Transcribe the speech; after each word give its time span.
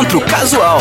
Encontro 0.00 0.20
Casual. 0.22 0.78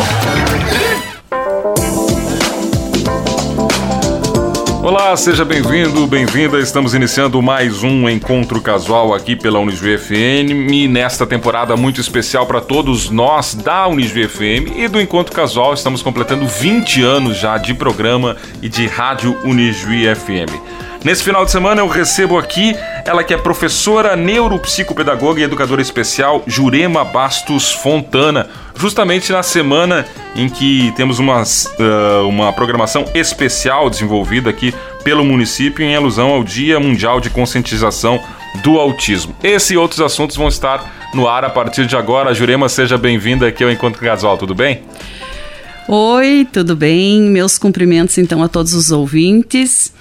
Olá, 4.81 5.17
seja 5.17 5.43
bem-vindo, 5.43 6.07
bem-vinda. 6.07 6.57
Estamos 6.57 6.93
iniciando 6.93 7.41
mais 7.41 7.83
um 7.83 8.07
encontro 8.07 8.61
casual 8.61 9.13
aqui 9.13 9.35
pela 9.35 9.59
Unisv 9.59 9.97
FM. 9.97 10.87
Nesta 10.89 11.27
temporada 11.27 11.75
muito 11.75 11.99
especial 11.99 12.47
para 12.47 12.61
todos 12.61 13.09
nós 13.09 13.53
da 13.55 13.89
Unisv 13.89 14.25
FM 14.25 14.77
e 14.77 14.87
do 14.87 15.01
Encontro 15.01 15.35
Casual. 15.35 15.73
Estamos 15.73 16.01
completando 16.01 16.47
20 16.47 17.03
anos 17.03 17.37
já 17.37 17.57
de 17.57 17.73
programa 17.73 18.37
e 18.61 18.69
de 18.69 18.87
rádio 18.87 19.37
Unisv 19.43 19.89
FM. 20.15 20.88
Nesse 21.03 21.23
final 21.23 21.45
de 21.45 21.51
semana 21.51 21.79
eu 21.79 21.87
recebo 21.87 22.37
aqui 22.37 22.75
ela 23.05 23.23
que 23.23 23.33
é 23.33 23.37
professora 23.37 24.17
neuropsicopedagoga 24.17 25.39
e 25.39 25.43
educadora 25.43 25.81
especial 25.81 26.43
Jurema 26.45 27.05
Bastos 27.05 27.71
Fontana, 27.71 28.49
justamente 28.75 29.31
na 29.31 29.41
semana 29.41 30.05
em 30.35 30.49
que 30.49 30.91
temos 30.97 31.17
uma, 31.17 31.41
uh, 31.41 32.27
uma 32.27 32.51
programação 32.51 33.05
especial 33.15 33.89
desenvolvida 33.89 34.49
aqui 34.49 34.73
pelo 35.01 35.23
município 35.23 35.85
em 35.85 35.95
alusão 35.95 36.31
ao 36.31 36.43
Dia 36.43 36.81
Mundial 36.81 37.21
de 37.21 37.29
Conscientização 37.29 38.21
do 38.61 38.77
Autismo. 38.77 39.33
Esse 39.41 39.75
e 39.75 39.77
outros 39.77 40.01
assuntos 40.01 40.35
vão 40.35 40.49
estar 40.49 41.09
no 41.13 41.29
ar 41.29 41.45
a 41.45 41.49
partir 41.49 41.85
de 41.85 41.95
agora. 41.95 42.33
Jurema, 42.33 42.67
seja 42.67 42.97
bem-vinda 42.97 43.47
aqui 43.47 43.63
ao 43.63 43.71
Encontro 43.71 44.01
Casual, 44.01 44.37
tudo 44.37 44.53
bem? 44.53 44.81
Oi, 45.87 46.45
tudo 46.51 46.75
bem? 46.75 47.21
Meus 47.21 47.57
cumprimentos 47.57 48.17
então 48.17 48.43
a 48.43 48.49
todos 48.49 48.73
os 48.73 48.91
ouvintes 48.91 49.93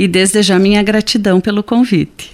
e 0.00 0.08
desde 0.08 0.40
já 0.42 0.58
minha 0.58 0.82
gratidão 0.82 1.42
pelo 1.42 1.62
convite. 1.62 2.32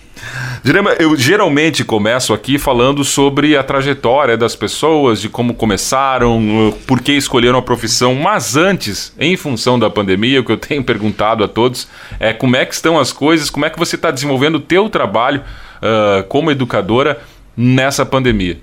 Direma, 0.62 0.92
eu 1.00 1.16
geralmente 1.16 1.82
começo 1.84 2.32
aqui 2.32 2.58
falando 2.58 3.02
sobre 3.02 3.56
a 3.56 3.62
trajetória 3.64 4.36
das 4.36 4.54
pessoas, 4.54 5.20
de 5.20 5.28
como 5.28 5.52
começaram, 5.52 6.72
por 6.86 7.00
que 7.00 7.10
escolheram 7.10 7.58
a 7.58 7.62
profissão, 7.62 8.14
mas 8.14 8.56
antes, 8.56 9.12
em 9.18 9.36
função 9.36 9.80
da 9.80 9.90
pandemia, 9.90 10.40
o 10.40 10.44
que 10.44 10.52
eu 10.52 10.56
tenho 10.56 10.84
perguntado 10.84 11.42
a 11.42 11.48
todos 11.48 11.88
é 12.20 12.32
como 12.32 12.54
é 12.54 12.64
que 12.64 12.72
estão 12.72 13.00
as 13.00 13.12
coisas, 13.12 13.50
como 13.50 13.66
é 13.66 13.70
que 13.70 13.78
você 13.80 13.96
está 13.96 14.12
desenvolvendo 14.12 14.54
o 14.54 14.60
teu 14.60 14.88
trabalho 14.88 15.42
uh, 15.78 16.22
como 16.28 16.52
educadora 16.52 17.20
nessa 17.56 18.06
pandemia. 18.06 18.60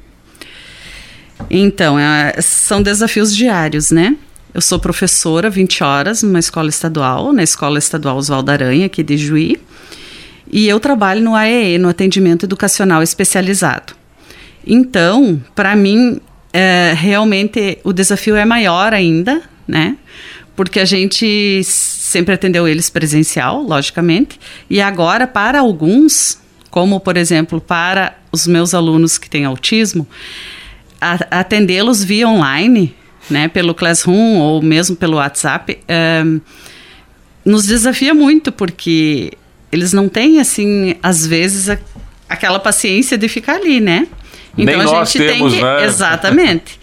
Então, 1.49 1.99
é, 1.99 2.39
são 2.39 2.81
desafios 2.81 3.35
diários, 3.35 3.91
né? 3.91 4.15
Eu 4.53 4.61
sou 4.61 4.77
professora 4.77 5.49
20 5.49 5.83
horas 5.83 6.21
numa 6.21 6.37
escola 6.37 6.69
estadual, 6.69 7.33
na 7.33 7.41
Escola 7.41 7.79
Estadual 7.79 8.17
Oswaldo 8.17 8.51
Aranha, 8.51 8.85
aqui 8.85 9.01
de 9.01 9.17
Juí. 9.17 9.59
E 10.51 10.67
eu 10.67 10.79
trabalho 10.79 11.21
no 11.21 11.33
AEE, 11.33 11.79
no 11.79 11.89
Atendimento 11.89 12.45
Educacional 12.45 13.01
Especializado. 13.01 13.95
Então, 14.65 15.41
para 15.55 15.75
mim, 15.75 16.21
é, 16.53 16.93
realmente 16.95 17.79
o 17.83 17.91
desafio 17.91 18.35
é 18.35 18.45
maior 18.45 18.93
ainda, 18.93 19.41
né? 19.67 19.97
Porque 20.55 20.79
a 20.79 20.85
gente 20.85 21.63
sempre 21.63 22.35
atendeu 22.35 22.67
eles 22.67 22.91
presencial, 22.91 23.63
logicamente, 23.63 24.39
e 24.69 24.79
agora, 24.79 25.25
para 25.25 25.61
alguns, 25.61 26.37
como 26.69 26.99
por 26.99 27.17
exemplo, 27.17 27.59
para 27.59 28.15
os 28.31 28.45
meus 28.45 28.75
alunos 28.75 29.17
que 29.17 29.27
têm 29.27 29.45
autismo, 29.45 30.07
atendê-los 31.31 32.03
via 32.03 32.27
online 32.27 32.93
né, 33.29 33.47
pelo 33.47 33.73
Classroom 33.73 34.39
ou 34.39 34.61
mesmo 34.61 34.95
pelo 34.95 35.17
WhatsApp, 35.17 35.79
é, 35.87 36.23
nos 37.45 37.65
desafia 37.65 38.13
muito, 38.13 38.51
porque 38.51 39.31
eles 39.71 39.93
não 39.93 40.07
têm, 40.07 40.39
assim, 40.39 40.95
às 41.01 41.25
vezes, 41.25 41.69
a, 41.69 41.77
aquela 42.29 42.59
paciência 42.59 43.17
de 43.17 43.27
ficar 43.27 43.55
ali, 43.55 43.79
né? 43.79 44.07
Então 44.57 44.77
Nem 44.77 44.81
a 44.81 45.03
gente 45.03 45.17
temos, 45.17 45.51
tem 45.51 45.61
que. 45.61 45.65
Né? 45.65 45.85
Exatamente. 45.85 46.79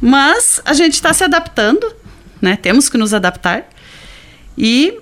Mas 0.00 0.60
a 0.64 0.72
gente 0.72 0.94
está 0.94 1.12
se 1.12 1.24
adaptando, 1.24 1.90
né? 2.40 2.56
Temos 2.56 2.88
que 2.88 2.98
nos 2.98 3.14
adaptar. 3.14 3.68
E 4.56 4.98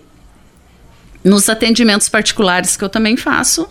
nos 1.25 1.49
atendimentos 1.49 2.09
particulares 2.09 2.77
que 2.77 2.85
eu 2.85 2.89
também 2.89 3.17
faço, 3.17 3.69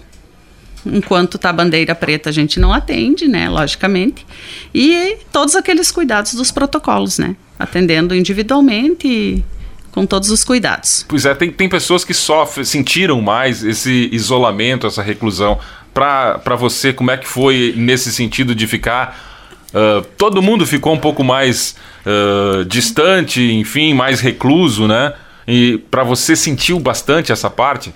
Enquanto 0.86 1.38
tá 1.38 1.52
bandeira 1.54 1.94
preta, 1.94 2.30
a 2.30 2.34
gente 2.34 2.60
não 2.60 2.74
atende, 2.74 3.28
né? 3.28 3.50
Logicamente. 3.50 4.26
E 4.74 5.18
todos 5.32 5.56
aqueles 5.56 5.92
cuidados 5.92 6.34
dos 6.34 6.52
protocolos, 6.52 7.18
né? 7.18 7.36
Atendendo 7.60 8.16
individualmente 8.16 9.08
e 9.08 9.44
com 9.92 10.06
todos 10.06 10.32
os 10.32 10.44
cuidados. 10.44 11.06
Pois 11.08 11.26
é, 11.26 11.36
tem, 11.36 11.52
tem 11.52 11.68
pessoas 11.70 12.04
que 12.04 12.14
sofrem, 12.14 12.64
sentiram 12.64 13.22
mais 13.22 13.64
esse 13.64 14.10
isolamento, 14.12 14.88
essa 14.88 15.02
reclusão. 15.02 15.60
Para 15.94 16.56
você, 16.58 16.94
como 16.94 17.12
é 17.12 17.18
que 17.18 17.28
foi 17.28 17.74
nesse 17.76 18.12
sentido 18.12 18.56
de 18.56 18.66
ficar. 18.66 19.30
Uh, 19.74 20.02
todo 20.18 20.42
mundo 20.42 20.66
ficou 20.66 20.94
um 20.94 20.98
pouco 20.98 21.24
mais 21.24 21.76
uh, 22.06 22.66
distante, 22.66 23.42
enfim, 23.42 23.94
mais 23.94 24.20
recluso, 24.20 24.88
né? 24.88 25.14
E 25.48 25.78
para 25.90 26.04
você 26.04 26.36
sentiu 26.36 26.80
bastante 26.80 27.32
essa 27.32 27.50
parte? 27.50 27.94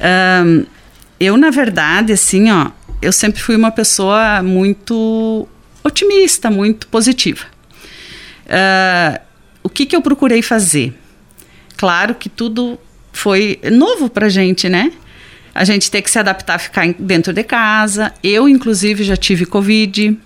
Um, 0.00 0.64
eu, 1.20 1.36
na 1.36 1.50
verdade, 1.50 2.12
assim, 2.12 2.50
ó, 2.50 2.70
eu 3.02 3.12
sempre 3.12 3.40
fui 3.40 3.56
uma 3.56 3.70
pessoa 3.70 4.42
muito 4.42 5.48
otimista, 5.82 6.50
muito 6.50 6.86
positiva. 6.88 7.44
Uh, 8.46 9.20
o 9.62 9.68
que, 9.68 9.86
que 9.86 9.94
eu 9.94 10.02
procurei 10.02 10.42
fazer? 10.42 10.96
Claro 11.76 12.14
que 12.14 12.28
tudo 12.28 12.78
foi 13.12 13.58
novo 13.70 14.08
pra 14.08 14.28
gente, 14.28 14.68
né? 14.68 14.92
A 15.54 15.64
gente 15.64 15.90
tem 15.90 16.00
que 16.02 16.10
se 16.10 16.18
adaptar 16.18 16.54
a 16.54 16.58
ficar 16.58 16.86
dentro 16.98 17.32
de 17.32 17.42
casa. 17.42 18.12
Eu, 18.22 18.48
inclusive, 18.48 19.02
já 19.02 19.16
tive 19.16 19.44
Covid, 19.44 20.16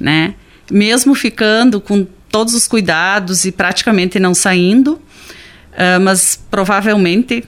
né? 0.00 0.34
Mesmo 0.70 1.14
ficando 1.14 1.80
com 1.80 2.06
todos 2.30 2.54
os 2.54 2.66
cuidados 2.66 3.44
e 3.44 3.52
praticamente 3.52 4.18
não 4.18 4.34
saindo, 4.34 4.94
uh, 4.94 6.00
mas 6.02 6.42
provavelmente 6.50 7.44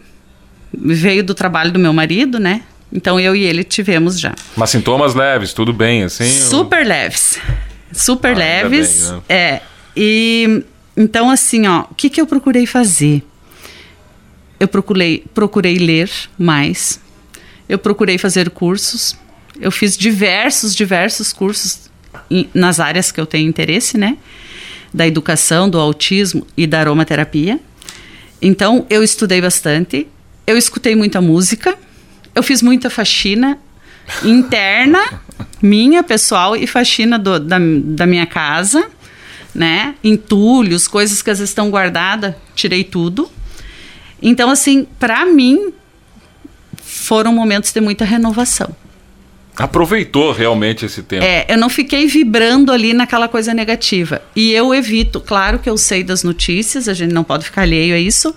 veio 0.73 1.23
do 1.25 1.35
trabalho 1.35 1.73
do 1.73 1.79
meu 1.79 1.93
marido, 1.93 2.39
né? 2.39 2.63
Então 2.93 3.19
eu 3.19 3.35
e 3.35 3.43
ele 3.45 3.65
tivemos 3.65 4.19
já. 4.19 4.35
Mas 4.57 4.71
sintomas 4.71 5.15
leves, 5.15 5.53
tudo 5.53 5.73
bem, 5.73 6.05
assim? 6.05 6.29
Super 6.29 6.83
ou... 6.83 6.89
leves. 6.89 7.39
Super 7.93 8.33
ah, 8.33 8.39
leves. 8.39 9.11
Bem, 9.11 9.13
né? 9.13 9.23
É. 9.29 9.63
E 9.97 10.65
então, 10.97 11.29
assim, 11.29 11.67
ó, 11.67 11.83
o 11.83 11.95
que, 11.95 12.09
que 12.09 12.21
eu 12.21 12.27
procurei 12.27 12.65
fazer? 12.65 13.23
Eu 14.59 14.67
procurei, 14.67 15.25
procurei 15.35 15.77
ler 15.77 16.11
mais. 16.39 16.99
Eu 17.69 17.79
procurei 17.79 18.17
fazer 18.17 18.49
cursos. 18.49 19.17
Eu 19.61 19.71
fiz 19.71 19.97
diversos, 19.97 20.75
diversos 20.75 21.33
cursos 21.33 21.91
em, 22.31 22.49
nas 22.55 22.81
áreas 22.81 23.13
que 23.13 23.21
eu 23.21 23.27
tenho 23.27 23.49
interesse, 23.49 23.99
né? 23.99 24.17
Da 24.93 25.07
educação, 25.07 25.69
do 25.69 25.79
autismo 25.79 26.47
e 26.57 26.67
da 26.67 26.81
aromaterapia. 26.81 27.61
Então, 28.41 28.87
eu 28.89 29.03
estudei 29.03 29.41
bastante 29.41 30.07
eu 30.47 30.57
escutei 30.57 30.95
muita 30.95 31.21
música, 31.21 31.77
eu 32.35 32.43
fiz 32.43 32.63
muita 32.63 32.89
faxina 32.89 33.59
interna, 34.25 35.01
minha, 35.61 36.03
pessoal, 36.03 36.57
e 36.57 36.67
faxina 36.67 37.19
do, 37.19 37.41
da, 37.41 37.57
da 37.59 38.07
minha 38.07 38.27
casa, 38.27 38.89
né? 39.55 39.95
Entulhos, 40.05 40.87
coisas 40.87 41.23
que 41.23 41.31
às 41.31 41.39
vezes 41.39 41.51
estão 41.51 41.71
guardadas, 41.71 42.35
tirei 42.55 42.85
tudo. 42.85 43.31
Então, 44.21 44.51
assim, 44.51 44.87
para 44.99 45.27
mim, 45.27 45.73
foram 46.83 47.33
momentos 47.33 47.73
de 47.73 47.81
muita 47.81 48.05
renovação. 48.05 48.75
Aproveitou 49.57 50.33
realmente 50.33 50.85
esse 50.85 51.03
tempo. 51.03 51.25
É, 51.25 51.47
eu 51.49 51.57
não 51.57 51.71
fiquei 51.71 52.07
vibrando 52.07 52.71
ali 52.71 52.93
naquela 52.93 53.27
coisa 53.27 53.55
negativa. 53.55 54.21
E 54.35 54.53
eu 54.53 54.75
evito, 54.75 55.19
claro 55.19 55.59
que 55.59 55.69
eu 55.69 55.79
sei 55.79 56.05
das 56.05 56.23
notícias, 56.23 56.89
a 56.89 56.95
gente 56.95 57.13
não 57.13 57.25
pode 57.25 57.47
ficar 57.47 57.63
alheio 57.63 57.95
a 57.95 57.99
isso, 57.99 58.35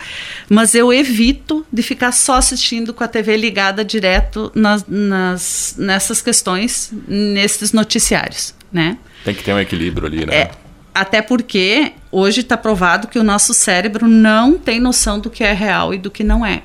mas 0.50 0.74
eu 0.74 0.94
evito 0.94 1.66
de 1.72 1.84
ficar 1.84 2.14
só 2.14 2.36
assistindo 2.36 2.94
com 2.94 3.04
a 3.04 3.08
TV 3.08 3.36
ligada 3.36 3.84
direto 3.84 4.50
nas, 4.56 4.86
nas 4.88 5.76
nessas 5.78 6.22
questões, 6.22 6.92
nesses 7.08 7.74
noticiários, 7.74 8.56
né? 8.72 8.98
Tem 9.26 9.36
que 9.36 9.44
ter 9.44 9.54
um 9.54 9.60
equilíbrio 9.60 10.08
ali, 10.08 10.26
né? 10.26 10.34
É, 10.34 10.52
até 10.94 11.22
porque 11.22 11.94
hoje 12.12 12.42
está 12.42 12.56
provado 12.56 13.08
que 13.08 13.20
o 13.20 13.24
nosso 13.24 13.54
cérebro 13.54 14.08
não 14.08 14.58
tem 14.58 14.80
noção 14.80 15.20
do 15.20 15.30
que 15.30 15.44
é 15.44 15.52
real 15.52 15.94
e 15.94 15.98
do 15.98 16.10
que 16.10 16.24
não 16.24 16.46
é. 16.46 16.64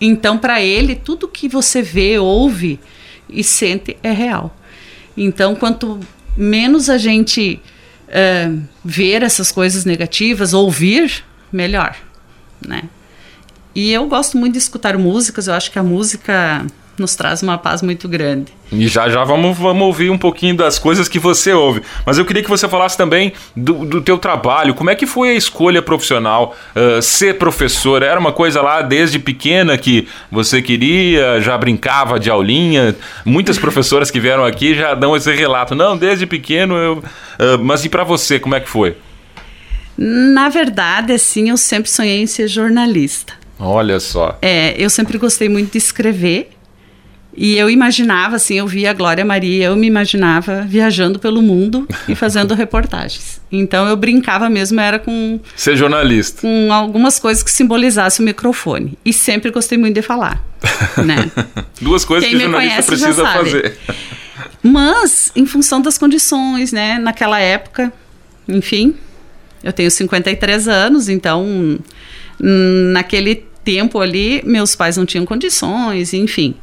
Então, 0.00 0.36
para 0.36 0.60
ele, 0.60 0.94
tudo 0.94 1.26
que 1.26 1.48
você 1.48 1.80
vê, 1.80 2.18
ouve 2.18 2.78
e 3.28 3.42
sente 3.42 3.96
é 4.02 4.10
real. 4.12 4.56
Então, 5.16 5.54
quanto 5.54 6.00
menos 6.36 6.90
a 6.90 6.98
gente 6.98 7.60
uh, 8.08 8.62
ver 8.84 9.22
essas 9.22 9.50
coisas 9.50 9.84
negativas, 9.84 10.52
ouvir, 10.52 11.24
melhor, 11.50 11.96
né? 12.66 12.84
E 13.74 13.92
eu 13.92 14.06
gosto 14.06 14.38
muito 14.38 14.52
de 14.54 14.58
escutar 14.58 14.96
músicas, 14.96 15.46
eu 15.46 15.54
acho 15.54 15.70
que 15.70 15.78
a 15.78 15.82
música 15.82 16.66
nos 16.98 17.14
traz 17.14 17.42
uma 17.42 17.58
paz 17.58 17.82
muito 17.82 18.08
grande. 18.08 18.52
E 18.72 18.88
já 18.88 19.08
já 19.08 19.22
vamos, 19.24 19.56
vamos 19.56 19.82
ouvir 19.82 20.10
um 20.10 20.18
pouquinho 20.18 20.56
das 20.56 20.78
coisas 20.78 21.08
que 21.08 21.18
você 21.18 21.52
ouve. 21.52 21.82
Mas 22.04 22.18
eu 22.18 22.24
queria 22.24 22.42
que 22.42 22.48
você 22.48 22.68
falasse 22.68 22.96
também 22.96 23.32
do, 23.56 23.84
do 23.84 24.00
teu 24.00 24.18
trabalho. 24.18 24.74
Como 24.74 24.90
é 24.90 24.94
que 24.94 25.06
foi 25.06 25.30
a 25.30 25.34
escolha 25.34 25.80
profissional? 25.80 26.56
Uh, 26.74 27.00
ser 27.00 27.38
professor 27.38 28.02
era 28.02 28.18
uma 28.18 28.32
coisa 28.32 28.60
lá 28.60 28.82
desde 28.82 29.18
pequena 29.18 29.78
que 29.78 30.08
você 30.30 30.60
queria, 30.60 31.40
já 31.40 31.56
brincava 31.56 32.18
de 32.18 32.28
aulinha? 32.28 32.96
Muitas 33.24 33.58
professoras 33.58 34.10
que 34.10 34.18
vieram 34.18 34.44
aqui 34.44 34.74
já 34.74 34.94
dão 34.94 35.16
esse 35.16 35.32
relato. 35.32 35.74
Não, 35.74 35.96
desde 35.96 36.26
pequeno 36.26 36.76
eu... 36.76 36.94
Uh, 36.94 37.58
mas 37.62 37.84
e 37.84 37.88
para 37.88 38.02
você, 38.02 38.40
como 38.40 38.54
é 38.54 38.60
que 38.60 38.68
foi? 38.68 38.96
Na 39.96 40.48
verdade, 40.48 41.12
assim, 41.12 41.48
eu 41.48 41.56
sempre 41.56 41.90
sonhei 41.90 42.20
em 42.20 42.26
ser 42.26 42.48
jornalista. 42.48 43.32
Olha 43.58 43.98
só. 43.98 44.38
É, 44.42 44.74
eu 44.76 44.90
sempre 44.90 45.16
gostei 45.16 45.48
muito 45.48 45.72
de 45.72 45.78
escrever 45.78 46.50
e 47.36 47.56
eu 47.56 47.68
imaginava, 47.68 48.36
assim, 48.36 48.54
eu 48.54 48.66
via 48.66 48.90
a 48.90 48.92
Glória 48.94 49.24
Maria, 49.24 49.66
eu 49.66 49.76
me 49.76 49.86
imaginava 49.86 50.62
viajando 50.62 51.18
pelo 51.18 51.42
mundo 51.42 51.86
e 52.08 52.14
fazendo 52.14 52.52
reportagens. 52.56 53.40
Então 53.52 53.86
eu 53.86 53.96
brincava 53.96 54.48
mesmo, 54.48 54.80
era 54.80 54.98
com. 54.98 55.38
Ser 55.54 55.76
jornalista. 55.76 56.40
Com 56.40 56.72
algumas 56.72 57.18
coisas 57.18 57.42
que 57.42 57.50
simbolizassem 57.50 58.24
o 58.24 58.26
microfone. 58.26 58.96
E 59.04 59.12
sempre 59.12 59.50
gostei 59.50 59.76
muito 59.76 59.94
de 59.94 60.02
falar. 60.02 60.42
Né? 61.04 61.30
Duas 61.80 62.04
coisas 62.04 62.28
Quem 62.28 62.38
que 62.38 62.44
o 62.44 62.50
jornalista 62.50 62.82
precisa 62.82 63.24
fazer. 63.24 63.78
Mas, 64.62 65.30
em 65.36 65.44
função 65.44 65.80
das 65.80 65.98
condições, 65.98 66.72
né? 66.72 66.98
Naquela 66.98 67.38
época, 67.38 67.92
enfim, 68.48 68.94
eu 69.62 69.72
tenho 69.72 69.90
53 69.90 70.68
anos, 70.68 71.08
então 71.08 71.78
naquele 72.38 73.44
tempo 73.64 74.00
ali, 74.00 74.42
meus 74.44 74.74
pais 74.74 74.96
não 74.96 75.04
tinham 75.04 75.26
condições, 75.26 76.14
enfim. 76.14 76.54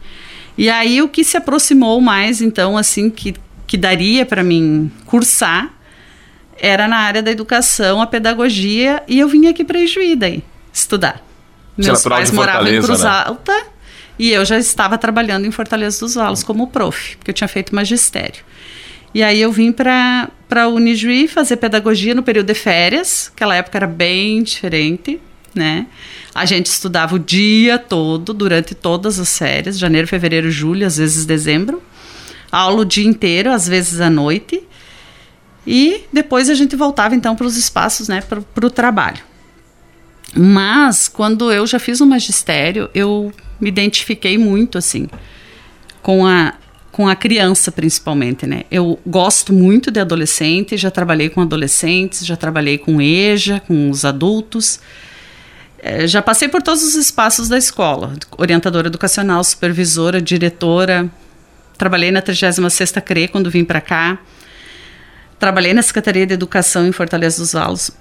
E 0.57 0.69
aí 0.69 1.01
o 1.01 1.07
que 1.07 1.23
se 1.23 1.37
aproximou 1.37 1.99
mais, 1.99 2.41
então, 2.41 2.77
assim, 2.77 3.09
que, 3.09 3.35
que 3.65 3.77
daria 3.77 4.25
para 4.25 4.43
mim 4.43 4.91
cursar, 5.05 5.73
era 6.57 6.87
na 6.87 6.97
área 6.97 7.21
da 7.21 7.31
educação, 7.31 8.01
a 8.01 8.07
pedagogia, 8.07 9.01
e 9.07 9.19
eu 9.19 9.27
vim 9.27 9.47
aqui 9.47 9.63
para 9.63 9.79
Ijuí 9.79 10.15
daí, 10.15 10.43
estudar. 10.71 11.21
Meus 11.77 12.03
pais 12.03 12.31
moravam 12.31 12.67
em 12.67 12.81
Cruz 12.81 13.01
né? 13.01 13.09
Alta 13.09 13.73
e 14.17 14.31
eu 14.31 14.45
já 14.45 14.57
estava 14.57 14.97
trabalhando 14.97 15.45
em 15.45 15.51
Fortaleza 15.51 15.99
dos 15.99 16.15
Valos 16.15 16.43
como 16.43 16.67
prof, 16.67 17.17
porque 17.17 17.31
eu 17.31 17.35
tinha 17.35 17.47
feito 17.47 17.73
magistério. 17.73 18.43
E 19.13 19.21
aí 19.21 19.41
eu 19.41 19.51
vim 19.51 19.71
para 19.71 20.29
a 20.49 20.67
Unijuí 20.67 21.27
fazer 21.27 21.57
pedagogia 21.57 22.15
no 22.15 22.23
período 22.23 22.47
de 22.47 22.53
férias, 22.53 23.31
aquela 23.33 23.55
época 23.55 23.77
era 23.77 23.87
bem 23.87 24.41
diferente, 24.41 25.19
né? 25.53 25.87
A 26.33 26.45
gente 26.45 26.67
estudava 26.67 27.15
o 27.15 27.19
dia 27.19 27.77
todo, 27.77 28.33
durante 28.33 28.73
todas 28.73 29.19
as 29.19 29.29
séries, 29.29 29.77
janeiro, 29.77 30.07
fevereiro, 30.07 30.49
julho, 30.49 30.85
às 30.85 30.97
vezes 30.97 31.25
dezembro. 31.25 31.81
Aula 32.51 32.81
o 32.81 32.85
dia 32.85 33.05
inteiro, 33.05 33.51
às 33.51 33.67
vezes 33.67 33.99
à 33.99 34.09
noite. 34.09 34.63
E 35.65 36.01
depois 36.11 36.49
a 36.49 36.55
gente 36.55 36.75
voltava 36.75 37.15
então 37.15 37.35
para 37.35 37.47
os 37.47 37.57
espaços, 37.57 38.07
né, 38.07 38.21
para 38.21 38.65
o 38.65 38.69
trabalho. 38.69 39.23
Mas 40.35 41.07
quando 41.07 41.51
eu 41.51 41.65
já 41.67 41.79
fiz 41.79 42.01
o 42.01 42.05
magistério, 42.05 42.89
eu 42.93 43.31
me 43.61 43.69
identifiquei 43.69 44.37
muito 44.37 44.77
assim 44.77 45.07
com 46.01 46.25
a 46.25 46.55
com 46.91 47.07
a 47.07 47.15
criança 47.15 47.71
principalmente, 47.71 48.45
né? 48.45 48.65
Eu 48.69 48.99
gosto 49.03 49.51
muito 49.51 49.89
de 49.89 49.99
adolescente, 49.99 50.77
já 50.77 50.91
trabalhei 50.91 51.27
com 51.27 51.41
adolescentes, 51.41 52.23
já 52.23 52.35
trabalhei 52.35 52.77
com 52.77 53.01
EJA, 53.01 53.59
com 53.61 53.89
os 53.89 54.05
adultos. 54.05 54.79
É, 55.85 56.07
já 56.07 56.21
passei 56.21 56.47
por 56.47 56.61
todos 56.61 56.81
os 56.81 56.95
espaços 56.95 57.49
da 57.49 57.57
escola, 57.57 58.13
orientadora 58.37 58.87
educacional, 58.87 59.43
supervisora, 59.43 60.21
diretora. 60.21 61.09
Trabalhei 61.77 62.09
na 62.09 62.21
36ª 62.21 63.01
CRE 63.01 63.27
quando 63.27 63.51
vim 63.51 63.65
para 63.65 63.81
cá. 63.81 64.17
Trabalhei 65.37 65.73
na 65.73 65.81
Secretaria 65.81 66.25
de 66.25 66.33
Educação 66.33 66.87
em 66.87 66.93
Fortaleza 66.93 67.41
dos 67.41 67.51
Valos. 67.51 67.91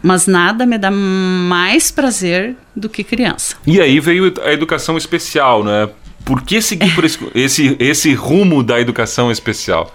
Mas 0.00 0.28
nada 0.28 0.64
me 0.64 0.78
dá 0.78 0.92
mais 0.92 1.90
prazer 1.90 2.54
do 2.76 2.88
que 2.88 3.02
criança. 3.02 3.56
E 3.66 3.80
aí 3.80 3.98
veio 3.98 4.32
a 4.44 4.52
educação 4.52 4.96
especial, 4.96 5.64
né? 5.64 5.88
Por 6.24 6.42
que 6.42 6.62
seguir 6.62 6.94
por 6.94 7.04
esse, 7.04 7.18
esse, 7.34 7.76
esse 7.80 8.14
rumo 8.14 8.62
da 8.62 8.80
educação 8.80 9.32
especial? 9.32 9.92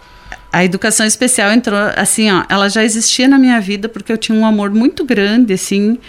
a 0.51 0.63
educação 0.63 1.05
especial 1.05 1.51
entrou 1.51 1.77
assim, 1.95 2.31
ó, 2.31 2.43
ela 2.49 2.69
já 2.69 2.83
existia 2.83 3.27
na 3.27 3.37
minha 3.37 3.59
vida 3.59 3.87
porque 3.89 4.11
eu 4.11 4.17
tinha 4.17 4.35
um 4.35 4.45
amor 4.45 4.71
muito 4.71 5.03
grande 5.03 5.53
assim 5.53 5.99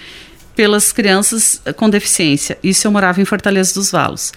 pelas 0.58 0.90
crianças 0.90 1.62
com 1.76 1.88
deficiência. 1.88 2.58
Isso 2.64 2.84
eu 2.84 2.90
morava 2.90 3.20
em 3.20 3.24
Fortaleza 3.24 3.74
dos 3.74 3.92
Valos. 3.92 4.32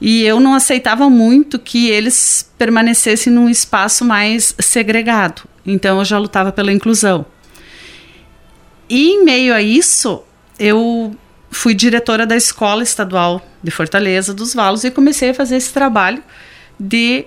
E 0.00 0.22
eu 0.22 0.38
não 0.38 0.54
aceitava 0.54 1.10
muito 1.10 1.58
que 1.58 1.90
eles 1.90 2.48
permanecessem 2.56 3.32
num 3.32 3.48
espaço 3.48 4.04
mais 4.04 4.54
segregado. 4.60 5.42
Então 5.66 5.98
eu 5.98 6.04
já 6.04 6.16
lutava 6.16 6.52
pela 6.52 6.70
inclusão. 6.70 7.26
E 8.88 9.14
em 9.14 9.24
meio 9.24 9.52
a 9.52 9.60
isso, 9.60 10.22
eu 10.60 11.16
fui 11.50 11.74
diretora 11.74 12.24
da 12.24 12.36
Escola 12.36 12.84
Estadual 12.84 13.44
de 13.60 13.72
Fortaleza 13.72 14.32
dos 14.32 14.54
Valos 14.54 14.84
e 14.84 14.92
comecei 14.92 15.30
a 15.30 15.34
fazer 15.34 15.56
esse 15.56 15.72
trabalho 15.72 16.22
de 16.78 17.24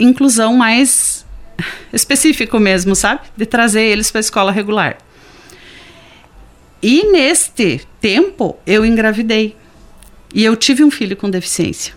inclusão 0.00 0.56
mais 0.56 1.24
específico 1.92 2.58
mesmo, 2.58 2.96
sabe? 2.96 3.20
De 3.36 3.46
trazer 3.46 3.82
eles 3.82 4.10
para 4.10 4.18
a 4.18 4.20
escola 4.20 4.50
regular. 4.50 4.98
E 6.86 7.10
neste 7.10 7.80
tempo 7.98 8.58
eu 8.66 8.84
engravidei. 8.84 9.56
E 10.34 10.44
eu 10.44 10.54
tive 10.54 10.84
um 10.84 10.90
filho 10.90 11.16
com 11.16 11.30
deficiência. 11.30 11.94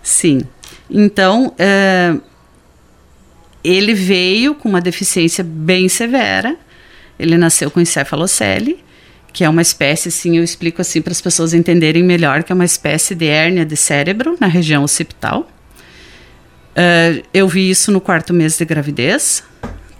Sim. 0.00 0.42
Então, 0.88 1.48
uh, 1.48 2.22
ele 3.64 3.92
veio 3.92 4.54
com 4.54 4.68
uma 4.68 4.80
deficiência 4.80 5.42
bem 5.42 5.88
severa. 5.88 6.56
Ele 7.18 7.36
nasceu 7.36 7.72
com 7.72 7.80
encefalocele, 7.80 8.78
que 9.32 9.42
é 9.42 9.48
uma 9.48 9.62
espécie, 9.62 10.10
assim, 10.10 10.36
eu 10.38 10.44
explico 10.44 10.80
assim 10.80 11.02
para 11.02 11.10
as 11.10 11.20
pessoas 11.20 11.52
entenderem 11.52 12.04
melhor, 12.04 12.44
que 12.44 12.52
é 12.52 12.54
uma 12.54 12.64
espécie 12.64 13.16
de 13.16 13.26
hérnia 13.26 13.66
de 13.66 13.76
cérebro 13.76 14.36
na 14.38 14.46
região 14.46 14.84
occipital. 14.84 15.50
Uh, 16.70 17.20
eu 17.34 17.48
vi 17.48 17.68
isso 17.68 17.90
no 17.90 18.00
quarto 18.00 18.32
mês 18.32 18.56
de 18.56 18.64
gravidez 18.64 19.42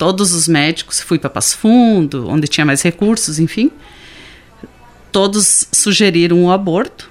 todos 0.03 0.35
os 0.35 0.49
médicos, 0.49 1.01
fui 1.01 1.17
para 1.17 1.31
Passo 1.31 1.57
Fundo, 1.57 2.29
onde 2.29 2.49
tinha 2.49 2.67
mais 2.67 2.83
recursos, 2.83 3.39
enfim, 3.39 3.71
todos 5.13 5.69
sugeriram 5.71 6.45
o 6.45 6.51
aborto, 6.51 7.09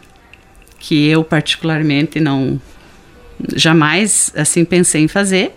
que 0.77 1.07
eu 1.07 1.23
particularmente 1.23 2.19
não 2.19 2.59
jamais 3.55 4.33
assim 4.35 4.65
pensei 4.65 5.03
em 5.03 5.07
fazer. 5.07 5.53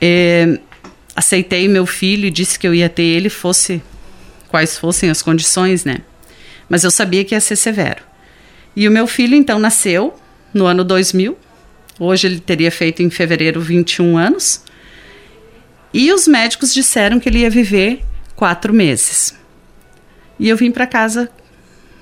É, 0.00 0.60
aceitei 1.16 1.66
meu 1.66 1.86
filho 1.86 2.28
e 2.28 2.30
disse 2.30 2.56
que 2.56 2.68
eu 2.68 2.72
ia 2.72 2.88
ter 2.88 3.02
ele 3.02 3.28
fosse 3.28 3.82
quais 4.46 4.78
fossem 4.78 5.10
as 5.10 5.22
condições, 5.22 5.84
né? 5.84 6.02
Mas 6.68 6.84
eu 6.84 6.90
sabia 6.92 7.24
que 7.24 7.34
ia 7.34 7.40
ser 7.40 7.56
severo. 7.56 8.04
E 8.76 8.86
o 8.86 8.92
meu 8.92 9.08
filho 9.08 9.34
então 9.34 9.58
nasceu 9.58 10.14
no 10.54 10.66
ano 10.66 10.84
2000. 10.84 11.36
Hoje 11.98 12.28
ele 12.28 12.38
teria 12.38 12.70
feito 12.70 13.02
em 13.02 13.10
fevereiro 13.10 13.60
21 13.60 14.16
anos. 14.16 14.62
E 15.92 16.12
os 16.12 16.26
médicos 16.26 16.72
disseram 16.72 17.20
que 17.20 17.28
ele 17.28 17.40
ia 17.40 17.50
viver 17.50 18.02
quatro 18.34 18.72
meses. 18.72 19.34
E 20.38 20.48
eu 20.48 20.56
vim 20.56 20.70
para 20.70 20.86
casa 20.86 21.30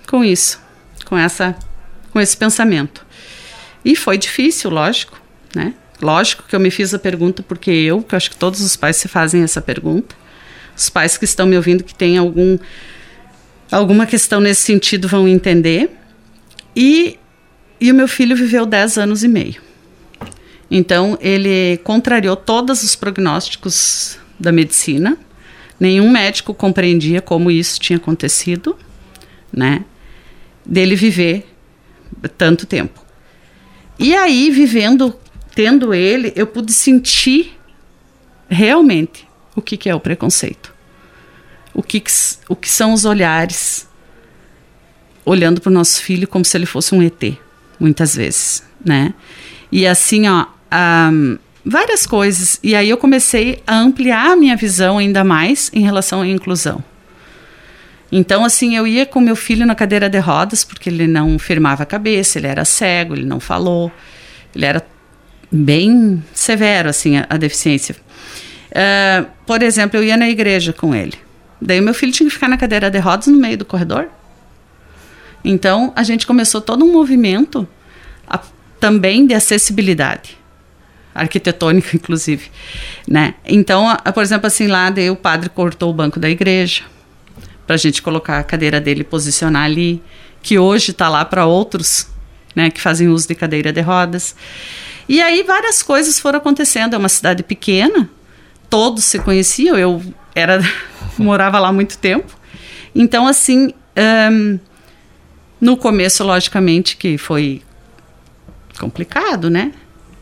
com 0.09 0.25
isso, 0.25 0.61
com 1.05 1.19
essa, 1.19 1.57
com 2.13 2.21
esse 2.21 2.37
pensamento. 2.37 3.05
E 3.85 3.97
foi 3.97 4.17
difícil, 4.17 4.71
lógico, 4.71 5.21
né? 5.55 5.75
Lógico 6.01 6.45
que 6.49 6.57
eu 6.57 6.61
me 6.61 6.71
fiz 6.71 6.95
a 6.95 6.99
pergunta 6.99 7.43
porque 7.43 7.71
eu, 7.71 8.03
que 8.03 8.15
eu 8.15 8.17
acho 8.17 8.31
que 8.31 8.37
todos 8.37 8.61
os 8.61 8.77
pais 8.77 8.97
se 8.97 9.09
fazem 9.09 9.43
essa 9.43 9.61
pergunta. 9.61 10.15
Os 10.77 10.89
pais 10.89 11.19
que 11.19 11.25
estão 11.25 11.47
me 11.47 11.57
ouvindo 11.57 11.85
que 11.85 11.95
têm 11.95 12.17
algum 12.17 12.59
alguma 13.71 14.07
questão 14.07 14.41
nesse 14.41 14.63
sentido 14.63 15.07
vão 15.07 15.29
entender. 15.29 15.91
E, 16.75 17.19
e 17.81 17.91
o 17.91 17.95
meu 17.95 18.09
filho 18.09 18.37
viveu 18.37 18.65
10 18.65 18.99
anos 18.99 19.23
e 19.23 19.29
meio. 19.29 19.61
Então, 20.71 21.19
ele 21.21 21.79
contrariou 21.79 22.37
todos 22.37 22.83
os 22.83 22.95
prognósticos 22.95 24.19
da 24.39 24.53
medicina. 24.53 25.19
Nenhum 25.79 26.11
médico 26.11 26.55
compreendia 26.55 27.21
como 27.21 27.51
isso 27.51 27.81
tinha 27.81 27.97
acontecido, 27.97 28.79
né? 29.53 29.85
Dele 30.65 30.95
viver 30.95 31.47
tanto 32.39 32.67
tempo. 32.67 33.05
E 33.99 34.15
aí, 34.15 34.51
vivendo, 34.51 35.15
tendo 35.55 35.93
ele, 35.93 36.33
eu 36.37 36.47
pude 36.47 36.73
sentir 36.73 37.59
realmente 38.49 39.29
o 39.55 39.63
que, 39.63 39.77
que 39.77 39.89
é 39.89 39.95
o 39.95 40.01
preconceito. 40.01 40.73
O 41.75 41.83
que, 41.83 42.01
que, 42.01 42.11
o 42.49 42.57
que 42.57 42.69
são 42.69 42.93
os 42.93 43.05
olhares 43.05 43.89
olhando 45.25 45.61
para 45.61 45.71
o 45.71 45.73
nosso 45.73 46.03
filho 46.03 46.27
como 46.27 46.45
se 46.45 46.57
ele 46.57 46.67
fosse 46.67 46.95
um 46.95 47.03
ET, 47.03 47.23
muitas 47.79 48.15
vezes, 48.15 48.65
né? 48.85 49.15
E 49.71 49.87
assim, 49.87 50.27
ó, 50.29 50.47
um, 50.73 51.39
várias 51.65 52.07
coisas. 52.07 52.59
E 52.63 52.75
aí 52.75 52.89
eu 52.89 52.97
comecei 52.97 53.63
a 53.67 53.77
ampliar 53.77 54.33
a 54.33 54.37
minha 54.37 54.57
visão 54.57 54.99
ainda 54.99 55.25
mais 55.25 55.71
em 55.73 55.81
relação 55.81 56.23
à 56.23 56.27
inclusão. 56.27 56.83
Então, 58.13 58.45
assim, 58.45 58.77
eu 58.77 58.87
ia 58.87 59.07
com 59.07 59.21
meu 59.21 59.37
filho 59.37 59.65
na 59.65 59.75
cadeira 59.75 60.09
de 60.09 60.19
rodas, 60.19 60.65
porque 60.65 60.89
ele 60.89 61.07
não 61.07 61.39
firmava 61.39 61.85
a 61.85 61.87
cabeça, 61.87 62.39
ele 62.39 62.49
era 62.49 62.65
cego, 62.65 63.15
ele 63.15 63.25
não 63.25 63.39
falou. 63.39 63.93
Ele 64.55 64.65
era 64.65 64.85
bem 65.51 66.23
severo, 66.35 66.89
assim, 66.89 67.19
a, 67.19 67.27
a 67.31 67.37
deficiência. 67.37 67.95
Uh, 68.71 69.27
por 69.47 69.63
exemplo, 69.63 69.99
eu 69.99 70.05
ia 70.05 70.17
na 70.17 70.29
igreja 70.29 70.73
com 70.73 70.93
ele. 70.95 71.15
Daí 71.61 71.81
meu 71.81 71.95
filho 71.95 72.11
tinha 72.11 72.29
que 72.29 72.35
ficar 72.35 72.49
na 72.49 72.57
cadeira 72.57 72.91
de 72.91 72.99
rodas 72.99 73.27
no 73.29 73.37
meio 73.37 73.59
do 73.59 73.65
corredor. 73.65 74.09
Então 75.45 75.93
a 75.95 76.03
gente 76.03 76.27
começou 76.27 76.61
todo 76.61 76.85
um 76.85 76.93
movimento 76.93 77.69
a, 78.27 78.41
também 78.79 79.27
de 79.27 79.35
acessibilidade 79.35 80.40
arquitetônica, 81.21 81.97
inclusive, 81.97 82.51
né? 83.07 83.35
Então, 83.45 83.87
por 84.15 84.23
exemplo, 84.23 84.47
assim 84.47 84.67
lá, 84.67 84.91
daí 84.91 85.11
o 85.11 85.17
padre 85.17 85.49
cortou 85.49 85.91
o 85.91 85.93
banco 85.93 86.19
da 86.19 86.29
igreja 86.29 86.83
para 87.67 87.75
a 87.75 87.79
gente 87.79 88.03
colocar 88.03 88.39
a 88.39 88.43
cadeira 88.43 88.81
dele 88.81 89.05
posicionar 89.05 89.65
ali, 89.65 90.03
que 90.43 90.59
hoje 90.59 90.91
está 90.91 91.09
lá 91.09 91.25
para 91.25 91.47
outros, 91.47 92.09
né, 92.57 92.71
que 92.71 92.81
fazem 92.81 93.09
uso 93.09 93.29
de 93.29 93.35
cadeira 93.35 93.73
de 93.73 93.81
rodas. 93.81 94.35
E 95.09 95.21
aí 95.21 95.43
várias 95.43 95.83
coisas 95.83 96.19
foram 96.19 96.39
acontecendo. 96.39 96.95
É 96.95 96.99
uma 96.99 97.09
cidade 97.09 97.43
pequena, 97.43 98.09
todos 98.69 99.05
se 99.05 99.19
conheciam. 99.19 99.79
Eu 99.79 100.03
era 100.35 100.61
morava 101.19 101.59
lá 101.59 101.69
há 101.69 101.73
muito 101.73 101.99
tempo. 101.99 102.37
Então, 102.95 103.27
assim, 103.27 103.73
um, 104.33 104.59
no 105.61 105.77
começo, 105.77 106.25
logicamente, 106.25 106.97
que 106.97 107.19
foi 107.19 107.63
complicado, 108.79 109.51
né? 109.51 109.73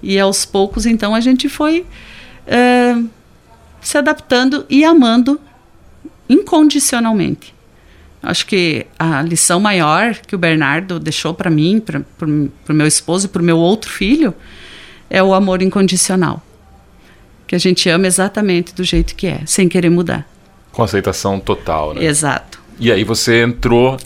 E 0.03 0.19
aos 0.19 0.45
poucos, 0.45 0.87
então, 0.87 1.15
a 1.15 1.21
gente 1.21 1.49
foi 1.49 1.85
uh, 2.47 3.09
se 3.81 3.99
adaptando 3.99 4.65
e 4.69 4.85
amando 4.85 5.41
incondicionalmente. 6.29 7.55
Acho 8.23 8.47
que 8.47 8.87
a 8.99 9.23
lição 9.23 9.61
maior 9.61 10.15
que 10.15 10.35
o 10.35 10.39
Bernardo 10.39 10.99
deixou 10.99 11.33
para 11.33 11.51
mim, 11.51 11.81
para 11.81 12.27
o 12.27 12.75
meu 12.75 12.87
esposo 12.87 13.27
e 13.27 13.29
para 13.29 13.41
o 13.41 13.45
meu 13.45 13.57
outro 13.57 13.91
filho, 13.91 14.35
é 15.09 15.23
o 15.23 15.33
amor 15.33 15.63
incondicional. 15.63 16.43
Que 17.47 17.55
a 17.55 17.59
gente 17.59 17.89
ama 17.89 18.07
exatamente 18.07 18.75
do 18.75 18.85
jeito 18.85 19.15
que 19.15 19.27
é, 19.27 19.41
sem 19.47 19.69
querer 19.69 19.89
mudar. 19.89 20.29
Com 20.73 20.83
aceitação 20.83 21.41
total, 21.41 21.95
né? 21.95 22.05
Exato. 22.05 22.61
E 22.79 22.93
aí 22.93 23.03
você 23.05 23.43
entrou. 23.43 23.97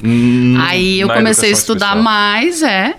Aí 0.61 1.01
eu 1.01 1.09
comecei 1.09 1.51
a 1.51 1.53
estudar 1.53 1.97
especial. 1.97 2.05
mais, 2.05 2.63
é, 2.63 2.97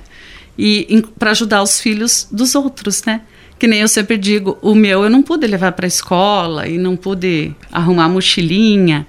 e 0.57 1.03
para 1.17 1.31
ajudar 1.31 1.61
os 1.61 1.79
filhos 1.79 2.27
dos 2.31 2.55
outros, 2.55 3.03
né? 3.03 3.21
Que 3.57 3.67
nem 3.67 3.79
eu 3.79 3.87
sempre 3.87 4.17
digo, 4.17 4.57
o 4.61 4.75
meu 4.75 5.03
eu 5.03 5.09
não 5.09 5.21
pude 5.21 5.47
levar 5.47 5.71
para 5.71 5.85
a 5.85 5.87
escola 5.87 6.67
e 6.67 6.77
não 6.77 6.95
pude 6.95 7.55
arrumar 7.71 8.09
mochilinha 8.09 9.07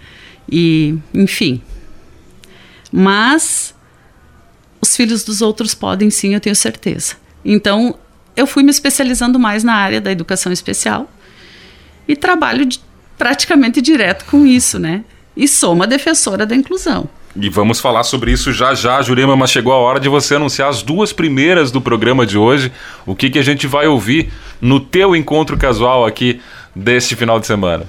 e, 0.51 0.97
enfim. 1.13 1.61
Mas 2.93 3.75
os 4.81 4.95
filhos 4.95 5.25
dos 5.25 5.43
outros 5.43 5.75
podem 5.75 6.11
sim, 6.11 6.35
eu 6.35 6.41
tenho 6.41 6.55
certeza. 6.55 7.17
Então, 7.45 7.99
eu 8.37 8.47
fui 8.47 8.63
me 8.63 8.71
especializando 8.71 9.39
mais 9.39 9.65
na 9.65 9.75
área 9.75 10.01
da 10.01 10.13
educação 10.13 10.53
especial 10.53 11.11
e 12.07 12.15
trabalho 12.15 12.65
de, 12.65 12.81
praticamente 13.17 13.81
direto 13.81 14.25
com 14.27 14.47
isso, 14.47 14.79
né? 14.79 15.05
E 15.37 15.49
sou 15.49 15.73
uma 15.73 15.87
defensora 15.87 16.47
da 16.47 16.55
inclusão. 16.55 17.09
E 17.37 17.49
vamos 17.49 17.81
falar 17.81 18.05
sobre 18.05 18.31
isso 18.31 18.53
já 18.53 18.75
já, 18.75 19.03
Jurema, 19.03 19.35
mas 19.35 19.51
chegou 19.51 19.73
a 19.73 19.77
hora 19.77 19.99
de 19.99 20.09
você 20.09 20.37
anunciar 20.37 20.69
as 20.69 20.83
duas 20.83 21.13
primeiras 21.13 21.73
do 21.73 21.81
programa 21.81 22.25
de 22.25 22.39
hoje. 22.39 22.71
O 23.05 23.15
que, 23.17 23.29
que 23.29 23.39
a 23.39 23.43
gente 23.43 23.67
vai 23.67 23.89
ouvir 23.89 24.33
no 24.61 24.79
teu 24.79 25.17
encontro 25.17 25.57
casual 25.57 26.07
aqui 26.07 26.41
deste 26.75 27.17
final 27.17 27.41
de 27.41 27.47
semana? 27.47 27.87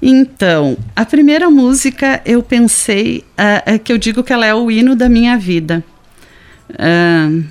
Então, 0.00 0.78
a 0.94 1.04
primeira 1.04 1.50
música 1.50 2.22
eu 2.24 2.40
pensei 2.40 3.24
uh, 3.36 3.78
que 3.80 3.92
eu 3.92 3.98
digo 3.98 4.22
que 4.22 4.32
ela 4.32 4.46
é 4.46 4.54
o 4.54 4.70
hino 4.70 4.94
da 4.94 5.08
minha 5.08 5.36
vida. 5.36 5.82
Uh, 6.70 7.44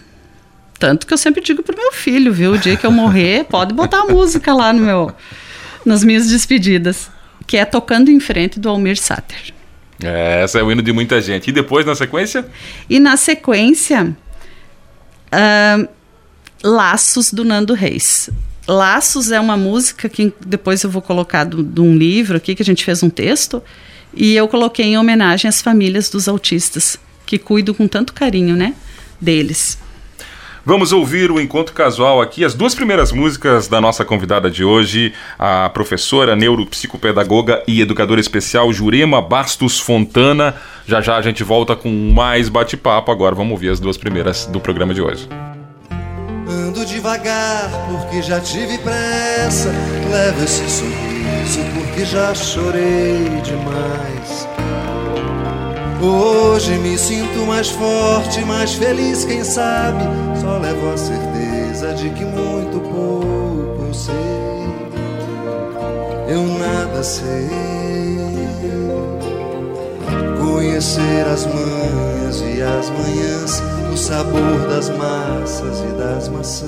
tanto 0.79 1.05
que 1.05 1.13
eu 1.13 1.17
sempre 1.17 1.41
digo 1.41 1.61
pro 1.63 1.75
meu 1.75 1.91
filho, 1.91 2.31
viu? 2.31 2.53
O 2.53 2.57
dia 2.57 2.77
que 2.77 2.85
eu 2.85 2.91
morrer, 2.91 3.43
pode 3.51 3.73
botar 3.73 4.03
a 4.03 4.05
música 4.05 4.53
lá 4.53 4.71
no 4.71 4.79
meu, 4.79 5.11
nas 5.85 6.01
minhas 6.01 6.29
despedidas. 6.29 7.09
Que 7.45 7.57
é 7.57 7.65
Tocando 7.65 8.09
em 8.09 8.19
Frente 8.21 8.57
do 8.59 8.69
Almir 8.69 8.97
Sater. 8.97 9.56
É, 10.03 10.43
essa 10.43 10.59
é 10.59 10.63
o 10.63 10.71
hino 10.71 10.81
de 10.81 10.91
muita 10.91 11.21
gente. 11.21 11.49
E 11.49 11.51
depois, 11.51 11.85
na 11.85 11.95
sequência? 11.95 12.45
E 12.89 12.99
na 12.99 13.17
sequência, 13.17 14.15
uh, 15.33 15.87
Laços 16.63 17.31
do 17.31 17.43
Nando 17.43 17.73
Reis. 17.73 18.29
Laços 18.67 19.31
é 19.31 19.39
uma 19.39 19.55
música 19.55 20.09
que 20.09 20.33
depois 20.45 20.83
eu 20.83 20.89
vou 20.89 21.01
colocar 21.01 21.45
de 21.45 21.81
um 21.81 21.95
livro 21.95 22.37
aqui, 22.37 22.53
que 22.53 22.61
a 22.61 22.65
gente 22.65 22.83
fez 22.83 23.01
um 23.01 23.09
texto, 23.09 23.63
e 24.13 24.35
eu 24.35 24.47
coloquei 24.47 24.85
em 24.85 24.97
homenagem 24.97 25.47
às 25.47 25.61
famílias 25.61 26.09
dos 26.09 26.27
autistas, 26.27 26.99
que 27.25 27.37
cuido 27.37 27.73
com 27.73 27.87
tanto 27.87 28.13
carinho, 28.13 28.55
né, 28.55 28.73
deles. 29.21 29.77
Vamos 30.67 30.91
ouvir 30.91 31.31
o 31.31 31.39
encontro 31.39 31.73
casual 31.73 32.21
aqui, 32.21 32.43
as 32.43 32.53
duas 32.53 32.75
primeiras 32.75 33.13
músicas 33.13 33.69
da 33.69 33.79
nossa 33.79 34.03
convidada 34.03 34.51
de 34.51 34.65
hoje, 34.65 35.13
a 35.39 35.69
professora, 35.69 36.35
neuropsicopedagoga 36.35 37.63
e 37.65 37.79
educadora 37.79 38.19
especial 38.19 38.73
Jurema 38.73 39.21
Bastos 39.21 39.79
Fontana. 39.79 40.55
Já 40.85 40.99
já 40.99 41.15
a 41.15 41.21
gente 41.21 41.41
volta 41.41 41.73
com 41.73 41.89
mais 42.13 42.49
bate-papo. 42.49 43.09
Agora 43.09 43.33
vamos 43.33 43.53
ouvir 43.53 43.69
as 43.69 43.79
duas 43.79 43.97
primeiras 43.97 44.45
do 44.45 44.59
programa 44.59 44.93
de 44.93 45.01
hoje. 45.01 45.29
Ando 46.49 46.85
devagar 46.85 47.71
porque 47.89 48.21
já 48.21 48.41
tive 48.41 48.77
pressa. 48.79 49.69
Levo 50.11 50.43
esse 50.43 50.69
sorriso 50.69 51.61
porque 51.75 52.03
já 52.03 52.35
chorei 52.35 53.23
demais. 53.41 54.56
Hoje 56.01 56.77
me 56.77 56.97
sinto 56.97 57.45
mais 57.47 57.69
forte, 57.69 58.43
mais 58.45 58.73
feliz, 58.73 59.25
quem 59.25 59.43
sabe. 59.43 60.03
Só 60.39 60.57
levo 60.57 60.93
a 60.93 60.97
certeza 60.97 61.93
de 61.93 62.09
que 62.11 62.23
muito 62.23 62.79
pouco 62.79 63.85
eu 63.87 63.93
sei. 63.93 64.15
Eu 66.29 66.43
nada 66.59 67.03
sei. 67.03 67.47
Conhecer 70.39 71.25
as 71.31 71.45
manhas 71.45 72.41
e 72.41 72.61
as 72.61 72.89
manhãs 72.89 73.61
o 73.91 73.97
sabor 73.97 74.67
das 74.69 74.89
massas 74.89 75.79
e 75.79 75.93
das 75.97 76.29
maçãs. 76.29 76.67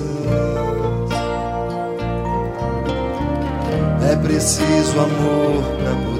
É 4.10 4.16
preciso 4.16 4.98
amor 4.98 5.62
para 5.78 5.94
poder 6.04 6.19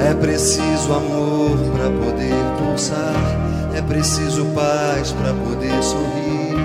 É 0.00 0.14
preciso 0.14 0.92
amor 0.92 1.58
para 1.72 1.90
poder 1.90 2.34
pulsar, 2.58 3.48
É 3.74 3.82
preciso 3.82 4.44
paz 4.46 5.12
para 5.12 5.32
poder 5.34 5.82
sorrir. 5.82 6.56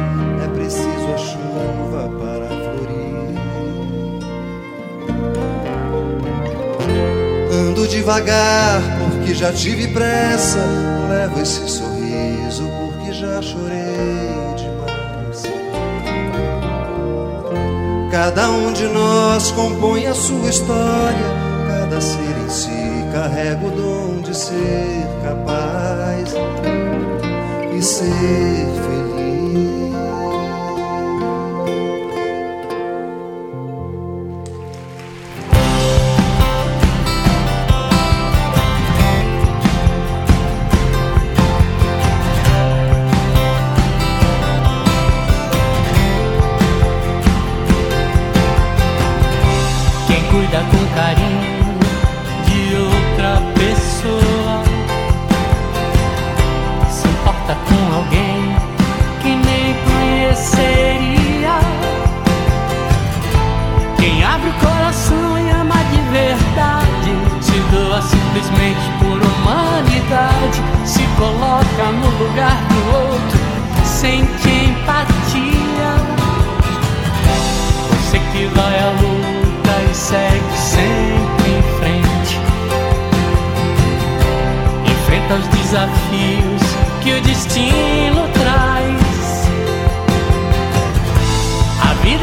É 0.44 0.48
preciso 0.48 1.14
a 1.14 1.18
chuva 1.18 2.10
para 2.20 2.48
florir. 2.48 3.38
Ando 7.52 7.88
devagar 7.88 8.82
porque 9.00 9.34
já 9.34 9.52
tive 9.52 9.88
pressa. 9.90 10.60
Levo 11.10 11.42
esse 11.42 11.68
sorriso 11.70 12.64
porque 12.80 13.14
já 13.14 13.42
chorei 13.42 14.56
demais. 14.58 15.44
Cada 18.12 18.50
um 18.50 18.74
de 18.74 18.88
nós 18.88 19.52
compõe 19.52 20.06
a 20.08 20.14
sua 20.14 20.50
história. 20.50 21.43
Carrega 23.24 23.66
o 23.66 23.72
dom 23.72 24.22
de 24.22 24.36
ser 24.36 25.08
capaz 25.24 26.34
e 27.74 27.82
ser 27.82 28.04
feliz. 28.04 28.93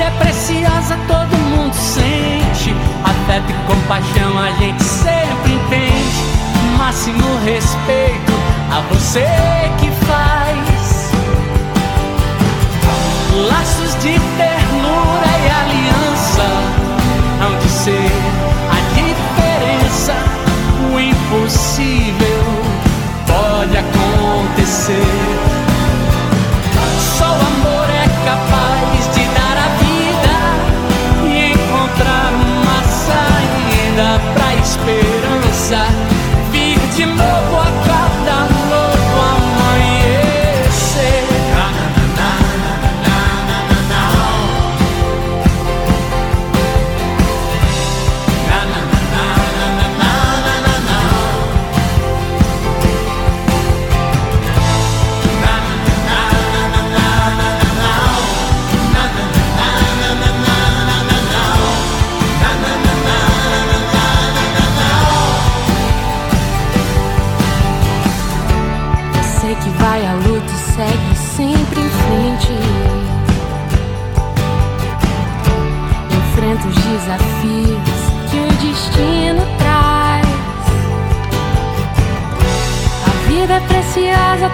Vida 0.01 0.05
é 0.05 0.11
preciosa, 0.13 0.99
todo 1.07 1.37
mundo 1.37 1.75
sente. 1.75 2.75
Afeto 3.05 3.51
e 3.51 3.55
compaixão 3.67 4.39
a 4.39 4.51
gente 4.53 4.83
sempre 4.83 5.53
entende. 5.53 6.25
Máximo 6.79 7.39
respeito 7.45 8.33
a 8.71 8.81
você 8.93 9.27
que 9.79 9.91
faz 10.07 11.13
laços 13.51 13.95
de 13.97 14.19
ternura 14.39 15.31
e 15.45 15.51
aliança 15.61 16.49
hão 17.43 17.59
de 17.59 17.69
ser 17.69 18.11
a 18.71 18.81
diferença. 18.95 20.15
O 20.93 20.99
impossível 20.99 22.43
pode 23.27 23.77
acontecer. 23.77 25.30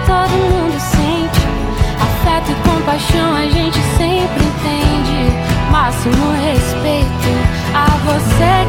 Todo 0.05 0.31
mundo 0.31 0.79
sente. 0.79 1.41
Afeto 1.99 2.51
e 2.51 2.69
compaixão 2.69 3.35
a 3.35 3.45
gente 3.47 3.79
sempre 3.97 4.43
entende. 4.43 5.31
Máximo 5.71 6.31
respeito 6.33 7.29
a 7.73 7.97
você 8.05 8.66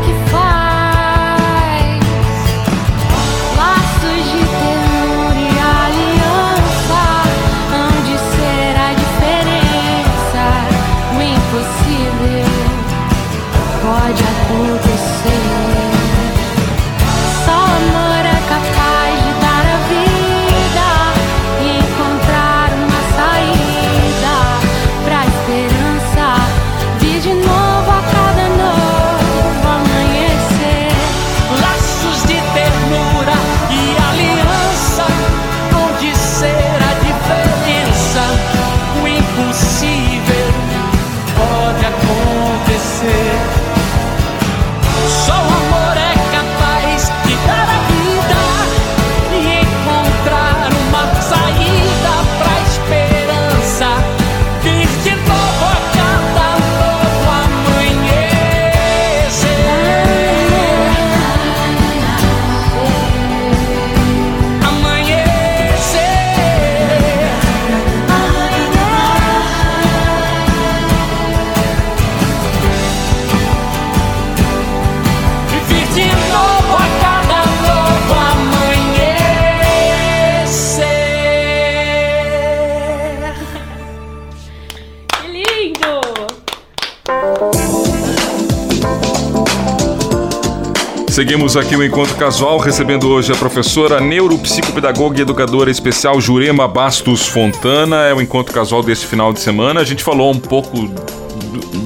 Seguimos 91.18 91.56
aqui 91.56 91.74
o 91.74 91.84
Encontro 91.84 92.14
Casual, 92.14 92.58
recebendo 92.58 93.10
hoje 93.10 93.32
a 93.32 93.34
professora 93.34 94.00
neuropsicopedagoga 94.00 95.18
e 95.18 95.22
educadora 95.22 95.68
especial 95.68 96.20
Jurema 96.20 96.68
Bastos 96.68 97.26
Fontana. 97.26 98.04
É 98.04 98.14
o 98.14 98.22
Encontro 98.22 98.54
Casual 98.54 98.84
deste 98.84 99.04
final 99.04 99.32
de 99.32 99.40
semana. 99.40 99.80
A 99.80 99.84
gente 99.84 100.04
falou 100.04 100.30
um 100.30 100.38
pouco 100.38 100.86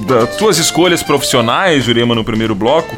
das 0.05 0.35
tuas 0.37 0.59
escolhas 0.59 1.01
profissionais, 1.01 1.85
Jurema, 1.85 2.13
no 2.13 2.23
primeiro 2.23 2.53
bloco. 2.53 2.95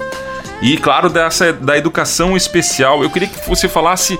E, 0.61 0.75
claro, 0.75 1.09
dessa 1.09 1.53
da 1.53 1.77
educação 1.77 2.35
especial. 2.35 3.01
Eu 3.01 3.09
queria 3.09 3.29
que 3.29 3.47
você 3.47 3.69
falasse 3.69 4.19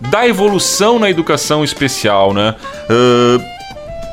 da 0.00 0.26
evolução 0.26 0.98
na 0.98 1.08
educação 1.08 1.62
especial, 1.62 2.34
né? 2.34 2.56
Uh, 2.90 3.40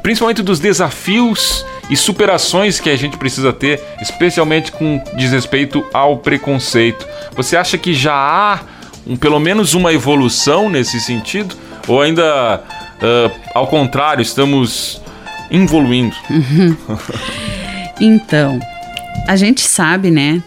principalmente 0.03 0.43
dos 0.43 0.59
desafios 0.59 1.65
e 1.91 1.97
superações 1.97 2.79
que 2.79 2.89
a 2.89 2.95
gente 2.95 3.17
precisa 3.17 3.51
ter, 3.51 3.81
especialmente 4.01 4.71
com 4.71 5.03
desrespeito 5.17 5.85
ao 5.93 6.19
preconceito. 6.19 7.05
Você 7.35 7.57
acha 7.57 7.77
que 7.77 7.93
já 7.93 8.13
há 8.13 8.61
um, 9.05 9.17
pelo 9.17 9.41
menos 9.41 9.73
uma 9.73 9.91
evolução 9.91 10.69
nesse 10.69 11.01
sentido? 11.01 11.53
Ou 11.89 12.01
ainda, 12.01 12.63
uh, 12.63 13.39
ao 13.53 13.67
contrário, 13.67 14.21
estamos 14.21 15.01
evoluindo? 15.51 16.15
então, 17.99 18.57
a 19.27 19.35
gente 19.35 19.59
sabe, 19.59 20.09
né? 20.09 20.41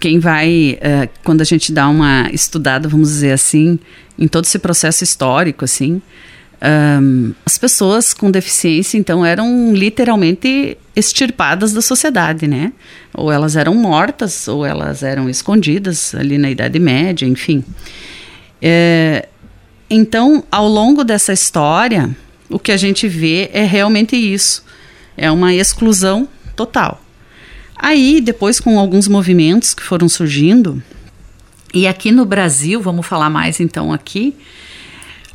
Quem 0.00 0.18
vai, 0.18 0.80
uh, 0.82 1.08
quando 1.22 1.42
a 1.42 1.44
gente 1.44 1.70
dá 1.70 1.88
uma 1.88 2.28
estudada, 2.32 2.88
vamos 2.88 3.10
dizer 3.10 3.30
assim, 3.30 3.78
em 4.18 4.26
todo 4.26 4.46
esse 4.46 4.58
processo 4.58 5.04
histórico, 5.04 5.64
assim, 5.64 6.02
um, 6.62 7.32
as 7.44 7.58
pessoas 7.58 8.14
com 8.14 8.30
deficiência, 8.30 8.96
então, 8.96 9.24
eram 9.24 9.74
literalmente 9.74 10.76
extirpadas 10.94 11.72
da 11.72 11.82
sociedade, 11.82 12.46
né? 12.46 12.72
Ou 13.12 13.30
elas 13.30 13.56
eram 13.56 13.74
mortas, 13.74 14.48
ou 14.48 14.64
elas 14.64 15.02
eram 15.02 15.28
escondidas 15.28 16.14
ali 16.14 16.38
na 16.38 16.50
Idade 16.50 16.78
Média, 16.78 17.26
enfim. 17.26 17.62
É, 18.60 19.28
então, 19.90 20.42
ao 20.50 20.66
longo 20.66 21.04
dessa 21.04 21.32
história, 21.32 22.16
o 22.48 22.58
que 22.58 22.72
a 22.72 22.76
gente 22.76 23.06
vê 23.06 23.50
é 23.52 23.64
realmente 23.64 24.16
isso: 24.16 24.64
é 25.16 25.30
uma 25.30 25.54
exclusão 25.54 26.28
total. 26.54 27.02
Aí, 27.76 28.20
depois, 28.22 28.58
com 28.58 28.78
alguns 28.78 29.06
movimentos 29.06 29.74
que 29.74 29.82
foram 29.82 30.08
surgindo, 30.08 30.82
e 31.74 31.86
aqui 31.86 32.10
no 32.10 32.24
Brasil, 32.24 32.80
vamos 32.80 33.06
falar 33.06 33.28
mais 33.28 33.60
então 33.60 33.92
aqui, 33.92 34.34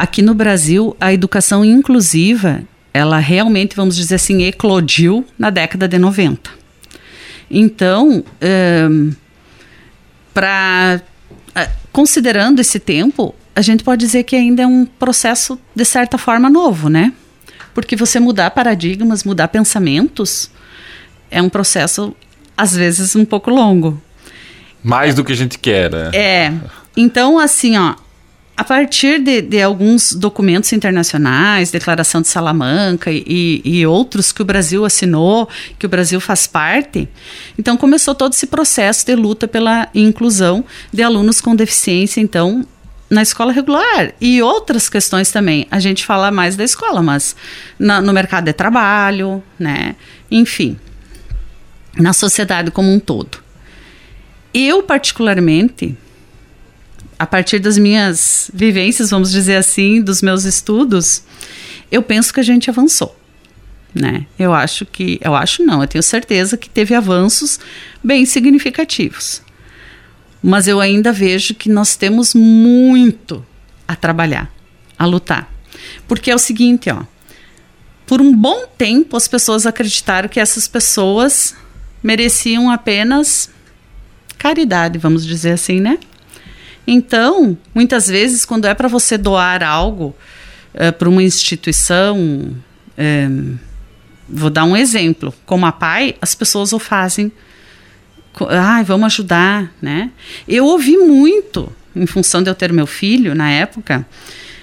aqui 0.01 0.23
no 0.23 0.33
Brasil, 0.33 0.97
a 0.99 1.13
educação 1.13 1.63
inclusiva, 1.63 2.63
ela 2.91 3.19
realmente, 3.19 3.75
vamos 3.75 3.95
dizer 3.95 4.15
assim, 4.15 4.41
eclodiu 4.41 5.23
na 5.37 5.51
década 5.51 5.87
de 5.87 5.99
90. 5.99 6.49
Então, 7.51 8.23
um, 8.89 9.13
para 10.33 11.01
considerando 11.91 12.59
esse 12.59 12.79
tempo, 12.79 13.35
a 13.55 13.61
gente 13.61 13.83
pode 13.83 14.03
dizer 14.03 14.23
que 14.23 14.35
ainda 14.35 14.63
é 14.63 14.67
um 14.67 14.85
processo 14.85 15.59
de 15.75 15.85
certa 15.85 16.17
forma 16.17 16.49
novo, 16.49 16.89
né? 16.89 17.13
Porque 17.71 17.95
você 17.95 18.19
mudar 18.19 18.49
paradigmas, 18.51 19.23
mudar 19.23 19.49
pensamentos, 19.49 20.49
é 21.29 21.39
um 21.39 21.49
processo 21.49 22.15
às 22.57 22.75
vezes 22.75 23.15
um 23.15 23.23
pouco 23.23 23.51
longo. 23.51 24.01
Mais 24.81 25.13
do 25.13 25.23
que 25.23 25.31
a 25.31 25.35
gente 25.35 25.59
quer, 25.59 25.91
né? 25.91 26.09
É. 26.11 26.53
Então, 26.97 27.37
assim, 27.37 27.77
ó, 27.77 27.93
a 28.61 28.63
partir 28.63 29.19
de, 29.19 29.41
de, 29.41 29.59
alguns 29.59 30.13
documentos 30.13 30.71
internacionais, 30.71 31.71
Declaração 31.71 32.21
de 32.21 32.27
Salamanca 32.27 33.11
e, 33.11 33.59
e, 33.65 33.87
outros 33.87 34.31
que 34.31 34.39
o 34.39 34.45
Brasil 34.45 34.85
assinou, 34.85 35.49
que 35.79 35.85
o 35.87 35.89
Brasil 35.89 36.21
faz 36.21 36.45
parte, 36.45 37.09
então 37.57 37.75
começou 37.75 38.13
todo 38.13 38.33
esse 38.33 38.45
processo 38.45 39.03
de 39.03 39.15
luta 39.15 39.47
pela 39.47 39.89
inclusão 39.95 40.63
de 40.93 41.01
alunos 41.01 41.41
com 41.41 41.55
deficiência, 41.55 42.21
então, 42.21 42.63
na 43.09 43.23
escola 43.23 43.51
regular. 43.51 44.13
E 44.21 44.43
outras 44.43 44.87
questões 44.87 45.31
também. 45.31 45.65
A 45.71 45.79
gente 45.79 46.05
fala 46.05 46.29
mais 46.29 46.55
da 46.55 46.63
escola, 46.63 47.01
mas 47.01 47.35
na, 47.79 47.99
no 47.99 48.13
mercado 48.13 48.45
de 48.45 48.53
trabalho, 48.53 49.41
né? 49.57 49.95
Enfim, 50.29 50.77
na 51.97 52.13
sociedade 52.13 52.69
como 52.69 52.93
um 52.93 52.99
todo. 52.99 53.39
Eu, 54.53 54.83
particularmente, 54.83 55.97
a 57.21 57.25
partir 57.27 57.59
das 57.59 57.77
minhas 57.77 58.49
vivências, 58.51 59.11
vamos 59.11 59.29
dizer 59.29 59.55
assim, 59.55 60.01
dos 60.01 60.23
meus 60.23 60.43
estudos, 60.43 61.21
eu 61.91 62.01
penso 62.01 62.33
que 62.33 62.39
a 62.39 62.43
gente 62.43 62.67
avançou. 62.67 63.15
Né? 63.93 64.25
Eu 64.39 64.51
acho 64.55 64.87
que, 64.87 65.19
eu 65.21 65.35
acho 65.35 65.63
não, 65.63 65.83
eu 65.83 65.87
tenho 65.87 66.01
certeza 66.01 66.57
que 66.57 66.67
teve 66.67 66.95
avanços 66.95 67.59
bem 68.03 68.25
significativos. 68.25 69.43
Mas 70.41 70.67
eu 70.67 70.79
ainda 70.79 71.11
vejo 71.11 71.53
que 71.53 71.69
nós 71.69 71.95
temos 71.95 72.33
muito 72.33 73.45
a 73.87 73.95
trabalhar, 73.95 74.51
a 74.97 75.05
lutar. 75.05 75.47
Porque 76.07 76.31
é 76.31 76.35
o 76.35 76.39
seguinte, 76.39 76.89
ó, 76.89 77.03
por 78.07 78.19
um 78.19 78.35
bom 78.35 78.65
tempo 78.75 79.15
as 79.15 79.27
pessoas 79.27 79.67
acreditaram 79.67 80.27
que 80.27 80.39
essas 80.39 80.67
pessoas 80.67 81.55
mereciam 82.01 82.71
apenas 82.71 83.51
caridade, 84.39 84.97
vamos 84.97 85.23
dizer 85.23 85.51
assim, 85.51 85.79
né? 85.79 85.99
Então, 86.85 87.57
muitas 87.73 88.07
vezes, 88.07 88.45
quando 88.45 88.65
é 88.65 88.73
para 88.73 88.87
você 88.87 89.17
doar 89.17 89.63
algo 89.63 90.15
é, 90.73 90.91
para 90.91 91.09
uma 91.09 91.23
instituição, 91.23 92.55
é, 92.97 93.29
vou 94.27 94.49
dar 94.49 94.63
um 94.63 94.75
exemplo. 94.75 95.33
Como 95.45 95.65
a 95.65 95.71
pai, 95.71 96.15
as 96.21 96.33
pessoas 96.33 96.73
o 96.73 96.79
fazem. 96.79 97.31
Ai, 98.49 98.83
vamos 98.83 99.07
ajudar, 99.07 99.71
né? 99.81 100.11
Eu 100.47 100.65
ouvi 100.65 100.97
muito, 100.97 101.71
em 101.95 102.05
função 102.05 102.41
de 102.41 102.49
eu 102.49 102.55
ter 102.55 102.71
meu 102.71 102.87
filho 102.87 103.35
na 103.35 103.51
época, 103.51 104.05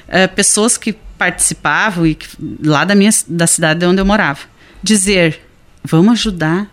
é, 0.08 0.26
pessoas 0.26 0.78
que 0.78 0.94
participavam 1.18 2.06
e 2.06 2.14
que, 2.14 2.26
lá 2.62 2.84
da 2.84 2.94
minha 2.94 3.10
da 3.26 3.46
cidade 3.46 3.84
onde 3.84 4.00
eu 4.00 4.06
morava, 4.06 4.40
dizer: 4.82 5.40
vamos 5.84 6.12
ajudar 6.12 6.70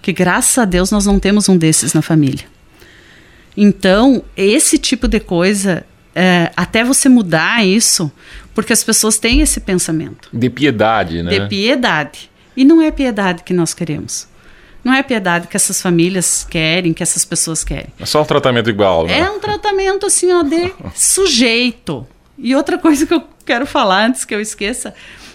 que 0.00 0.12
graças 0.12 0.56
a 0.56 0.64
Deus 0.64 0.92
nós 0.92 1.04
não 1.04 1.18
temos 1.18 1.48
um 1.48 1.56
desses 1.56 1.92
na 1.92 2.02
família. 2.02 2.44
Então, 3.56 4.22
esse 4.36 4.78
tipo 4.78 5.08
de 5.08 5.20
coisa, 5.20 5.84
é, 6.14 6.50
até 6.56 6.84
você 6.84 7.08
mudar 7.08 7.64
isso, 7.64 8.10
porque 8.54 8.72
as 8.72 8.84
pessoas 8.84 9.18
têm 9.18 9.40
esse 9.40 9.60
pensamento. 9.60 10.28
De 10.32 10.50
piedade, 10.50 11.22
né? 11.22 11.30
De 11.30 11.48
piedade. 11.48 12.30
E 12.56 12.64
não 12.64 12.80
é 12.80 12.90
piedade 12.90 13.42
que 13.42 13.52
nós 13.52 13.74
queremos. 13.74 14.28
Não 14.84 14.92
é 14.92 15.02
piedade 15.02 15.48
que 15.48 15.56
essas 15.56 15.82
famílias 15.82 16.46
querem, 16.48 16.92
que 16.92 17.02
essas 17.02 17.24
pessoas 17.24 17.64
querem. 17.64 17.88
É 17.98 18.06
só 18.06 18.22
um 18.22 18.24
tratamento 18.24 18.70
igual, 18.70 19.06
né? 19.06 19.18
É 19.18 19.30
um 19.30 19.40
tratamento 19.40 20.06
assim, 20.06 20.32
ó, 20.32 20.42
de 20.42 20.72
sujeito. 20.94 22.06
E 22.38 22.54
outra 22.54 22.78
coisa 22.78 23.04
que 23.04 23.12
eu 23.12 23.22
quero 23.44 23.66
falar 23.66 24.06
antes 24.06 24.24
que 24.24 24.34
eu 24.34 24.40
esqueça, 24.40 24.94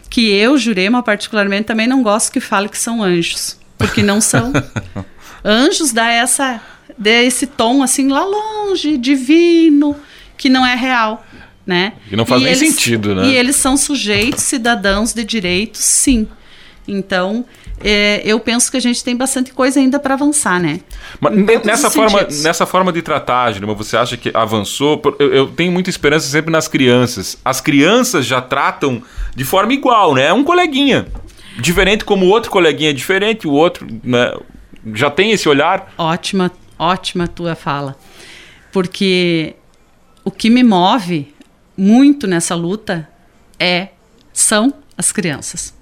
que 0.09 0.29
eu, 0.31 0.57
Jurema, 0.57 1.03
particularmente, 1.03 1.63
também 1.63 1.87
não 1.87 2.01
gosto 2.01 2.31
que 2.31 2.39
fale 2.39 2.69
que 2.69 2.77
são 2.77 3.03
anjos 3.03 3.59
porque 3.81 4.03
não 4.03 4.21
são. 4.21 4.53
Anjos 5.43 5.91
dá 5.91 6.09
essa 6.09 6.61
dá 6.97 7.11
esse 7.21 7.47
tom 7.47 7.83
assim 7.83 8.07
lá 8.07 8.23
longe, 8.23 8.97
divino, 8.97 9.95
que 10.37 10.49
não 10.49 10.65
é 10.65 10.75
real, 10.75 11.25
né? 11.65 11.93
E 12.11 12.15
não 12.15 12.25
faz 12.25 12.41
e 12.41 12.45
nem 12.45 12.53
eles, 12.53 12.69
sentido, 12.69 13.15
né? 13.15 13.27
E 13.27 13.35
eles 13.35 13.55
são 13.55 13.77
sujeitos, 13.77 14.43
cidadãos 14.43 15.13
de 15.13 15.23
direitos, 15.23 15.81
sim. 15.81 16.27
Então, 16.87 17.45
é, 17.83 18.21
eu 18.23 18.39
penso 18.39 18.69
que 18.69 18.77
a 18.77 18.79
gente 18.79 19.03
tem 19.03 19.15
bastante 19.15 19.53
coisa 19.53 19.79
ainda 19.79 19.99
para 19.99 20.13
avançar, 20.13 20.59
né? 20.59 20.81
Mas 21.19 21.63
nessa 21.63 21.89
forma, 21.89 22.27
nessa 22.43 22.65
forma 22.65 22.91
de 22.91 23.01
tratar, 23.01 23.51
Gilma, 23.53 23.73
você 23.73 23.97
acha 23.97 24.17
que 24.17 24.31
avançou? 24.33 25.01
Eu, 25.19 25.33
eu, 25.33 25.47
tenho 25.47 25.71
muita 25.71 25.89
esperança 25.89 26.27
sempre 26.27 26.51
nas 26.51 26.67
crianças. 26.67 27.37
As 27.43 27.59
crianças 27.59 28.25
já 28.25 28.41
tratam 28.41 29.01
de 29.35 29.43
forma 29.43 29.73
igual, 29.73 30.13
né? 30.13 30.27
É 30.27 30.33
um 30.33 30.43
coleguinha. 30.43 31.07
Diferente 31.59 32.05
como 32.05 32.25
o 32.25 32.29
outro 32.29 32.49
coleguinha 32.49 32.91
é 32.91 32.93
diferente, 32.93 33.47
o 33.47 33.51
outro 33.51 33.85
né, 34.03 34.33
já 34.93 35.09
tem 35.09 35.31
esse 35.31 35.49
olhar. 35.49 35.91
Ótima, 35.97 36.51
ótima 36.81 37.27
tua 37.27 37.55
fala. 37.55 37.95
Porque 38.71 39.55
o 40.23 40.31
que 40.31 40.49
me 40.49 40.63
move 40.63 41.33
muito 41.77 42.27
nessa 42.27 42.55
luta 42.55 43.07
é 43.59 43.89
são 44.33 44.73
as 44.97 45.11
crianças. 45.11 45.73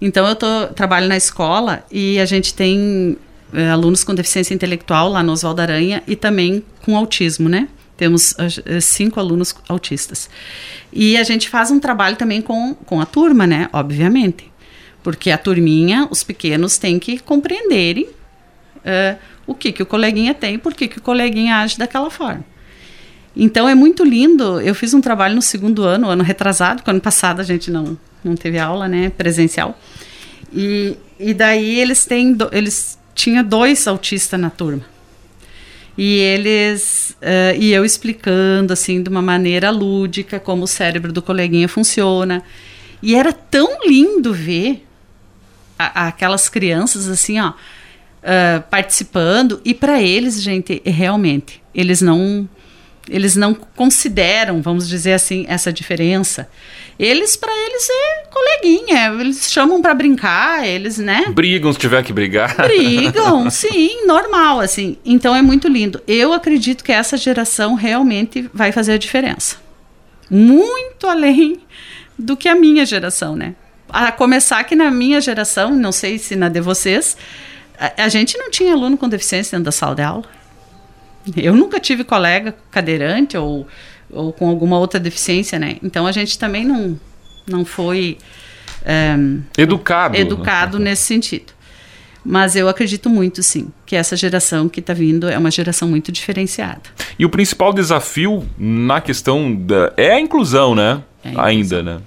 Então 0.00 0.26
eu 0.26 0.36
tô, 0.36 0.68
trabalho 0.68 1.08
na 1.08 1.16
escola 1.16 1.84
e 1.90 2.18
a 2.18 2.24
gente 2.24 2.54
tem 2.54 3.16
é, 3.52 3.68
alunos 3.70 4.04
com 4.04 4.14
deficiência 4.14 4.54
intelectual 4.54 5.08
lá 5.08 5.22
no 5.22 5.32
Oswaldo 5.32 5.60
Aranha 5.60 6.02
e 6.06 6.14
também 6.16 6.64
com 6.84 6.96
autismo, 6.96 7.48
né? 7.48 7.68
Temos 7.96 8.30
uh, 8.32 8.80
cinco 8.80 9.18
alunos 9.18 9.52
autistas. 9.68 10.30
E 10.92 11.16
a 11.16 11.24
gente 11.24 11.48
faz 11.48 11.68
um 11.72 11.80
trabalho 11.80 12.14
também 12.14 12.40
com, 12.40 12.72
com 12.74 13.00
a 13.00 13.06
turma, 13.06 13.44
né? 13.44 13.68
Obviamente. 13.72 14.52
Porque 15.02 15.32
a 15.32 15.38
turminha, 15.38 16.06
os 16.08 16.22
pequenos 16.22 16.78
têm 16.78 17.00
que 17.00 17.18
compreenderem 17.18 18.04
uh, 18.04 19.18
o 19.48 19.54
que, 19.54 19.72
que 19.72 19.82
o 19.82 19.86
coleguinha 19.86 20.34
tem 20.34 20.56
e 20.56 20.58
por 20.58 20.74
que, 20.74 20.86
que 20.86 20.98
o 20.98 21.02
coleguinha 21.02 21.56
age 21.56 21.78
daquela 21.78 22.10
forma. 22.10 22.44
Então 23.34 23.66
é 23.66 23.74
muito 23.74 24.04
lindo. 24.04 24.60
Eu 24.60 24.74
fiz 24.74 24.92
um 24.92 25.00
trabalho 25.00 25.34
no 25.34 25.40
segundo 25.40 25.82
ano, 25.84 26.08
ano 26.10 26.22
retrasado, 26.22 26.82
que 26.82 26.90
ano 26.90 27.00
passado 27.00 27.40
a 27.40 27.44
gente 27.44 27.70
não, 27.70 27.98
não 28.22 28.36
teve 28.36 28.58
aula 28.58 28.86
né, 28.86 29.08
presencial. 29.08 29.78
E, 30.52 30.96
e 31.18 31.32
daí 31.32 31.80
eles 31.80 32.04
têm 32.04 32.34
do, 32.34 32.50
eles 32.52 32.98
tinha 33.14 33.42
dois 33.42 33.88
autistas 33.88 34.38
na 34.38 34.50
turma. 34.50 34.84
E 35.96 36.18
eles 36.18 37.16
uh, 37.22 37.56
e 37.58 37.72
eu 37.72 37.86
explicando 37.86 38.72
assim 38.72 39.02
de 39.02 39.08
uma 39.08 39.22
maneira 39.22 39.70
lúdica 39.70 40.38
como 40.38 40.64
o 40.64 40.68
cérebro 40.68 41.10
do 41.10 41.22
coleguinha 41.22 41.68
funciona. 41.68 42.42
E 43.02 43.14
era 43.14 43.32
tão 43.32 43.78
lindo 43.86 44.34
ver 44.34 44.84
a, 45.78 46.08
aquelas 46.08 46.50
crianças 46.50 47.08
assim, 47.08 47.40
ó, 47.40 47.54
uh, 48.28 48.62
participando. 48.70 49.60
E 49.64 49.72
para 49.72 50.02
eles, 50.02 50.42
gente, 50.42 50.82
realmente, 50.84 51.62
eles 51.74 52.02
não 52.02 52.48
Eles 53.08 53.34
não 53.34 53.54
consideram, 53.54 54.60
vamos 54.60 54.86
dizer 54.86 55.14
assim, 55.14 55.46
essa 55.48 55.72
diferença. 55.72 56.46
Eles, 56.98 57.36
para 57.36 57.52
eles, 57.52 57.88
é 57.88 58.24
coleguinha. 58.30 59.14
Eles 59.20 59.50
chamam 59.50 59.80
para 59.80 59.94
brincar, 59.94 60.66
eles, 60.66 60.98
né? 60.98 61.24
Brigam 61.28 61.72
se 61.72 61.78
tiver 61.78 62.02
que 62.02 62.12
brigar. 62.12 62.54
Brigam, 62.56 63.48
sim, 63.50 64.04
normal, 64.04 64.60
assim. 64.60 64.98
Então 65.04 65.34
é 65.34 65.40
muito 65.40 65.68
lindo. 65.68 66.02
Eu 66.06 66.32
acredito 66.34 66.84
que 66.84 66.92
essa 66.92 67.16
geração 67.16 67.74
realmente 67.74 68.50
vai 68.52 68.72
fazer 68.72 68.92
a 68.92 68.98
diferença. 68.98 69.56
Muito 70.28 71.06
além 71.06 71.60
do 72.18 72.36
que 72.36 72.48
a 72.48 72.54
minha 72.54 72.84
geração, 72.84 73.36
né? 73.36 73.54
A 73.88 74.12
começar 74.12 74.62
que 74.64 74.76
na 74.76 74.90
minha 74.90 75.20
geração, 75.20 75.74
não 75.74 75.92
sei 75.92 76.18
se 76.18 76.36
na 76.36 76.50
de 76.50 76.60
vocês, 76.60 77.16
a, 77.78 78.04
a 78.04 78.08
gente 78.08 78.36
não 78.36 78.50
tinha 78.50 78.72
aluno 78.72 78.96
com 78.96 79.08
deficiência 79.08 79.56
dentro 79.56 79.66
da 79.66 79.72
sala 79.72 79.94
de 79.94 80.02
aula. 80.02 80.24
Eu 81.36 81.54
nunca 81.54 81.78
tive 81.78 82.04
colega 82.04 82.54
cadeirante 82.70 83.36
ou, 83.36 83.66
ou 84.10 84.32
com 84.32 84.48
alguma 84.48 84.78
outra 84.78 84.98
deficiência, 84.98 85.58
né? 85.58 85.76
Então 85.82 86.06
a 86.06 86.12
gente 86.12 86.38
também 86.38 86.64
não, 86.64 86.98
não 87.46 87.64
foi 87.64 88.18
é, 88.84 89.14
educado, 89.56 90.16
educado 90.16 90.78
nesse 90.78 91.02
sentido. 91.02 91.52
Mas 92.24 92.56
eu 92.56 92.68
acredito 92.68 93.08
muito, 93.08 93.42
sim, 93.42 93.68
que 93.86 93.96
essa 93.96 94.16
geração 94.16 94.68
que 94.68 94.80
está 94.80 94.92
vindo 94.92 95.28
é 95.28 95.38
uma 95.38 95.50
geração 95.50 95.88
muito 95.88 96.10
diferenciada. 96.12 96.82
E 97.18 97.24
o 97.24 97.30
principal 97.30 97.72
desafio 97.72 98.46
na 98.58 99.00
questão 99.00 99.54
da, 99.54 99.92
é 99.96 100.12
a 100.12 100.20
inclusão, 100.20 100.74
né? 100.74 101.02
É 101.22 101.28
a 101.28 101.30
inclusão. 101.30 101.44
Ainda, 101.44 101.82
né? 101.82 102.00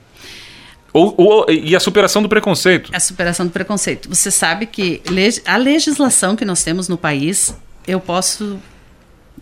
Ou, 0.94 1.16
ou, 1.18 1.46
e 1.50 1.76
a 1.76 1.80
superação 1.80 2.22
do 2.22 2.28
preconceito. 2.28 2.92
A 2.94 3.00
superação 3.00 3.46
do 3.46 3.52
preconceito. 3.52 4.10
Você 4.10 4.30
sabe 4.30 4.66
que 4.66 5.02
a 5.46 5.58
legislação 5.58 6.36
que 6.36 6.44
nós 6.44 6.64
temos 6.64 6.90
no 6.90 6.98
país, 6.98 7.56
eu 7.88 8.00
posso 8.00 8.60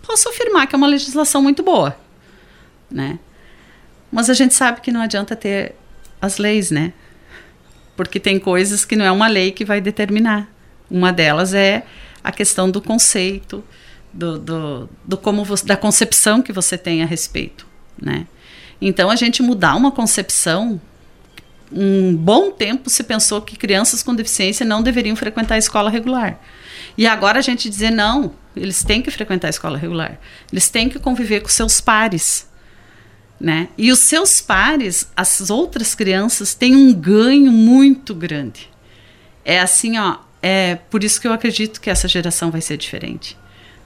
posso 0.06 0.30
afirmar 0.30 0.66
que 0.68 0.76
é 0.76 0.78
uma 0.78 0.88
legislação 0.88 1.42
muito 1.42 1.62
boa, 1.62 1.98
né? 2.90 3.20
Mas 4.12 4.30
a 4.30 4.34
gente 4.34 4.54
sabe 4.54 4.82
que 4.82 4.92
não 4.92 5.02
adianta 5.02 5.36
ter 5.36 5.76
as 6.22 6.38
leis, 6.38 6.72
né? 6.72 6.94
Porque 7.96 8.20
tem 8.20 8.40
coisas 8.40 8.86
que 8.86 8.96
não 8.96 9.06
é 9.06 9.12
uma 9.12 9.28
lei 9.28 9.52
que 9.52 9.66
vai 9.66 9.82
determinar. 9.82 10.50
Uma 10.90 11.12
delas 11.12 11.54
é 11.54 11.84
a 12.24 12.32
questão 12.32 12.72
do 12.72 12.82
conceito, 12.82 13.64
do, 14.12 14.40
do, 14.40 14.90
do 15.06 15.18
como 15.18 15.44
da 15.64 15.78
concepção 15.78 16.42
que 16.42 16.52
você 16.52 16.78
tem 16.78 17.04
a 17.04 17.06
respeito, 17.06 17.68
né? 18.02 18.26
Então 18.82 19.10
a 19.10 19.16
gente 19.16 19.44
mudar 19.44 19.76
uma 19.76 19.92
concepção 19.92 20.80
um 21.72 22.16
bom 22.16 22.52
tempo 22.52 22.90
se 22.90 23.04
pensou 23.04 23.42
que 23.42 23.56
crianças 23.56 24.02
com 24.02 24.16
deficiência 24.16 24.66
não 24.66 24.82
deveriam 24.82 25.16
frequentar 25.16 25.56
a 25.56 25.60
escola 25.60 25.90
regular. 25.90 26.40
E 26.98 27.06
agora 27.08 27.40
a 27.40 27.42
gente 27.42 27.70
dizer 27.70 27.92
não, 27.92 28.34
eles 28.56 28.84
têm 28.84 29.02
que 29.02 29.12
frequentar 29.12 29.48
a 29.48 29.50
escola 29.52 29.78
regular. 29.78 30.20
Eles 30.52 30.70
têm 30.70 30.90
que 30.90 31.00
conviver 31.00 31.42
com 31.42 31.50
seus 31.50 31.80
pares. 31.80 32.48
Né? 33.40 33.70
E 33.78 33.92
os 33.92 34.00
seus 34.00 34.42
pares, 34.42 35.10
as 35.16 35.50
outras 35.50 35.96
crianças, 35.96 36.54
têm 36.54 36.76
um 36.76 36.94
ganho 36.94 37.52
muito 37.52 38.14
grande. 38.14 38.70
É 39.46 39.60
assim, 39.60 39.98
ó, 39.98 40.18
é 40.42 40.76
por 40.76 41.04
isso 41.04 41.22
que 41.22 41.28
eu 41.28 41.32
acredito 41.32 41.80
que 41.80 41.90
essa 41.90 42.08
geração 42.08 42.52
vai 42.52 42.60
ser 42.60 42.76
diferente. 42.76 43.38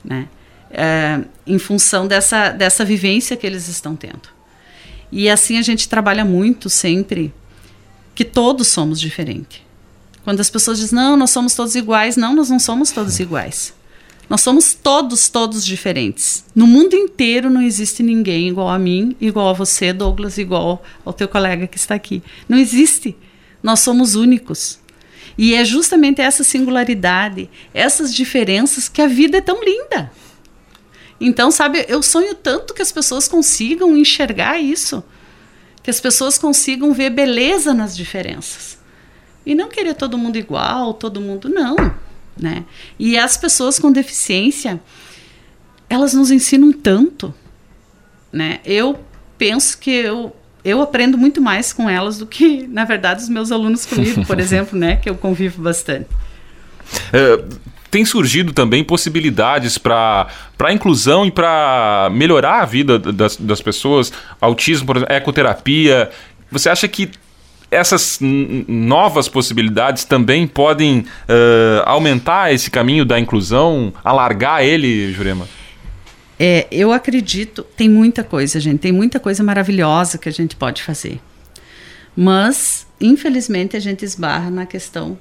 Né? 0.04 0.28
É, 0.72 1.22
em 1.46 1.60
função 1.60 2.08
dessa, 2.08 2.50
dessa 2.50 2.84
vivência 2.84 3.38
que 3.38 3.46
eles 3.46 3.68
estão 3.68 3.96
tendo. 3.96 4.34
E 5.12 5.30
assim 5.30 5.60
a 5.60 5.62
gente 5.62 5.88
trabalha 5.88 6.26
muito 6.26 6.68
sempre 6.68 7.32
que 8.16 8.26
todos 8.26 8.68
somos 8.68 9.00
diferentes. 9.00 9.62
Quando 10.24 10.40
as 10.40 10.50
pessoas 10.50 10.80
dizem, 10.80 10.96
não, 10.96 11.18
nós 11.18 11.32
somos 11.32 11.54
todos 11.54 11.76
iguais, 11.76 12.16
não, 12.16 12.34
nós 12.36 12.50
não 12.50 12.60
somos 12.60 12.92
todos 12.92 13.20
iguais. 13.20 13.74
Nós 14.30 14.42
somos 14.42 14.74
todos, 14.74 15.28
todos 15.28 15.66
diferentes. 15.66 16.46
No 16.56 16.66
mundo 16.66 16.96
inteiro 16.96 17.50
não 17.50 17.62
existe 17.62 18.02
ninguém 18.02 18.48
igual 18.48 18.70
a 18.70 18.80
mim, 18.80 19.16
igual 19.20 19.50
a 19.50 19.54
você, 19.54 19.92
Douglas, 19.92 20.38
igual 20.38 20.82
ao 21.04 21.12
teu 21.12 21.28
colega 21.28 21.68
que 21.68 21.78
está 21.78 21.94
aqui. 21.94 22.24
Não 22.48 22.58
existe. 22.58 23.16
Nós 23.62 23.82
somos 23.82 24.16
únicos. 24.16 24.80
E 25.38 25.56
é 25.56 25.66
justamente 25.66 26.22
essa 26.22 26.44
singularidade, 26.44 27.50
essas 27.74 28.14
diferenças 28.14 28.88
que 28.88 29.02
a 29.02 29.08
vida 29.08 29.38
é 29.38 29.42
tão 29.42 29.64
linda. 29.64 30.12
Então, 31.20 31.52
sabe, 31.52 31.86
eu 31.88 32.02
sonho 32.02 32.36
tanto 32.36 32.74
que 32.74 32.82
as 32.82 32.92
pessoas 32.92 33.28
consigam 33.28 33.98
enxergar 33.98 34.60
isso, 34.60 35.04
que 35.84 35.90
as 35.90 36.00
pessoas 36.00 36.38
consigam 36.38 36.94
ver 36.94 37.10
beleza 37.10 37.74
nas 37.74 37.96
diferenças. 37.96 38.80
E 39.46 39.54
não 39.54 39.68
querer 39.68 39.94
todo 39.94 40.18
mundo 40.18 40.38
igual, 40.38 40.94
todo 40.94 41.20
mundo 41.20 41.50
não, 41.50 41.76
né? 42.40 42.64
E 42.98 43.18
as 43.18 43.36
pessoas 43.36 43.78
com 43.78 43.92
deficiência, 43.92 44.82
elas 45.90 46.14
nos 46.14 46.32
ensinam 46.32 46.72
tanto, 46.72 47.34
né? 48.32 48.62
Eu 48.64 48.98
penso 49.38 49.78
que 49.78 49.92
eu 49.92 50.34
eu 50.64 50.82
aprendo 50.82 51.18
muito 51.18 51.42
mais 51.42 51.74
com 51.74 51.90
elas 51.90 52.18
do 52.20 52.26
que, 52.26 52.66
na 52.68 52.86
verdade, 52.86 53.22
os 53.22 53.28
meus 53.28 53.52
alunos 53.52 53.86
comigo, 53.86 54.26
por 54.26 54.40
exemplo, 54.40 54.80
né, 54.80 54.96
que 54.96 55.10
eu 55.10 55.16
convivo 55.16 55.62
bastante. 55.62 56.08
É, 57.12 57.44
tem 57.94 58.04
surgido 58.04 58.52
também 58.54 58.84
possibilidades 58.84 59.78
para 59.78 60.28
a 60.58 60.74
inclusão 60.74 61.28
e 61.28 61.32
para 61.32 62.10
melhorar 62.12 62.64
a 62.64 62.66
vida 62.66 62.98
das, 62.98 63.38
das 63.38 63.62
pessoas, 63.62 64.12
autismo, 64.42 64.88
por 64.88 64.98
exemplo, 64.98 65.14
ecoterapia. 65.14 66.10
Você 66.50 66.70
acha 66.70 66.88
que 66.88 67.12
essas 67.70 68.18
novas 68.20 69.28
possibilidades 69.28 70.06
também 70.06 70.48
podem 70.48 71.02
uh, 71.02 71.84
aumentar 71.86 72.52
esse 72.52 72.72
caminho 72.72 73.06
da 73.06 73.20
inclusão, 73.20 73.94
alargar 74.04 74.64
ele, 74.64 75.14
Jurema? 75.14 75.48
É, 76.40 76.66
eu 76.72 76.92
acredito, 76.92 77.62
tem 77.78 77.88
muita 77.88 78.24
coisa, 78.24 78.60
gente, 78.60 78.80
tem 78.80 78.92
muita 78.92 79.20
coisa 79.20 79.44
maravilhosa 79.44 80.18
que 80.18 80.28
a 80.28 80.32
gente 80.32 80.56
pode 80.56 80.82
fazer. 80.82 81.22
Mas, 82.18 82.88
infelizmente, 83.00 83.78
a 83.78 83.80
gente 83.80 84.04
esbarra 84.04 84.50
na 84.50 84.66
questão 84.66 85.16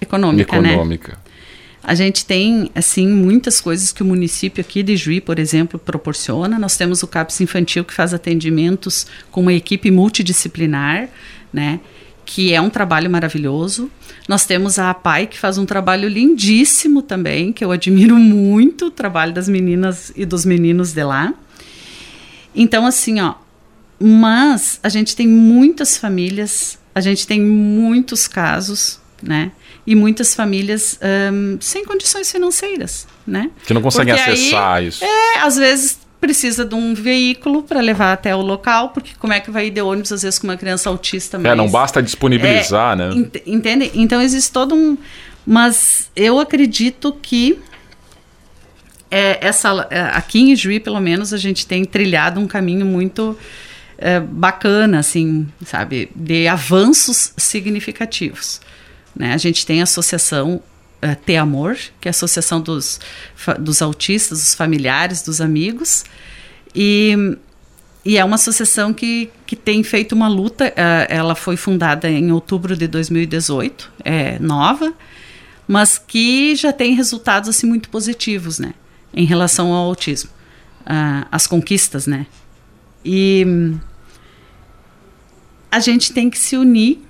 econômica, 0.00 0.58
né? 0.58 0.72
econômica. 0.72 1.12
né? 1.12 1.31
A 1.84 1.94
gente 1.96 2.24
tem, 2.24 2.70
assim, 2.74 3.08
muitas 3.08 3.60
coisas 3.60 3.92
que 3.92 4.02
o 4.02 4.06
município 4.06 4.60
aqui 4.60 4.82
de 4.84 4.96
Juí, 4.96 5.20
por 5.20 5.38
exemplo, 5.38 5.80
proporciona. 5.80 6.58
Nós 6.58 6.76
temos 6.76 7.02
o 7.02 7.08
CAPS 7.08 7.40
Infantil, 7.40 7.84
que 7.84 7.92
faz 7.92 8.14
atendimentos 8.14 9.06
com 9.32 9.40
uma 9.40 9.52
equipe 9.52 9.90
multidisciplinar, 9.90 11.08
né? 11.52 11.80
Que 12.24 12.54
é 12.54 12.60
um 12.60 12.70
trabalho 12.70 13.10
maravilhoso. 13.10 13.90
Nós 14.28 14.46
temos 14.46 14.78
a 14.78 14.90
APAI, 14.90 15.26
que 15.26 15.36
faz 15.36 15.58
um 15.58 15.66
trabalho 15.66 16.08
lindíssimo 16.08 17.02
também, 17.02 17.52
que 17.52 17.64
eu 17.64 17.72
admiro 17.72 18.16
muito 18.16 18.86
o 18.86 18.90
trabalho 18.90 19.32
das 19.32 19.48
meninas 19.48 20.12
e 20.14 20.24
dos 20.24 20.44
meninos 20.44 20.92
de 20.92 21.02
lá. 21.02 21.34
Então, 22.54 22.86
assim, 22.86 23.20
ó, 23.20 23.34
mas 23.98 24.78
a 24.84 24.88
gente 24.88 25.16
tem 25.16 25.26
muitas 25.26 25.96
famílias, 25.96 26.78
a 26.94 27.00
gente 27.00 27.26
tem 27.26 27.40
muitos 27.40 28.28
casos, 28.28 29.00
né? 29.20 29.50
E 29.86 29.94
muitas 29.96 30.34
famílias 30.34 30.98
um, 31.32 31.58
sem 31.60 31.84
condições 31.84 32.30
financeiras, 32.30 33.06
né? 33.26 33.50
Que 33.66 33.74
não 33.74 33.82
conseguem 33.82 34.14
Porque 34.14 34.30
acessar 34.30 34.74
aí, 34.74 34.88
isso. 34.88 35.04
É, 35.04 35.40
às 35.40 35.56
vezes 35.56 35.98
precisa 36.20 36.64
de 36.64 36.76
um 36.76 36.94
veículo 36.94 37.64
para 37.64 37.80
levar 37.80 38.12
até 38.12 38.34
o 38.34 38.40
local, 38.40 38.90
porque 38.90 39.10
como 39.18 39.32
é 39.32 39.40
que 39.40 39.50
vai 39.50 39.66
ir 39.66 39.70
de 39.70 39.82
ônibus, 39.82 40.12
às 40.12 40.22
vezes, 40.22 40.38
com 40.38 40.46
uma 40.46 40.56
criança 40.56 40.88
autista 40.88 41.36
É, 41.42 41.54
não 41.56 41.68
basta 41.68 42.00
disponibilizar, 42.00 42.92
é, 42.92 42.96
né? 42.96 43.10
Ent 43.12 43.42
entende? 43.44 43.90
Então, 43.92 44.22
existe 44.22 44.52
todo 44.52 44.72
um... 44.72 44.96
Mas 45.44 46.12
eu 46.14 46.38
acredito 46.38 47.12
que 47.20 47.58
é, 49.10 49.44
essa, 49.44 49.88
é, 49.90 50.00
aqui 50.00 50.40
em 50.40 50.54
Juí, 50.54 50.78
pelo 50.78 51.00
menos, 51.00 51.32
a 51.32 51.36
gente 51.36 51.66
tem 51.66 51.84
trilhado 51.84 52.38
um 52.38 52.46
caminho 52.46 52.86
muito 52.86 53.36
é, 53.98 54.20
bacana, 54.20 55.00
assim, 55.00 55.48
sabe? 55.66 56.08
De 56.14 56.46
avanços 56.46 57.32
significativos. 57.36 58.60
Né? 59.14 59.32
A 59.34 59.38
gente 59.38 59.66
tem 59.66 59.80
a 59.80 59.84
associação 59.84 60.62
uh, 61.02 61.16
Ter 61.24 61.36
Amor, 61.36 61.76
que 62.00 62.08
é 62.08 62.10
a 62.10 62.10
associação 62.10 62.60
dos, 62.60 63.00
dos 63.58 63.82
autistas, 63.82 64.38
dos 64.38 64.54
familiares, 64.54 65.22
dos 65.22 65.40
amigos. 65.40 66.04
E, 66.74 67.36
e 68.04 68.16
é 68.16 68.24
uma 68.24 68.36
associação 68.36 68.92
que, 68.92 69.30
que 69.46 69.56
tem 69.56 69.82
feito 69.82 70.14
uma 70.14 70.28
luta. 70.28 70.68
Uh, 70.68 71.06
ela 71.08 71.34
foi 71.34 71.56
fundada 71.56 72.08
em 72.08 72.32
outubro 72.32 72.76
de 72.76 72.86
2018, 72.86 73.92
é 74.04 74.38
nova, 74.38 74.92
mas 75.66 75.98
que 75.98 76.54
já 76.56 76.72
tem 76.72 76.94
resultados 76.94 77.48
assim 77.48 77.66
muito 77.66 77.88
positivos, 77.88 78.58
né, 78.58 78.74
em 79.14 79.24
relação 79.24 79.72
ao 79.72 79.86
autismo, 79.86 80.30
uh, 80.82 81.26
as 81.30 81.46
conquistas, 81.46 82.06
né. 82.06 82.26
E 83.04 83.44
a 85.70 85.80
gente 85.80 86.12
tem 86.12 86.28
que 86.28 86.38
se 86.38 86.56
unir 86.56 87.00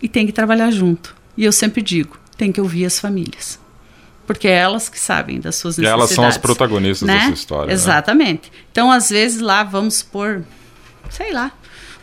e 0.00 0.08
tem 0.08 0.26
que 0.26 0.32
trabalhar 0.32 0.70
junto. 0.70 1.17
E 1.38 1.44
eu 1.44 1.52
sempre 1.52 1.80
digo, 1.80 2.18
tem 2.36 2.50
que 2.50 2.60
ouvir 2.60 2.84
as 2.84 2.98
famílias. 2.98 3.60
Porque 4.26 4.48
é 4.48 4.54
elas 4.54 4.88
que 4.88 4.98
sabem 4.98 5.38
das 5.38 5.54
suas 5.54 5.78
necessidades. 5.78 6.00
Elas 6.00 6.10
são 6.10 6.26
as 6.26 6.36
protagonistas 6.36 7.06
né? 7.06 7.14
dessa 7.14 7.32
história. 7.32 7.68
Né? 7.68 7.72
Exatamente. 7.72 8.50
Né? 8.50 8.58
Então, 8.72 8.90
às 8.90 9.08
vezes, 9.08 9.40
lá 9.40 9.62
vamos 9.62 10.02
por, 10.02 10.44
sei 11.08 11.32
lá, 11.32 11.52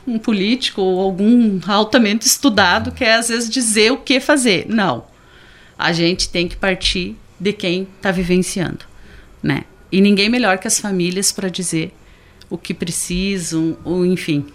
um 0.08 0.18
político 0.18 0.82
ou 0.82 1.02
algum 1.02 1.60
altamente 1.68 2.26
estudado 2.26 2.94
que 2.94 3.04
é, 3.04 3.16
às 3.16 3.28
vezes, 3.28 3.50
dizer 3.50 3.92
o 3.92 3.98
que 3.98 4.22
fazer. 4.22 4.66
Não. 4.70 5.04
A 5.78 5.92
gente 5.92 6.30
tem 6.30 6.48
que 6.48 6.56
partir 6.56 7.18
de 7.38 7.52
quem 7.52 7.90
está 7.98 8.12
vivenciando. 8.12 8.86
Né? 9.44 9.66
E 9.92 10.00
ninguém 10.00 10.30
melhor 10.30 10.60
que 10.60 10.68
as 10.68 10.80
famílias 10.80 11.34
para 11.34 11.50
dizer 11.50 11.94
o 12.50 12.58
que 12.58 12.74
precisam, 12.74 13.78
ou 13.84 14.06
enfim. 14.06 14.46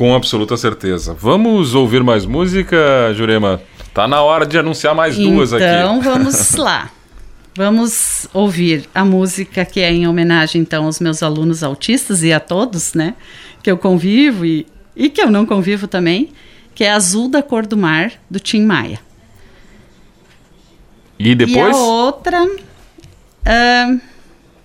Com 0.00 0.14
absoluta 0.14 0.56
certeza. 0.56 1.12
Vamos 1.12 1.74
ouvir 1.74 2.02
mais 2.02 2.24
música, 2.24 3.12
Jurema? 3.12 3.60
Tá 3.92 4.08
na 4.08 4.22
hora 4.22 4.46
de 4.46 4.56
anunciar 4.56 4.94
mais 4.94 5.14
duas 5.14 5.52
aqui. 5.52 5.62
Então 5.62 6.00
vamos 6.00 6.54
lá. 6.54 6.90
Vamos 7.54 8.26
ouvir 8.32 8.88
a 8.94 9.04
música 9.04 9.62
que 9.62 9.78
é 9.78 9.92
em 9.92 10.08
homenagem 10.08 10.62
então 10.62 10.86
aos 10.86 11.00
meus 11.00 11.22
alunos 11.22 11.62
autistas 11.62 12.22
e 12.22 12.32
a 12.32 12.40
todos, 12.40 12.94
né, 12.94 13.14
que 13.62 13.70
eu 13.70 13.76
convivo 13.76 14.46
e, 14.46 14.66
e 14.96 15.10
que 15.10 15.20
eu 15.20 15.30
não 15.30 15.44
convivo 15.44 15.86
também, 15.86 16.32
que 16.74 16.82
é 16.82 16.90
Azul 16.90 17.28
da 17.28 17.42
Cor 17.42 17.66
do 17.66 17.76
Mar 17.76 18.10
do 18.30 18.40
Tim 18.40 18.62
Maia. 18.62 19.00
E 21.18 21.34
depois? 21.34 21.76
E 21.76 21.78
a 21.78 21.82
outra, 21.82 22.46
uh, 22.46 24.00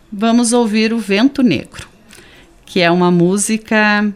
vamos 0.10 0.54
ouvir 0.54 0.93
o 0.93 0.98
Vento 0.98 1.43
Negro, 1.43 1.89
que 2.65 2.80
é 2.80 2.89
uma 2.89 3.12
música 3.12 4.13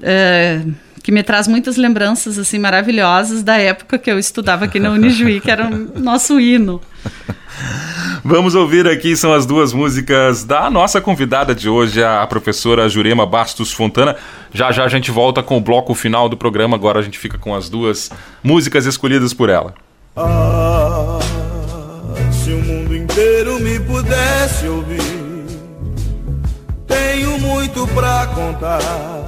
uh, 0.00 0.74
que 1.02 1.12
me 1.12 1.22
traz 1.22 1.48
muitas 1.48 1.76
lembranças 1.76 2.38
assim 2.38 2.58
maravilhosas 2.58 3.42
da 3.42 3.56
época 3.56 3.98
que 3.98 4.10
eu 4.10 4.18
estudava 4.18 4.66
aqui 4.66 4.78
na 4.78 4.90
Unijuí, 4.90 5.40
que 5.40 5.50
era 5.50 5.66
o 5.66 5.98
nosso 5.98 6.38
hino. 6.38 6.80
Vamos 8.24 8.54
ouvir 8.54 8.86
aqui, 8.86 9.16
são 9.16 9.32
as 9.32 9.46
duas 9.46 9.72
músicas 9.72 10.44
da 10.44 10.68
nossa 10.68 11.00
convidada 11.00 11.54
de 11.54 11.68
hoje, 11.68 12.02
a 12.02 12.26
professora 12.26 12.88
Jurema 12.88 13.24
Bastos 13.24 13.72
Fontana. 13.72 14.16
Já 14.52 14.70
já 14.72 14.84
a 14.84 14.88
gente 14.88 15.10
volta 15.10 15.42
com 15.42 15.56
o 15.56 15.60
bloco 15.60 15.94
final 15.94 16.28
do 16.28 16.36
programa, 16.36 16.76
agora 16.76 16.98
a 16.98 17.02
gente 17.02 17.18
fica 17.18 17.38
com 17.38 17.54
as 17.54 17.68
duas 17.68 18.10
músicas 18.42 18.86
escolhidas 18.86 19.32
por 19.32 19.48
ela. 19.48 19.74
Ah, 20.16 21.18
se 22.32 22.50
o 22.50 22.62
mundo 22.62 22.96
inteiro 22.96 23.60
me 23.60 23.78
pudesse 23.80 24.66
ouvir, 24.66 25.00
tenho 26.86 27.38
muito 27.38 27.86
pra 27.88 28.26
contar, 28.34 29.27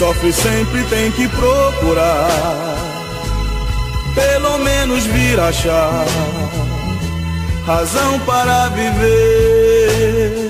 Sofre 0.00 0.32
sempre 0.32 0.82
tem 0.84 1.12
que 1.12 1.28
procurar, 1.28 2.30
pelo 4.14 4.56
menos 4.60 5.04
vir 5.04 5.38
achar 5.38 6.06
razão 7.66 8.18
para 8.20 8.68
viver. 8.68 10.40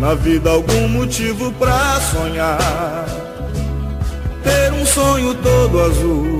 Na 0.00 0.14
vida 0.14 0.50
algum 0.50 0.88
motivo 0.88 1.52
pra 1.52 2.00
sonhar, 2.00 3.06
ter 4.42 4.72
um 4.72 4.84
sonho 4.84 5.32
todo 5.36 5.82
azul, 5.82 6.38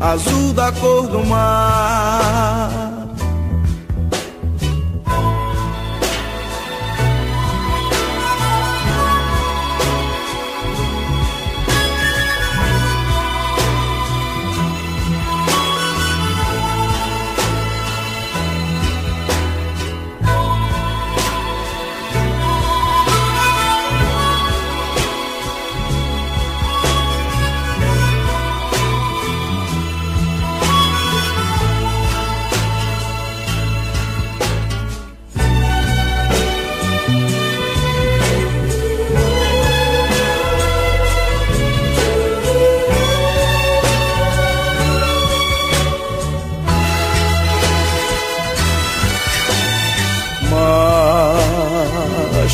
azul 0.00 0.52
da 0.52 0.70
cor 0.70 1.08
do 1.08 1.26
mar. 1.26 2.91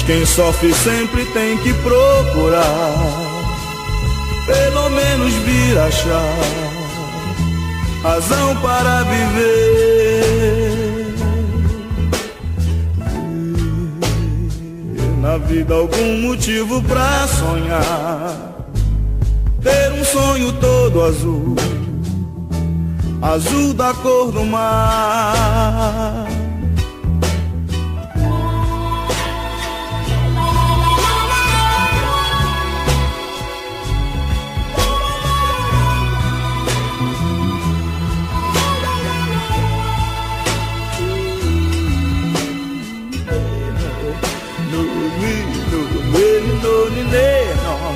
Quem 0.09 0.25
sofre 0.25 0.73
sempre 0.73 1.23
tem 1.35 1.59
que 1.59 1.71
procurar, 1.75 2.65
pelo 4.47 4.89
menos 4.89 5.35
vir 5.35 5.79
achar 5.79 6.39
razão 8.03 8.57
para 8.57 9.03
viver. 9.03 10.25
Na 15.21 15.37
vida 15.37 15.75
algum 15.75 16.23
motivo 16.23 16.83
pra 16.85 17.29
sonhar, 17.29 18.65
ter 19.63 19.93
um 19.93 20.03
sonho 20.07 20.55
todo 20.55 21.03
azul, 21.03 21.55
azul 23.21 23.75
da 23.75 23.93
cor 23.93 24.33
do 24.33 24.43
mar 24.47 26.38
Vento 46.11 46.91
negro, 47.03 47.89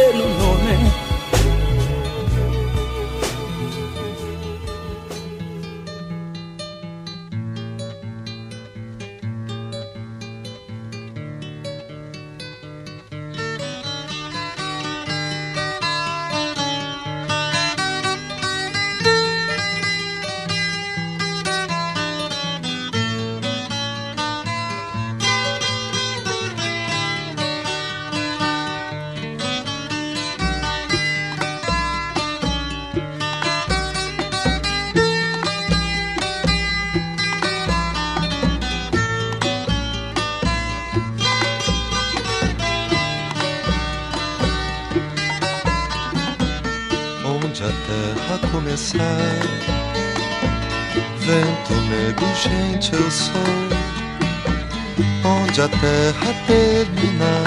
gente, 0.00 0.20
eu 0.20 0.40
sou 0.40 1.07
onde 55.24 55.60
a 55.60 55.68
terra 55.68 56.34
termina. 56.46 57.42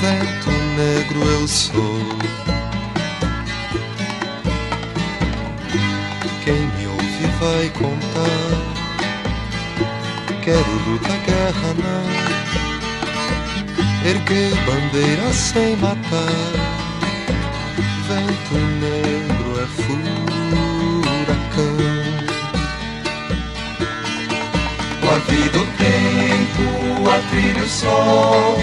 Vento 0.00 0.50
negro 0.76 1.22
eu 1.22 1.48
sou. 1.48 2.00
Quem 6.44 6.54
me 6.54 6.86
ouve 6.86 7.26
vai 7.40 7.68
contar. 7.70 8.72
Quero 10.42 10.72
luta, 10.86 11.14
guerra 11.26 11.74
não. 11.78 12.06
Erguei 14.10 14.50
bandeira 14.66 15.32
sem 15.32 15.76
matar. 15.76 16.52
Vento 18.08 18.54
negro 18.80 19.41
Com 25.32 25.38
a 25.38 25.40
vida 25.40 25.58
o 25.58 25.66
tempo, 25.78 27.10
a 27.10 27.18
trilha 27.30 27.64
o 27.64 27.68
sol. 27.68 28.58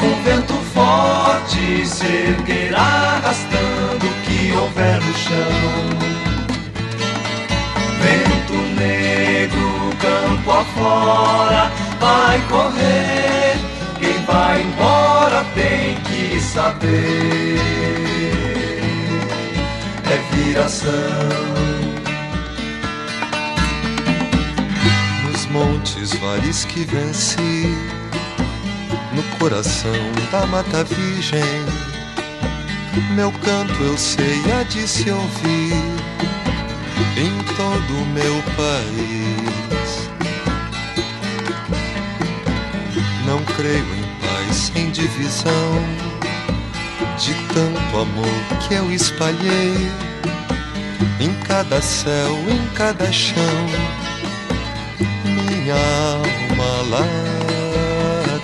Um 0.00 0.22
vento 0.22 0.54
forte 0.72 1.86
se 1.86 2.06
erguerá 2.06 3.20
arrastando 3.22 4.06
o 4.06 4.14
que 4.22 4.52
houver 4.52 5.02
no 5.02 5.14
chão. 5.14 6.14
Vento 8.00 8.54
negro, 8.80 9.90
campo 10.00 10.50
afora, 10.50 11.70
vai 12.00 12.40
correr. 12.48 13.56
Quem 14.00 14.24
vai 14.24 14.62
embora 14.62 15.44
tem 15.54 15.96
que 16.04 16.40
saber. 16.40 17.60
É 20.10 20.34
viração. 20.34 21.73
Montes, 25.54 26.12
vales 26.14 26.64
que 26.64 26.84
venci, 26.84 27.68
no 29.12 29.22
coração 29.38 29.92
da 30.32 30.44
mata 30.46 30.82
virgem, 30.82 31.44
meu 33.14 33.30
canto 33.30 33.80
eu 33.80 33.96
sei 33.96 34.42
há 34.52 34.64
de 34.64 34.88
se 34.88 35.08
ouvir 35.08 35.72
em 37.16 37.38
todo 37.54 38.02
o 38.02 38.06
meu 38.06 38.42
país. 38.56 40.10
Não 43.24 43.38
creio 43.56 43.94
em 43.94 44.26
paz 44.26 44.56
sem 44.56 44.90
divisão, 44.90 45.52
de 47.16 47.32
tanto 47.54 47.96
amor 47.96 48.58
que 48.66 48.74
eu 48.74 48.90
espalhei 48.90 49.88
em 51.20 51.32
cada 51.46 51.80
céu, 51.80 52.36
em 52.50 52.74
cada 52.74 53.12
chão 53.12 54.03
minha 55.64 55.76
alma 55.76 56.70
lá 56.90 57.06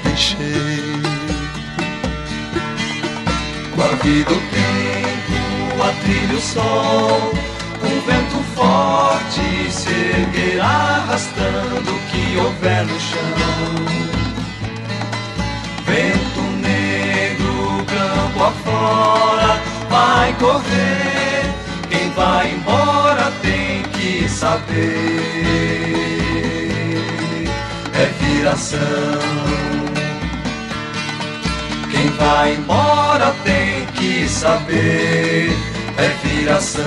deixei. 0.02 0.82
Com 3.74 3.82
a 3.82 3.88
vida 4.02 4.32
o 4.32 4.40
tempo, 4.48 5.82
a 5.82 5.92
trilha 6.02 6.34
o 6.34 6.40
sol, 6.40 7.34
um 7.82 8.00
vento 8.06 8.42
forte 8.54 9.70
se 9.70 9.90
erguerá 9.90 10.64
arrastando 10.64 11.90
o 11.90 12.00
que 12.10 12.38
houver 12.38 12.86
no 12.86 12.98
chão. 12.98 13.74
Vento 15.84 16.40
negro, 16.62 17.84
campo 17.86 18.44
afora, 18.44 19.60
vai 19.90 20.32
correr. 20.34 21.52
Quem 21.90 22.10
vai 22.12 22.52
embora 22.52 23.30
tem 23.42 23.82
que 23.92 24.26
saber. 24.26 26.29
Viração. 28.32 28.78
Quem 31.90 32.08
vai 32.10 32.54
embora 32.54 33.34
tem 33.44 33.86
que 33.94 34.28
saber, 34.28 35.50
é 35.98 36.08
viração. 36.22 36.84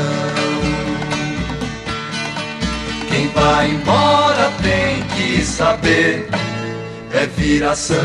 Quem 3.10 3.28
vai 3.28 3.70
embora 3.70 4.52
tem 4.64 5.04
que 5.16 5.44
saber, 5.44 6.28
é 7.12 7.26
viração. 7.28 7.98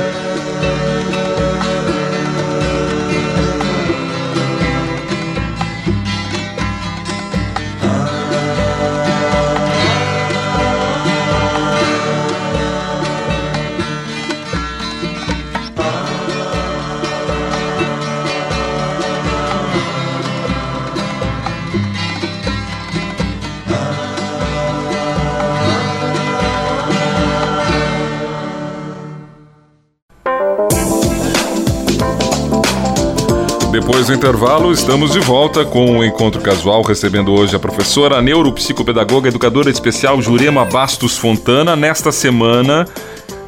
Depois 33.81 34.09
do 34.09 34.13
intervalo, 34.13 34.73
estamos 34.73 35.13
de 35.13 35.21
volta 35.21 35.65
com 35.65 35.99
o 35.99 36.05
Encontro 36.05 36.41
Casual, 36.41 36.83
recebendo 36.83 37.33
hoje 37.33 37.55
a 37.55 37.61
professora 37.61 38.21
neuropsicopedagoga 38.21 39.29
educadora 39.29 39.71
especial 39.71 40.21
Jurema 40.21 40.65
Bastos 40.65 41.17
Fontana, 41.17 41.77
nesta 41.77 42.11
semana 42.11 42.89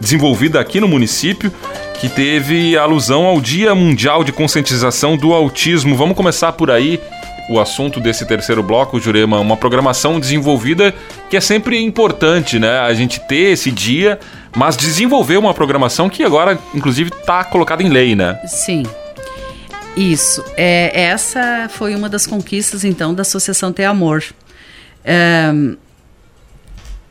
desenvolvida 0.00 0.60
aqui 0.60 0.78
no 0.78 0.86
município, 0.86 1.52
que 2.00 2.08
teve 2.08 2.78
alusão 2.78 3.24
ao 3.24 3.40
Dia 3.40 3.74
Mundial 3.74 4.22
de 4.22 4.30
Conscientização 4.30 5.16
do 5.16 5.34
Autismo. 5.34 5.96
Vamos 5.96 6.16
começar 6.16 6.52
por 6.52 6.70
aí 6.70 7.00
o 7.50 7.58
assunto 7.58 7.98
desse 7.98 8.24
terceiro 8.24 8.62
bloco, 8.62 9.00
Jurema, 9.00 9.40
uma 9.40 9.56
programação 9.56 10.20
desenvolvida 10.20 10.94
que 11.28 11.36
é 11.36 11.40
sempre 11.40 11.82
importante, 11.82 12.56
né? 12.56 12.78
A 12.78 12.94
gente 12.94 13.18
ter 13.26 13.50
esse 13.50 13.72
dia, 13.72 14.16
mas 14.56 14.76
desenvolver 14.76 15.38
uma 15.38 15.52
programação 15.52 16.08
que 16.08 16.22
agora, 16.22 16.56
inclusive, 16.72 17.10
está 17.10 17.42
colocada 17.42 17.82
em 17.82 17.88
lei, 17.88 18.14
né? 18.14 18.38
Sim. 18.46 18.84
Isso. 19.96 20.44
É, 20.56 21.02
essa 21.02 21.68
foi 21.68 21.94
uma 21.94 22.08
das 22.08 22.26
conquistas, 22.26 22.84
então, 22.84 23.14
da 23.14 23.22
Associação 23.22 23.72
Ter 23.72 23.84
Amor. 23.84 24.24
É, 25.04 25.52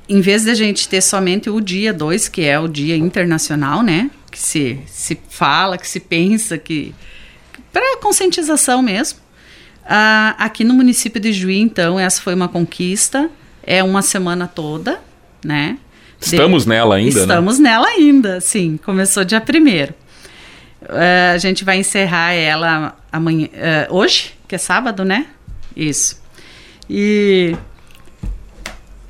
em 0.07 0.21
vez 0.21 0.43
de 0.43 0.49
a 0.49 0.55
gente 0.55 0.89
ter 0.89 1.01
somente 1.01 1.49
o 1.49 1.61
dia 1.61 1.93
2, 1.93 2.27
que 2.29 2.41
é 2.41 2.59
o 2.59 2.67
dia 2.67 2.95
internacional, 2.95 3.83
né? 3.83 4.09
Que 4.31 4.39
se, 4.39 4.79
se 4.87 5.19
fala, 5.29 5.77
que 5.77 5.87
se 5.87 5.99
pensa, 5.99 6.57
que. 6.57 6.95
para 7.71 7.97
conscientização 7.97 8.81
mesmo. 8.81 9.19
Ah, 9.85 10.35
aqui 10.37 10.63
no 10.63 10.73
município 10.73 11.19
de 11.19 11.33
Juí, 11.33 11.59
então, 11.59 11.99
essa 11.99 12.21
foi 12.21 12.33
uma 12.33 12.47
conquista. 12.47 13.29
É 13.61 13.83
uma 13.83 14.01
semana 14.01 14.47
toda, 14.47 14.99
né? 15.43 15.77
Estamos 16.19 16.63
de... 16.63 16.69
nela 16.69 16.95
ainda, 16.95 17.19
Estamos 17.19 17.59
né? 17.59 17.69
nela 17.69 17.87
ainda, 17.87 18.41
sim. 18.41 18.79
Começou 18.83 19.23
dia 19.23 19.39
primeiro. 19.39 19.93
Uh, 20.89 21.35
a 21.35 21.37
gente 21.37 21.63
vai 21.63 21.77
encerrar 21.77 22.33
ela 22.33 22.97
amanhã, 23.11 23.47
uh, 23.89 23.95
hoje, 23.95 24.33
que 24.47 24.55
é 24.55 24.57
sábado, 24.57 25.05
né? 25.05 25.27
Isso. 25.75 26.19
E, 26.89 27.55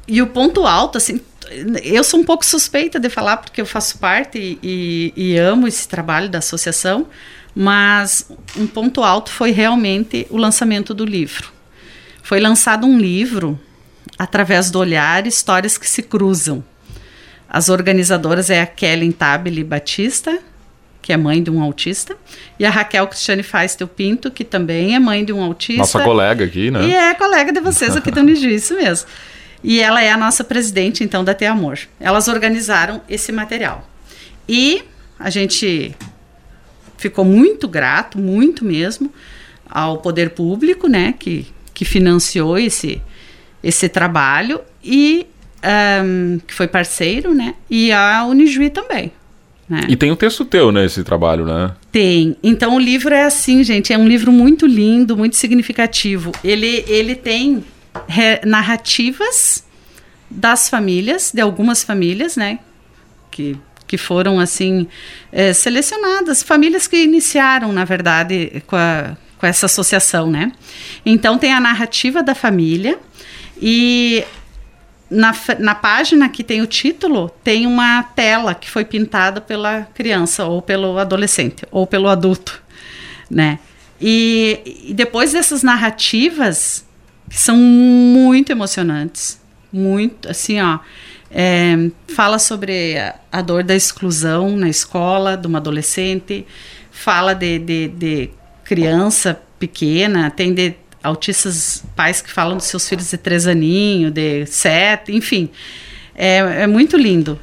e 0.05 0.21
o 0.21 0.27
ponto 0.27 0.67
alto, 0.67 0.97
assim, 0.97 1.21
eu 1.82 2.03
sou 2.03 2.19
um 2.19 2.23
pouco 2.25 2.45
suspeita 2.45 2.99
de 2.99 3.09
falar 3.09 3.38
porque 3.38 3.61
eu 3.61 3.65
faço 3.65 3.97
parte 3.97 4.38
e, 4.38 4.59
e, 4.61 5.13
e 5.15 5.38
amo 5.38 5.67
esse 5.67 5.88
trabalho 5.88 6.27
da 6.30 6.39
associação, 6.39 7.07
mas 7.55 8.30
um 8.57 8.67
ponto 8.67 9.01
alto 9.01 9.32
foi 9.32 9.51
realmente 9.51 10.27
o 10.30 10.38
lançamento 10.38 10.93
do 10.93 11.05
livro. 11.05 11.51
Foi 12.21 12.39
lançado 12.39 12.86
um 12.86 12.99
livro 12.99 13.59
através 14.17 14.69
do 14.69 14.80
olhar, 14.80 15.25
histórias 15.25 15.77
que 15.77 15.89
se 15.89 16.03
cruzam. 16.03 16.63
As 17.47 17.69
organizadoras 17.69 18.49
é 18.49 18.61
a 18.61 18.67
Kellen 18.67 19.11
Tabile 19.11 19.63
Batista, 19.63 20.38
que 21.02 21.14
é 21.14 21.18
mãe 21.18 21.41
de 21.41 21.50
um 21.50 21.62
autista, 21.62 22.16
e 22.60 22.66
a 22.66 22.70
Raquel 22.70 23.08
Cristiane 23.08 23.43
Feistel 23.43 23.88
Pinto, 23.88 24.30
que 24.30 24.43
também 24.43 24.95
é 24.95 25.00
mãe 25.00 25.24
de 25.24 25.34
um 25.34 25.41
autista. 25.41 25.80
Nossa 25.80 26.04
colega 26.04 26.45
aqui, 26.45 26.70
né? 26.70 26.86
E 26.88 26.93
é 26.93 27.14
colega 27.14 27.52
de 27.52 27.60
vocês 27.60 27.95
aqui 27.95 28.12
do 28.12 28.20
Uniju, 28.20 28.50
isso 28.50 28.76
mesmo. 28.76 29.08
E 29.64 29.80
ela 29.80 30.02
é 30.02 30.12
a 30.12 30.18
nossa 30.18 30.43
presidente, 30.43 31.04
então, 31.04 31.24
da 31.24 31.34
Ter 31.34 31.47
Amor. 31.47 31.80
Elas 32.00 32.28
organizaram 32.28 33.02
esse 33.10 33.32
material. 33.32 33.89
E 34.47 34.84
a 35.20 35.30
gente 35.30 35.95
ficou 36.97 37.26
muito 37.26 37.68
grato, 37.68 38.18
muito 38.18 38.64
mesmo, 38.64 39.12
ao 39.70 39.97
poder 39.97 40.32
público, 40.32 40.88
né, 40.88 41.14
que, 41.18 41.47
que 41.74 41.86
financiou 41.86 42.58
esse, 42.58 43.02
esse 43.64 43.88
trabalho 43.88 44.62
e 44.84 45.28
um, 46.04 46.39
que 46.39 46.54
foi 46.54 46.68
parceiro, 46.68 47.34
né, 47.34 47.56
e 47.70 47.91
a 47.91 48.26
Unijuí 48.26 48.70
também. 48.70 49.12
Né? 49.70 49.82
E 49.88 49.95
tem 49.95 50.11
um 50.11 50.15
texto 50.15 50.43
teu, 50.43 50.72
né, 50.72 50.86
esse 50.86 51.03
trabalho, 51.03 51.45
né? 51.45 51.72
Tem. 51.91 52.36
Então 52.41 52.76
o 52.76 52.80
livro 52.80 53.13
é 53.13 53.24
assim, 53.24 53.63
gente, 53.63 53.93
é 53.93 53.97
um 53.97 54.07
livro 54.07 54.32
muito 54.32 54.65
lindo, 54.65 55.15
muito 55.15 55.36
significativo. 55.36 56.32
Ele, 56.43 56.84
ele 56.88 57.15
tem 57.15 57.63
narrativas 58.45 59.63
das 60.30 60.70
famílias, 60.70 61.32
de 61.32 61.41
algumas 61.41 61.84
famílias, 61.84 62.36
né? 62.36 62.59
que, 63.39 63.57
que 63.88 63.97
foram 63.97 64.39
assim 64.39 64.88
é, 65.32 65.53
selecionadas, 65.53 66.43
famílias 66.43 66.88
que 66.88 66.97
iniciaram, 66.97 67.72
na 67.72 67.86
verdade, 67.86 68.61
com, 68.67 68.76
a, 68.76 69.15
com 69.38 69.45
essa 69.45 69.65
associação, 69.65 70.30
né? 70.30 70.51
Então 71.05 71.38
tem 71.38 71.53
a 71.53 71.59
narrativa 71.59 72.22
da 72.22 72.36
família 72.36 72.99
e 73.61 74.24
na, 75.10 75.34
na 75.57 75.74
página 75.74 76.30
que 76.30 76.43
tem 76.43 76.62
o 76.62 76.68
título, 76.68 77.30
tem 77.43 77.66
uma 77.66 78.03
tela 78.03 78.53
que 78.53 78.70
foi 78.70 78.86
pintada 78.86 79.41
pela 79.41 79.88
criança, 79.93 80.45
ou 80.45 80.62
pelo 80.62 80.97
adolescente, 80.97 81.66
ou 81.72 81.88
pelo 81.88 82.07
adulto, 82.07 82.62
né? 83.30 83.60
E, 83.99 84.86
e 84.88 84.93
depois 84.93 85.34
dessas 85.34 85.64
narrativas, 85.64 86.86
que 87.30 87.38
são 87.38 87.57
muito 87.57 88.51
emocionantes, 88.51 89.39
muito, 89.74 90.30
assim, 90.30 90.62
ó, 90.62 90.80
é, 91.32 91.89
fala 92.07 92.39
sobre 92.39 92.97
a, 92.97 93.16
a, 93.32 93.41
dor 93.41 93.64
da 93.64 93.76
exclusão 93.76 94.55
na 94.55 94.70
escola 94.70 95.36
de 95.36 95.47
uma 95.47 95.57
adolescente, 95.60 96.45
fala 96.91 97.34
de, 97.34 97.60
de, 97.60 97.88
de 97.89 98.30
criança 98.64 99.39
pequena, 99.60 100.32
tem 100.32 100.53
de 100.53 100.76
autistas, 101.04 101.84
pais 101.95 102.22
que 102.22 102.32
falam 102.32 102.58
dos 102.58 102.66
seus 102.66 102.88
filhos 102.88 103.10
de 103.10 103.18
três 103.18 103.47
aninhos, 103.47 104.12
de 104.12 104.45
sete, 104.45 105.12
enfim. 105.12 105.50
É, 106.16 106.64
é 106.64 106.68
muito 106.68 106.97
lindo. 106.97 107.39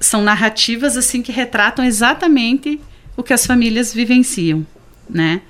São 0.00 0.22
narrativas 0.22 0.96
assim 0.96 1.22
que 1.22 1.32
retratam 1.32 1.84
exatamente 1.84 2.80
o 3.16 3.22
que 3.22 3.32
as 3.32 3.46
famílias 3.46 3.92
vivenciam, 3.92 4.66
né? 5.08 5.42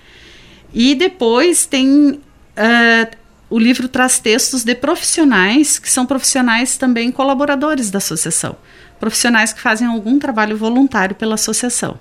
E 0.73 0.95
depois 0.95 1.67
tem 1.67 2.13
uh, 2.13 3.17
o 3.51 3.59
livro 3.59 3.89
traz 3.89 4.19
textos 4.19 4.65
de 4.65 4.75
profissionais 4.75 5.79
que 5.79 5.91
são 5.91 6.05
profissionais 6.05 6.77
também 6.77 7.11
colaboradores 7.11 7.91
da 7.91 7.99
associação, 7.99 8.57
profissionais 9.01 9.53
que 9.53 9.61
fazem 9.61 9.87
algum 9.87 10.19
trabalho 10.19 10.57
voluntário 10.57 11.17
pela 11.17 11.35
associação. 11.35 11.99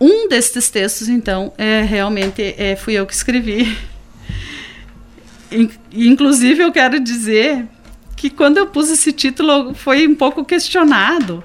Um 0.00 0.28
destes 0.28 0.70
textos, 0.70 1.08
então, 1.08 1.52
é 1.58 1.82
realmente 1.82 2.54
é, 2.56 2.76
fui 2.76 2.94
eu 2.94 3.06
que 3.06 3.12
escrevi 3.12 3.76
Inclusive, 5.92 6.62
eu 6.62 6.72
quero 6.72 7.00
dizer 7.00 7.66
que 8.16 8.28
quando 8.28 8.58
eu 8.58 8.66
pus 8.66 8.90
esse 8.90 9.12
título 9.12 9.74
foi 9.74 10.06
um 10.06 10.14
pouco 10.14 10.44
questionado. 10.44 11.42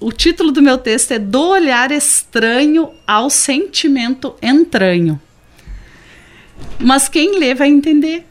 O 0.00 0.12
título 0.12 0.52
do 0.52 0.62
meu 0.62 0.78
texto 0.78 1.12
é 1.12 1.18
Do 1.18 1.48
Olhar 1.48 1.90
Estranho 1.90 2.90
ao 3.06 3.28
Sentimento 3.28 4.34
Entranho. 4.40 5.20
Mas 6.78 7.08
quem 7.08 7.38
lê 7.38 7.54
vai 7.54 7.68
entender. 7.68 8.24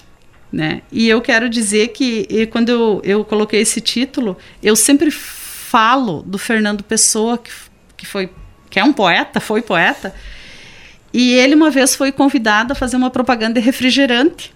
Né? 0.52 0.82
E 0.92 1.10
eu 1.10 1.22
quero 1.22 1.50
dizer 1.50 1.90
que 1.90 2.48
quando 2.48 2.70
eu, 2.70 3.02
eu 3.04 3.26
coloquei 3.26 3.60
esse 3.60 3.82
título, 3.82 4.38
eu 4.64 4.76
sempre 4.76 5.12
falo 5.12 6.24
do 6.24 6.38
Fernando 6.38 6.84
Pessoa, 6.84 7.38
que, 7.38 7.52
que, 7.98 8.06
foi, 8.06 8.30
que 8.70 8.80
é 8.80 8.84
um 8.84 8.94
poeta, 8.94 9.42
foi 9.42 9.62
poeta, 9.62 10.16
e 11.12 11.34
ele 11.34 11.54
uma 11.54 11.70
vez 11.70 11.96
foi 11.96 12.14
convidado 12.14 12.72
a 12.72 12.76
fazer 12.76 12.96
uma 12.96 13.10
propaganda 13.10 13.60
de 13.60 13.66
refrigerante. 13.66 14.56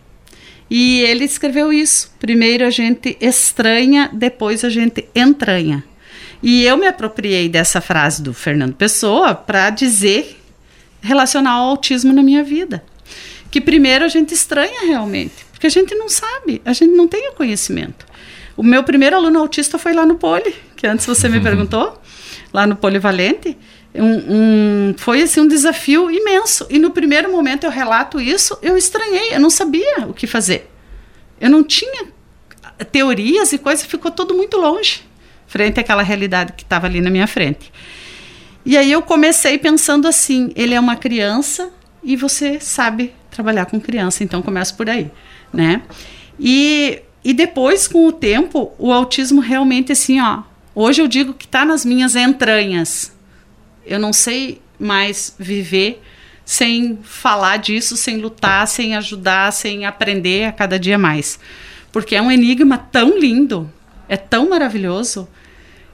E 0.74 1.02
ele 1.02 1.26
escreveu 1.26 1.74
isso. 1.74 2.10
Primeiro 2.18 2.66
a 2.66 2.70
gente 2.70 3.18
estranha, 3.20 4.10
depois 4.14 4.64
a 4.64 4.70
gente 4.70 5.06
entranha. 5.14 5.84
E 6.42 6.64
eu 6.64 6.78
me 6.78 6.88
apropriei 6.88 7.50
dessa 7.50 7.82
frase 7.82 8.24
do 8.24 8.34
Fernando 8.34 8.74
Pessoa 8.74 9.36
para 9.36 9.70
dizer, 9.70 10.42
relacionar 11.02 11.62
o 11.62 11.72
autismo 11.72 12.14
na 12.14 12.24
minha 12.24 12.42
vida. 12.42 12.82
Que 13.52 13.60
primeiro 13.60 14.06
a 14.06 14.08
gente 14.08 14.34
estranha 14.34 14.88
realmente, 14.88 15.46
porque 15.52 15.68
a 15.68 15.70
gente 15.70 15.94
não 15.94 16.08
sabe, 16.08 16.62
a 16.64 16.72
gente 16.72 16.96
não 16.96 17.06
tem 17.06 17.28
o 17.28 17.34
conhecimento. 17.34 18.06
O 18.56 18.64
meu 18.64 18.82
primeiro 18.82 19.18
aluno 19.18 19.40
autista 19.40 19.78
foi 19.78 19.92
lá 19.92 20.06
no 20.06 20.16
Poli, 20.16 20.56
que 20.78 20.88
antes 20.88 21.06
você 21.06 21.28
me 21.28 21.40
perguntou, 21.44 22.02
lá 22.54 22.66
no 22.66 22.78
Polivalente. 22.78 23.58
Um, 23.94 24.90
um, 24.90 24.96
foi 24.98 25.22
assim 25.22 25.42
um 25.42 25.48
desafio 25.48 26.10
imenso. 26.10 26.66
E 26.70 26.80
no 26.80 26.92
primeiro 26.92 27.32
momento 27.32 27.66
eu 27.66 27.70
relato 27.70 28.20
isso, 28.20 28.58
eu 28.62 28.78
estranhei, 28.78 29.34
eu 29.34 29.40
não 29.40 29.50
sabia 29.50 30.08
o 30.08 30.14
que 30.14 30.26
fazer. 30.26 30.70
Eu 31.40 31.50
não 31.50 31.64
tinha 31.64 32.08
teorias 32.92 33.52
e 33.52 33.58
coisas, 33.58 33.86
ficou 33.86 34.12
tudo 34.12 34.34
muito 34.34 34.58
longe 34.58 35.04
frente 35.52 35.82
àquela 35.82 36.02
realidade 36.02 36.54
que 36.54 36.64
estava 36.64 36.88
ali 36.88 37.02
na 37.02 37.10
minha 37.10 37.28
frente. 37.28 37.72
E 38.66 38.78
aí 38.78 38.90
eu 38.90 39.02
comecei 39.02 39.58
pensando 39.58 40.08
assim: 40.08 40.52
ele 40.56 40.74
é 40.74 40.80
uma 40.80 40.96
criança 40.96 41.70
e 42.02 42.16
você 42.16 42.60
sabe 42.60 43.14
trabalhar 43.30 43.66
com 43.66 43.80
criança, 43.80 44.24
então 44.24 44.42
começa 44.42 44.74
por 44.74 44.90
aí, 44.90 45.12
né? 45.52 45.82
E, 46.40 47.02
e 47.24 47.34
depois, 47.34 47.88
com 47.88 48.08
o 48.08 48.12
tempo, 48.12 48.72
o 48.80 48.92
autismo 48.92 49.42
realmente 49.42 49.92
assim, 49.92 50.22
ó. 50.22 50.44
Hoje 50.74 51.02
eu 51.02 51.08
digo 51.08 51.34
que 51.34 51.46
está 51.46 51.66
nas 51.66 51.84
minhas 51.84 52.16
entranhas 52.16 53.12
eu 53.92 54.00
não 54.00 54.14
sei 54.14 54.62
mais 54.80 55.36
viver 55.38 56.02
sem 56.46 57.00
falar 57.04 57.58
disso, 57.58 57.96
sem 57.96 58.18
lutar, 58.18 58.68
sem 58.68 58.96
ajudar, 58.96 59.52
sem 59.52 59.86
aprender 59.86 60.46
a 60.46 60.52
cada 60.52 60.80
dia 60.80 60.98
mais. 60.98 61.40
Porque 61.92 62.16
é 62.16 62.22
um 62.22 62.32
enigma 62.32 62.78
tão 62.78 63.18
lindo, 63.18 63.72
é 64.08 64.18
tão 64.18 64.50
maravilhoso, 64.50 65.28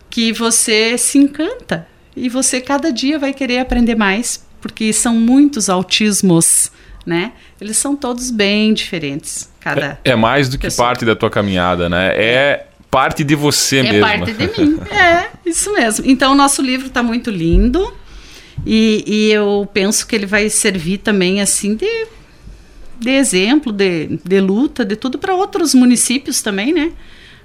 que 0.09 0.31
você 0.31 0.97
se 0.97 1.17
encanta 1.17 1.87
e 2.15 2.29
você 2.29 2.61
cada 2.61 2.91
dia 2.91 3.19
vai 3.19 3.33
querer 3.33 3.59
aprender 3.59 3.95
mais, 3.95 4.45
porque 4.61 4.93
são 4.93 5.13
muitos 5.15 5.69
autismos, 5.69 6.71
né? 7.05 7.33
Eles 7.59 7.77
são 7.77 7.95
todos 7.95 8.31
bem 8.31 8.73
diferentes. 8.73 9.49
Cada 9.59 9.99
é, 10.03 10.11
é 10.11 10.15
mais 10.15 10.49
do 10.49 10.57
que 10.57 10.67
pessoa. 10.67 10.87
parte 10.87 11.05
da 11.05 11.15
tua 11.15 11.29
caminhada, 11.29 11.89
né? 11.89 12.13
É 12.15 12.67
parte 12.89 13.23
de 13.23 13.35
você 13.35 13.77
é 13.77 13.83
mesmo. 13.83 14.05
É 14.05 14.17
parte 14.17 14.33
de 14.33 14.61
mim. 14.61 14.79
É, 14.89 15.29
isso 15.47 15.73
mesmo. 15.73 16.05
Então, 16.07 16.33
o 16.33 16.35
nosso 16.35 16.61
livro 16.61 16.87
está 16.87 17.01
muito 17.01 17.29
lindo. 17.29 17.93
E, 18.65 19.03
e, 19.05 19.31
eu 19.31 19.67
penso 19.71 20.05
que 20.07 20.15
ele 20.15 20.25
vai 20.25 20.49
servir 20.49 20.97
também, 20.97 21.41
assim, 21.41 21.75
de, 21.75 22.07
de 22.99 23.11
exemplo, 23.11 23.71
de, 23.71 24.19
de 24.23 24.41
luta, 24.41 24.83
de 24.83 24.95
tudo 24.95 25.17
para 25.17 25.33
outros 25.33 25.73
municípios 25.73 26.41
também, 26.41 26.73
né? 26.73 26.91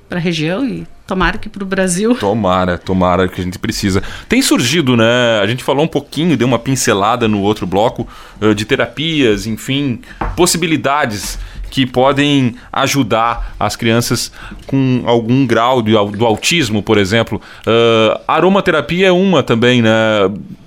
Para 0.09 0.19
a 0.19 0.21
região 0.21 0.67
e 0.67 0.87
tomara 1.07 1.39
que 1.39 1.49
para 1.49 1.63
o 1.63 1.67
Brasil. 1.67 2.15
Tomara, 2.19 2.79
tomara 2.79 3.29
que 3.29 3.41
a 3.41 3.45
gente 3.45 3.59
precisa. 3.59 4.03
Tem 4.29 4.41
surgido, 4.41 4.97
né? 4.97 5.41
A 5.43 5.47
gente 5.47 5.63
falou 5.63 5.85
um 5.85 5.89
pouquinho, 5.89 6.37
deu 6.37 6.49
uma 6.49 6.59
pincelada 6.59 7.29
no 7.29 7.41
outro 7.41 7.67
bloco 7.67 8.09
eh, 8.41 8.55
de 8.55 8.65
terapias, 8.65 9.47
enfim, 9.47 10.01
possibilidades 10.35 11.39
que 11.73 11.87
podem 11.87 12.55
ajudar 12.71 13.55
as 13.59 13.77
crianças 13.77 14.31
com 14.67 15.03
algum 15.07 15.47
grau 15.47 15.81
de, 15.81 15.93
do 15.93 16.27
autismo, 16.27 16.83
por 16.83 16.99
exemplo. 16.99 17.41
Uh, 17.67 18.21
aromaterapia 18.29 19.07
é 19.07 19.11
uma 19.11 19.43
também, 19.43 19.81
né? 19.81 19.91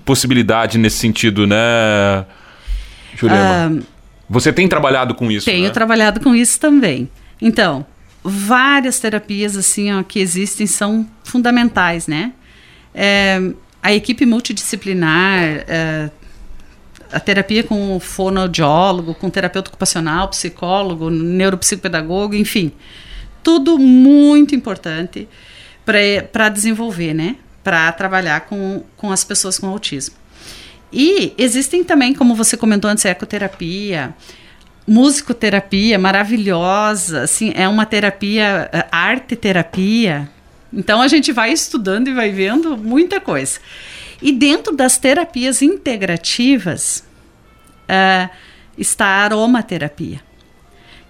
Possibilidade 0.03 0.79
nesse 0.79 0.97
sentido, 0.97 1.45
né, 1.45 2.25
Jurema? 3.15 3.71
Uh, 3.71 3.83
Você 4.27 4.51
tem 4.51 4.67
trabalhado 4.67 5.13
com 5.13 5.31
isso? 5.31 5.45
Tenho 5.45 5.67
né? 5.67 5.69
trabalhado 5.69 6.19
com 6.19 6.33
isso 6.33 6.59
também. 6.59 7.07
Então, 7.39 7.85
várias 8.23 8.99
terapias 8.99 9.55
assim 9.55 9.93
ó, 9.93 10.01
que 10.01 10.19
existem 10.19 10.65
são 10.65 11.07
fundamentais, 11.23 12.07
né? 12.07 12.33
É, 12.95 13.39
a 13.83 13.93
equipe 13.93 14.25
multidisciplinar, 14.25 15.65
é, 15.67 16.09
a 17.15 17.19
terapia 17.21 17.63
com 17.63 17.97
fonoaudiólogo, 17.97 19.15
com 19.15 19.29
terapeuta 19.29 19.69
ocupacional, 19.69 20.27
psicólogo, 20.27 21.09
neuropsicopedagogo, 21.09 22.35
enfim. 22.35 22.73
Tudo 23.41 23.79
muito 23.79 24.53
importante 24.53 25.25
para 25.85 26.49
desenvolver, 26.49 27.13
né? 27.13 27.37
Para 27.63 27.89
trabalhar 27.93 28.41
com, 28.41 28.83
com 28.97 29.13
as 29.13 29.23
pessoas 29.23 29.57
com 29.57 29.67
autismo. 29.67 30.15
E 30.91 31.33
existem 31.37 31.85
também, 31.85 32.13
como 32.13 32.35
você 32.35 32.57
comentou 32.57 32.91
antes, 32.91 33.05
ecoterapia, 33.05 34.13
musicoterapia 34.85 35.97
maravilhosa, 35.97 37.21
assim, 37.21 37.53
é 37.55 37.65
uma 37.65 37.85
terapia, 37.85 38.69
é, 38.73 38.85
arte 38.91 39.37
terapia. 39.37 40.29
Então 40.73 41.01
a 41.01 41.07
gente 41.07 41.31
vai 41.31 41.53
estudando 41.53 42.09
e 42.09 42.13
vai 42.13 42.29
vendo 42.29 42.77
muita 42.77 43.21
coisa. 43.21 43.57
E 44.21 44.33
dentro 44.33 44.75
das 44.75 44.97
terapias 44.97 45.61
integrativas 45.61 47.04
uh, 47.89 48.29
está 48.77 49.05
a 49.05 49.23
aromaterapia. 49.23 50.21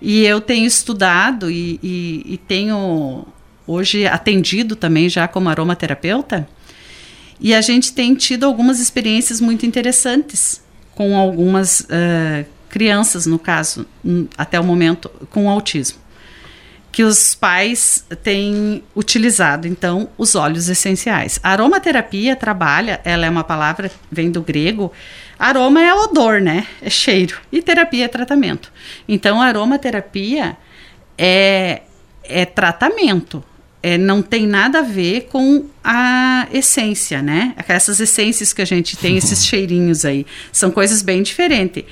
E 0.02 0.24
eu 0.26 0.42
tenho 0.42 0.66
estudado 0.66 1.50
e, 1.50 1.80
e, 1.82 2.34
e, 2.34 2.38
tenho 2.38 3.26
hoje 3.66 4.06
atendido 4.06 4.76
também 4.76 5.10
já 5.10 5.28
como 5.28 5.50
aromaterapeuta. 5.50 6.48
E 7.40 7.54
a 7.54 7.62
gente 7.62 7.94
tem 7.94 8.14
tido 8.14 8.46
algumas 8.46 8.80
experiências 8.80 9.42
muito 9.42 9.66
interessantes 9.66 10.64
com 10.94 11.18
algumas 11.18 11.82
uh, 11.82 12.46
crianças, 12.70 13.26
no 13.26 13.40
caso, 13.40 13.86
até 14.38 14.60
o 14.60 14.64
momento, 14.64 15.10
com 15.30 15.50
autismo 15.50 16.06
que 16.96 17.04
os 17.04 17.36
pais 17.36 18.06
têm 18.24 18.82
utilizado, 18.96 19.68
então, 19.68 20.08
os 20.18 20.34
óleos 20.34 20.70
essenciais. 20.70 21.38
A 21.44 21.50
aromaterapia 21.50 22.38
trabalha, 22.38 23.02
ela 23.04 23.26
é 23.26 23.30
uma 23.30 23.44
palavra, 23.44 23.92
vem 24.10 24.32
do 24.32 24.42
grego, 24.42 24.94
aroma 25.38 25.82
é 25.82 25.94
odor, 25.94 26.42
né? 26.42 26.68
É 26.82 26.90
cheiro. 26.90 27.38
E 27.52 27.62
terapia 27.62 28.06
é 28.06 28.08
tratamento. 28.08 28.72
Então, 29.08 29.42
aromaterapia 29.42 30.58
é, 31.18 31.82
é 32.24 32.46
tratamento. 32.46 33.44
é, 33.86 34.00
não 34.00 34.20
tem 34.24 34.48
nada 34.48 34.80
a 34.80 34.82
ver 34.82 35.28
com 35.32 35.66
a 35.84 36.48
essência, 36.52 37.22
né? 37.22 37.54
Essas 37.68 38.00
essências 38.00 38.52
que 38.52 38.64
a 38.64 38.66
gente 38.66 38.98
tem, 38.98 39.16
esses 39.18 39.46
cheirinhos 39.46 40.04
aí, 40.06 40.26
são 40.52 40.72
coisas 40.72 41.04
bem 41.04 41.22
diferentes. 41.22 41.84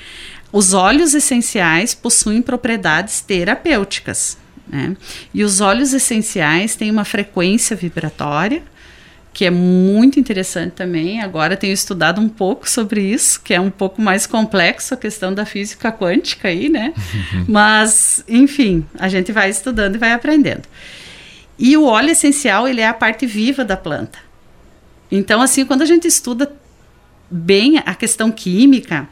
Os 0.52 0.74
óleos 0.74 1.14
essenciais 1.14 1.94
possuem 1.94 2.41
propriedades 2.41 3.22
terapêuticas, 3.22 4.39
né? 4.68 4.98
E 5.32 5.44
os 5.44 5.62
óleos 5.62 5.94
essenciais 5.94 6.76
têm 6.76 6.89
uma 6.89 7.06
frequência 7.06 7.76
vibratória 7.76 8.64
que 9.34 9.45
é 9.45 9.49
muito 9.49 10.19
interessante 10.19 10.73
também. 10.73 11.21
Agora 11.21 11.57
tenho 11.57 11.73
estudado 11.73 12.21
um 12.21 12.29
pouco 12.29 12.69
sobre 12.69 13.01
isso, 13.01 13.41
que 13.41 13.53
é 13.53 13.59
um 13.59 13.71
pouco 13.71 14.01
mais 14.01 14.27
complexo 14.27 14.93
a 14.93 14.97
questão 14.97 15.34
da 15.34 15.45
física 15.45 15.91
quântica 15.91 16.49
aí, 16.49 16.69
né? 16.69 16.93
Mas, 17.47 18.23
enfim, 18.27 18.86
a 18.99 19.09
gente 19.09 19.31
vai 19.31 19.49
estudando 19.49 19.95
e 19.95 19.97
vai 19.97 20.13
aprendendo. 20.13 20.63
E 21.57 21.75
o 21.75 21.86
óleo 21.86 22.11
essencial, 22.11 22.67
ele 22.67 22.81
é 22.81 22.88
a 22.88 22.93
parte 22.93 23.25
viva 23.25 23.65
da 23.65 23.75
planta. 23.75 24.19
Então, 25.11 25.41
assim, 25.41 25.65
quando 25.65 25.81
a 25.81 25.86
gente 25.86 26.07
estuda 26.07 26.55
bem 27.29 27.79
a 27.79 27.95
questão 27.95 28.31
química, 28.31 29.07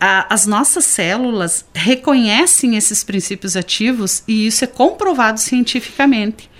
a, 0.00 0.32
as 0.32 0.46
nossas 0.46 0.86
células 0.86 1.66
reconhecem 1.74 2.76
esses 2.76 3.04
princípios 3.04 3.56
ativos 3.56 4.22
e 4.26 4.46
isso 4.46 4.64
é 4.64 4.66
comprovado 4.66 5.38
cientificamente. 5.38 6.50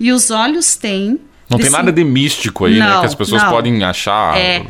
E 0.00 0.10
os 0.10 0.30
óleos 0.30 0.76
têm 0.76 1.20
não 1.48 1.58
tem 1.58 1.70
nada 1.70 1.92
de 1.92 2.04
místico 2.04 2.64
aí, 2.64 2.78
não, 2.78 2.86
né? 2.86 3.00
Que 3.00 3.06
as 3.06 3.14
pessoas 3.14 3.42
não. 3.42 3.50
podem 3.50 3.82
achar. 3.84 4.36
É. 4.36 4.64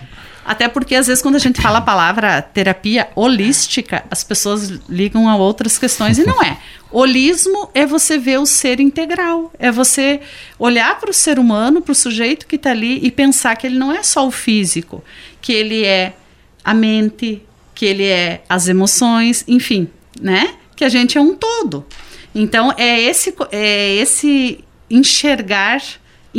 Até 0.44 0.68
porque, 0.68 0.94
às 0.94 1.08
vezes, 1.08 1.20
quando 1.20 1.34
a 1.34 1.40
gente 1.40 1.60
fala 1.60 1.78
a 1.78 1.82
palavra 1.82 2.40
terapia 2.40 3.08
holística, 3.16 4.04
as 4.08 4.22
pessoas 4.22 4.68
ligam 4.88 5.28
a 5.28 5.34
outras 5.34 5.76
questões 5.76 6.18
e 6.18 6.24
não 6.24 6.40
é. 6.40 6.56
Holismo 6.88 7.68
é 7.74 7.84
você 7.84 8.16
ver 8.16 8.38
o 8.38 8.46
ser 8.46 8.78
integral, 8.78 9.52
é 9.58 9.72
você 9.72 10.20
olhar 10.56 11.00
para 11.00 11.10
o 11.10 11.12
ser 11.12 11.38
humano, 11.38 11.82
para 11.82 11.90
o 11.90 11.94
sujeito 11.96 12.46
que 12.46 12.54
está 12.54 12.70
ali 12.70 13.00
e 13.02 13.10
pensar 13.10 13.56
que 13.56 13.66
ele 13.66 13.76
não 13.76 13.92
é 13.92 14.04
só 14.04 14.24
o 14.24 14.30
físico, 14.30 15.02
que 15.42 15.52
ele 15.52 15.84
é 15.84 16.14
a 16.64 16.72
mente, 16.72 17.42
que 17.74 17.84
ele 17.84 18.04
é 18.04 18.42
as 18.48 18.68
emoções, 18.68 19.44
enfim, 19.48 19.88
né? 20.20 20.54
Que 20.76 20.84
a 20.84 20.88
gente 20.88 21.18
é 21.18 21.20
um 21.20 21.34
todo. 21.34 21.84
Então, 22.32 22.72
é 22.76 23.00
esse, 23.00 23.34
é 23.50 23.94
esse 23.96 24.64
enxergar 24.88 25.82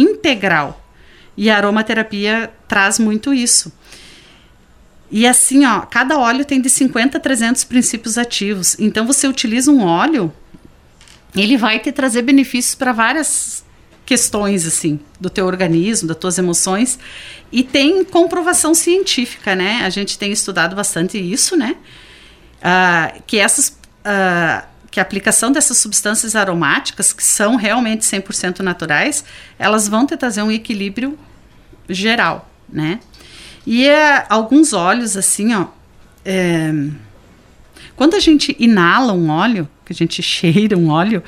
integral. 0.01 0.83
E 1.35 1.49
a 1.49 1.57
aromaterapia 1.57 2.51
traz 2.67 2.97
muito 2.99 3.33
isso. 3.33 3.71
E 5.09 5.25
assim, 5.25 5.65
ó, 5.65 5.81
cada 5.81 6.17
óleo 6.17 6.43
tem 6.43 6.59
de 6.59 6.69
50 6.69 7.17
a 7.17 7.21
300 7.21 7.63
princípios 7.63 8.17
ativos. 8.17 8.75
Então 8.79 9.05
você 9.05 9.27
utiliza 9.27 9.71
um 9.71 9.83
óleo, 9.83 10.33
ele 11.35 11.57
vai 11.57 11.79
te 11.79 11.91
trazer 11.91 12.23
benefícios 12.23 12.75
para 12.75 12.91
várias 12.91 13.65
questões 14.05 14.65
assim 14.65 14.99
do 15.19 15.29
teu 15.29 15.45
organismo, 15.45 16.07
das 16.07 16.17
tuas 16.17 16.37
emoções 16.37 16.97
e 17.51 17.61
tem 17.61 18.03
comprovação 18.05 18.73
científica, 18.73 19.55
né? 19.55 19.81
A 19.83 19.89
gente 19.89 20.17
tem 20.17 20.31
estudado 20.31 20.75
bastante 20.75 21.17
isso, 21.17 21.55
né? 21.55 21.75
Uh, 22.57 23.21
que 23.27 23.37
essas 23.37 23.69
uh, 23.69 24.65
que 24.89 24.99
a 24.99 25.03
aplicação 25.03 25.51
dessas 25.51 25.77
substâncias 25.77 26.35
aromáticas, 26.35 27.13
que 27.13 27.23
são 27.23 27.55
realmente 27.55 28.05
100% 28.05 28.59
naturais, 28.59 29.23
elas 29.59 29.87
vão 29.87 30.05
te 30.05 30.15
trazer 30.15 30.41
um 30.41 30.51
equilíbrio 30.51 31.17
geral, 31.89 32.49
né? 32.67 32.99
E 33.65 33.85
é, 33.85 34.25
alguns 34.29 34.73
óleos, 34.73 35.17
assim, 35.17 35.53
ó, 35.53 35.67
é, 36.23 36.71
quando 37.95 38.15
a 38.15 38.19
gente 38.19 38.55
inala 38.59 39.13
um 39.13 39.29
óleo, 39.29 39.67
que 39.85 39.91
a 39.91 39.95
gente 39.95 40.21
cheira 40.23 40.77
um 40.77 40.89
óleo, 40.89 41.23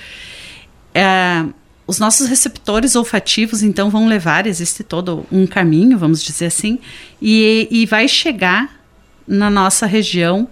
é, 0.93 1.45
os 1.86 1.99
nossos 1.99 2.28
receptores 2.28 2.95
olfativos, 2.95 3.64
então, 3.64 3.89
vão 3.89 4.07
levar, 4.07 4.45
existe 4.45 4.84
todo 4.84 5.26
um 5.32 5.47
caminho, 5.47 5.97
vamos 5.97 6.24
dizer 6.24 6.45
assim, 6.45 6.80
e, 7.22 7.68
e 7.72 7.86
vai 7.86 8.07
chegar 8.07 8.80
na 9.28 9.49
nossa 9.49 9.86
região 9.86 10.47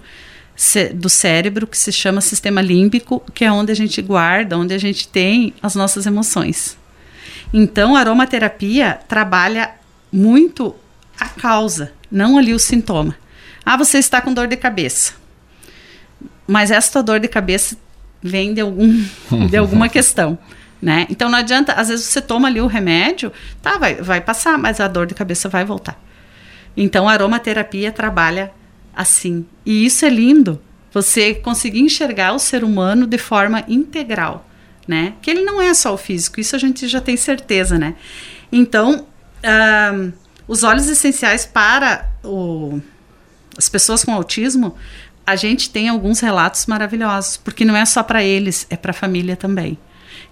do 0.95 1.08
cérebro 1.08 1.68
que 1.68 1.78
se 1.78 1.91
chama 1.91 2.20
sistema 2.20 2.62
límbico, 2.62 3.22
que 3.34 3.45
é 3.45 3.51
onde 3.51 3.72
a 3.72 3.76
gente 3.76 4.01
guarda, 4.01 4.58
onde 4.58 4.74
a 4.74 4.78
gente 4.78 5.08
tem 5.08 5.53
as 5.62 5.76
nossas 5.76 6.05
emoções. 6.05 6.78
Então, 7.53 7.95
a 7.95 7.99
aromaterapia 7.99 8.99
trabalha 9.08 9.72
muito 10.12 10.76
a 11.20 11.30
causa, 11.30 11.93
não 12.12 12.38
ali 12.38 12.53
o 12.53 12.60
sintoma. 12.60 13.16
Ah, 13.64 13.78
você 13.78 13.99
está 13.99 14.20
com 14.22 14.34
dor 14.34 14.47
de 14.47 14.58
cabeça. 14.58 15.14
Mas 16.47 16.72
essa 16.72 17.03
dor 17.03 17.20
de 17.20 17.28
cabeça 17.28 17.78
vem 18.22 18.53
de, 18.53 18.62
algum, 18.62 19.03
de 19.49 19.58
alguma 19.58 19.88
questão. 19.89 20.38
Né? 20.82 21.08
Então 21.10 21.30
não 21.30 21.39
adianta, 21.39 21.74
às 21.74 21.89
vezes 21.89 22.05
você 22.05 22.22
toma 22.22 22.47
ali 22.47 22.62
o 22.62 22.68
remédio, 22.68 23.32
tá, 23.62 23.78
vai, 23.78 23.95
vai 23.95 24.22
passar, 24.22 24.58
mas 24.58 24.80
a 24.80 24.88
dor 24.88 25.08
de 25.08 25.16
cabeça 25.16 25.49
vai 25.49 25.66
voltar. 25.66 25.99
Então 26.76 27.10
a 27.10 27.14
aromaterapia 27.14 27.91
trabalha 27.91 28.51
assim. 28.98 29.45
E 29.64 29.86
isso 29.86 30.04
é 30.04 30.10
lindo. 30.10 30.60
Você 30.91 31.36
conseguir 31.36 31.82
enxergar 31.82 32.34
o 32.34 32.39
ser 32.39 32.64
humano 32.64 33.06
de 33.06 33.20
forma 33.20 33.64
integral, 33.68 34.50
né? 34.88 35.14
Que 35.22 35.30
ele 35.30 35.41
não 35.41 35.62
é 35.62 35.74
só 35.76 35.93
o 35.93 35.98
físico, 35.98 36.39
isso 36.39 36.56
a 36.56 36.60
gente 36.60 36.88
já 36.88 37.00
tem 37.00 37.16
certeza, 37.16 37.78
né? 37.78 37.95
Então, 38.52 39.06
os 40.48 40.64
óleos 40.64 40.88
essenciais 40.88 41.45
para 41.45 42.10
o, 42.24 42.82
as 43.56 43.70
pessoas 43.70 44.04
com 44.04 44.12
autismo, 44.12 44.76
a 45.26 45.36
gente 45.36 45.70
tem 45.70 45.89
alguns 45.89 46.20
relatos 46.20 46.66
maravilhosos, 46.66 47.38
porque 47.38 47.64
não 47.64 47.76
é 47.76 47.86
só 47.86 48.02
para 48.02 48.24
eles, 48.24 48.66
é 48.70 48.76
para 48.76 48.91
a 48.91 48.93
família 48.93 49.36
também. 49.36 49.78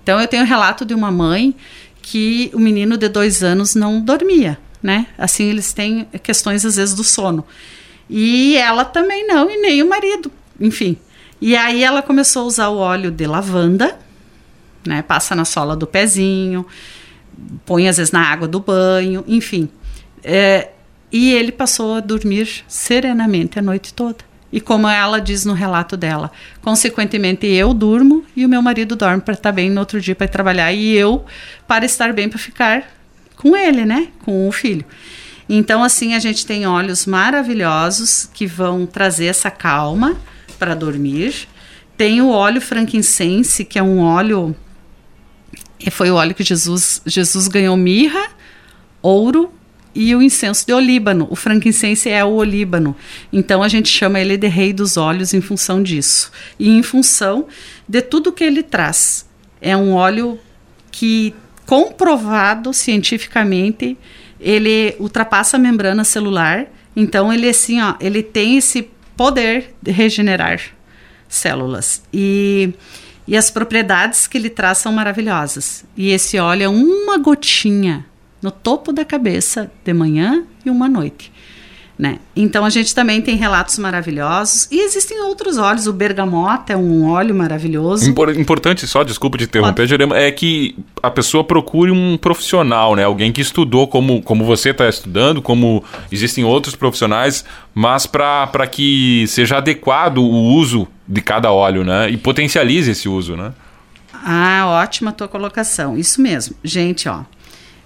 Então, 0.01 0.20
eu 0.20 0.28
tenho 0.28 0.43
um 0.43 0.47
relato 0.47 0.84
de 0.86 0.93
uma 0.93 1.11
mãe 1.11 1.55
que 2.01 2.49
o 2.53 2.59
menino 2.59 2.97
de 2.97 3.09
dois 3.09 3.43
anos 3.43 3.76
não 3.76 4.01
dormia, 4.01 4.57
né? 4.82 5.07
Assim, 5.18 5.43
eles 5.45 5.74
têm 5.74 6.05
questões, 6.24 6.66
às 6.66 6.78
vezes, 6.78 6.95
do 6.95 7.03
sono. 7.03 7.45
E 8.10 8.56
ela 8.58 8.86
também 8.86 9.26
não, 9.28 9.49
e 9.49 9.58
nem 9.58 9.82
o 9.82 9.89
marido, 9.89 10.32
enfim. 10.60 10.97
E 11.41 11.56
aí 11.56 11.84
ela 11.84 12.01
começou 12.01 12.43
a 12.43 12.45
usar 12.45 12.70
o 12.70 12.78
óleo 12.78 13.12
de 13.12 13.26
lavanda, 13.26 13.97
né? 14.86 15.01
Passa 15.01 15.36
na 15.36 15.45
sola 15.45 15.76
do 15.76 15.88
pezinho, 15.88 16.66
põe 17.66 17.88
às 17.88 17.97
vezes 17.97 18.12
na 18.12 18.22
água 18.22 18.47
do 18.47 18.60
banho, 18.60 19.24
enfim. 19.28 19.70
É, 20.24 20.70
e 21.12 21.34
ele 21.34 21.51
passou 21.51 21.95
a 21.95 21.99
dormir 21.99 22.64
serenamente 22.68 23.60
a 23.60 23.62
noite 23.62 23.93
toda. 23.93 24.18
E 24.51 24.62
como 24.62 24.88
ela 24.88 25.20
diz 25.20 25.43
no 25.43 25.53
relato 25.53 25.97
dela, 25.97 26.32
consequentemente 26.62 27.45
eu 27.45 27.74
durmo 27.74 28.24
e 28.36 28.45
o 28.45 28.49
meu 28.49 28.62
marido 28.62 28.95
dorme 28.95 29.22
para 29.22 29.34
estar 29.34 29.51
bem 29.51 29.70
no 29.70 29.80
outro 29.80 29.99
dia 29.99 30.16
para 30.16 30.28
trabalhar 30.28 30.72
e 30.72 30.93
eu 30.95 31.26
para 31.68 31.86
estar 31.86 32.14
bem 32.14 32.30
para 32.30 32.39
ficar 32.39 32.89
com 33.36 33.56
ele, 33.56 33.86
né? 33.86 34.08
Com 34.24 34.47
o 34.47 34.51
filho. 34.51 34.86
Então, 35.48 35.84
assim, 35.84 36.14
a 36.14 36.20
gente 36.20 36.46
tem 36.46 36.66
óleos 36.66 37.06
maravilhosos 37.06 38.30
que 38.34 38.48
vão 38.48 38.86
trazer 38.86 39.26
essa 39.26 39.52
calma 39.52 40.18
para 40.58 40.74
dormir. 40.74 41.48
Tem 41.96 42.22
o 42.22 42.30
óleo 42.30 42.60
frankincense, 42.60 43.64
que 43.64 43.78
é 43.78 43.84
um 43.84 44.00
óleo. 44.00 44.56
Foi 45.91 46.10
o 46.10 46.16
óleo 46.16 46.34
que 46.34 46.43
Jesus, 46.43 47.02
Jesus 47.06 47.48
ganhou 47.48 47.78
mirra, 47.78 48.30
ouro 49.02 49.52
e 49.93 50.14
o 50.14 50.22
incenso 50.22 50.66
de 50.66 50.74
olíbano. 50.74 51.28
O 51.30 51.36
frankincense 51.36 52.10
é 52.10 52.24
o 52.26 52.34
olíbano. 52.34 52.96
Então 53.32 53.64
a 53.64 53.68
gente 53.68 53.88
chama 53.88 54.20
ele 54.20 54.36
de 54.36 54.48
rei 54.48 54.74
dos 54.74 54.98
óleos 54.98 55.34
em 55.34 55.41
função 55.41 55.82
disso. 55.82 56.32
E 56.60 56.70
em 56.70 56.84
função 56.84 57.48
de 57.88 58.02
tudo 58.02 58.34
que 58.34 58.43
ele 58.43 58.62
traz. 58.62 59.26
É 59.62 59.78
um 59.78 59.93
óleo 59.93 60.38
que 60.91 61.34
comprovado 61.66 62.74
cientificamente 62.74 63.98
ele 64.46 64.96
ultrapassa 65.00 65.58
a 65.58 65.60
membrana 65.60 66.04
celular, 66.04 66.68
então 66.96 67.34
ele 67.34 67.50
assim, 67.50 67.82
ó, 67.82 67.96
ele 68.00 68.22
tem 68.22 68.58
esse 68.58 68.88
poder 69.18 69.74
de 69.82 69.91
regenerar 69.91 70.62
células. 71.28 72.04
E, 72.14 72.72
e 73.28 73.36
as 73.36 73.50
propriedades 73.50 74.28
que 74.28 74.38
ele 74.38 74.52
traz 74.52 74.78
são 74.78 74.91
maravilhosas. 74.93 75.84
E 75.98 76.12
esse 76.12 76.38
óleo 76.38 76.64
é 76.64 76.70
uma 76.70 77.18
gotinha 77.18 78.06
no 78.39 78.52
topo 78.52 78.93
da 78.93 79.04
cabeça 79.04 79.72
de 79.84 79.93
manhã 79.93 80.46
e 80.64 80.70
uma 80.70 80.88
noite. 80.88 81.34
Né? 81.98 82.20
Então 82.36 82.66
a 82.66 82.70
gente 82.70 82.93
também 82.93 83.22
tem 83.22 83.38
relatos 83.38 83.80
maravilhosos 83.80 84.68
e 84.70 84.82
existem 84.82 85.22
outros 85.22 85.58
óleos. 85.58 85.88
O 85.88 85.93
bergamota 85.93 86.74
é 86.74 86.78
um 86.78 87.10
óleo 87.10 87.34
maravilhoso. 87.34 88.14
Importante 88.38 88.86
só, 88.86 89.02
desculpa 89.02 89.38
de 89.38 89.46
interromper, 89.46 89.88
Jerema, 89.88 90.18
é 90.18 90.30
que 90.30 90.78
a 91.02 91.10
pessoa 91.10 91.41
procure 91.41 91.91
um 91.91 92.18
profissional, 92.18 92.98
né? 92.98 93.06
Alguém 93.06 93.32
que 93.32 93.39
estudou 93.39 93.88
como, 93.88 94.22
como 94.22 94.43
você 94.43 94.72
está 94.72 94.89
estudando, 94.89 95.41
como 95.41 95.86
existem 96.12 96.43
outros 96.43 96.76
profissionais, 96.76 97.46
mas 97.74 98.06
para 98.06 98.68
que 98.70 99.26
seja 99.30 99.58
adequado 99.58 100.18
o 100.18 100.54
uso 100.54 100.86
de 101.08 101.22
cada 101.22 101.50
óleo, 101.50 101.86
né? 101.86 102.10
E 102.10 102.18
potencialize 102.18 102.91
esse 102.91 103.08
uso, 103.08 103.38
né? 103.38 103.54
Ah, 104.12 104.66
ótima 104.68 105.14
tua 105.14 105.30
colocação. 105.30 105.98
Isso 105.98 106.20
mesmo. 106.22 106.58
Gente, 106.62 107.08
ó, 107.08 107.22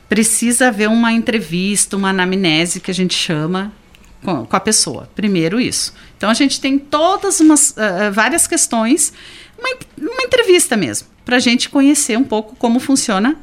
precisa 0.07 0.69
haver 0.69 0.89
uma 0.89 1.13
entrevista, 1.13 1.95
uma 1.95 2.09
anamnese 2.09 2.79
que 2.79 2.89
a 2.89 2.93
gente 2.93 3.13
chama 3.13 3.71
com, 4.23 4.45
com 4.45 4.55
a 4.55 4.59
pessoa. 4.59 5.09
Primeiro 5.15 5.59
isso. 5.59 5.93
Então 6.17 6.29
a 6.29 6.33
gente 6.33 6.59
tem 6.59 6.77
todas 6.77 7.39
umas 7.39 7.71
uh, 7.71 8.11
várias 8.11 8.47
questões, 8.47 9.13
uma, 9.57 9.69
uma 9.97 10.23
entrevista 10.23 10.75
mesmo, 10.75 11.07
para 11.25 11.37
a 11.37 11.39
gente 11.39 11.69
conhecer 11.69 12.17
um 12.17 12.23
pouco 12.23 12.55
como 12.55 12.79
funciona 12.79 13.37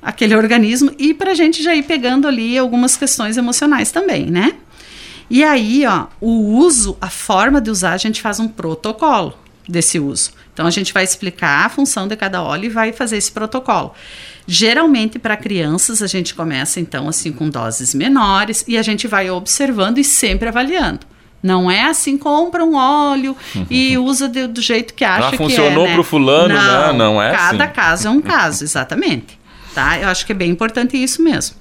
aquele 0.00 0.34
organismo 0.34 0.92
e 0.98 1.12
para 1.12 1.32
a 1.32 1.34
gente 1.34 1.62
já 1.62 1.74
ir 1.74 1.82
pegando 1.82 2.28
ali 2.28 2.56
algumas 2.56 2.96
questões 2.96 3.36
emocionais 3.36 3.90
também, 3.90 4.26
né? 4.26 4.54
E 5.30 5.44
aí, 5.44 5.84
ó, 5.84 6.06
o 6.20 6.56
uso, 6.56 6.96
a 7.00 7.10
forma 7.10 7.60
de 7.60 7.70
usar, 7.70 7.92
a 7.92 7.98
gente 7.98 8.22
faz 8.22 8.40
um 8.40 8.48
protocolo 8.48 9.36
desse 9.68 9.98
uso. 9.98 10.30
Então 10.54 10.66
a 10.66 10.70
gente 10.70 10.92
vai 10.92 11.04
explicar 11.04 11.66
a 11.66 11.68
função 11.68 12.08
de 12.08 12.16
cada 12.16 12.42
óleo 12.42 12.64
e 12.64 12.68
vai 12.68 12.92
fazer 12.92 13.18
esse 13.18 13.30
protocolo. 13.30 13.94
Geralmente 14.50 15.18
para 15.18 15.36
crianças 15.36 16.00
a 16.00 16.06
gente 16.06 16.34
começa 16.34 16.80
então 16.80 17.06
assim 17.06 17.30
com 17.30 17.50
doses 17.50 17.94
menores 17.94 18.64
e 18.66 18.78
a 18.78 18.82
gente 18.82 19.06
vai 19.06 19.30
observando 19.30 19.98
e 19.98 20.04
sempre 20.04 20.48
avaliando. 20.48 21.00
Não 21.42 21.70
é 21.70 21.84
assim, 21.84 22.16
compra 22.16 22.64
um 22.64 22.74
óleo 22.74 23.36
e 23.70 23.98
usa 23.98 24.26
de, 24.26 24.46
do 24.46 24.62
jeito 24.62 24.94
que 24.94 25.04
acha 25.04 25.24
Já 25.24 25.28
que 25.28 25.34
é. 25.34 25.38
funcionou 25.38 25.86
né? 25.86 25.92
pro 25.92 26.02
fulano, 26.02 26.54
não, 26.54 26.92
né? 26.92 26.98
Não 26.98 27.22
é 27.22 27.30
Cada 27.30 27.64
assim. 27.64 27.72
caso 27.74 28.08
é 28.08 28.10
um 28.10 28.22
caso, 28.22 28.64
exatamente. 28.64 29.38
Tá? 29.74 29.98
Eu 29.98 30.08
acho 30.08 30.24
que 30.24 30.32
é 30.32 30.34
bem 30.34 30.50
importante 30.50 30.96
isso 30.96 31.22
mesmo. 31.22 31.54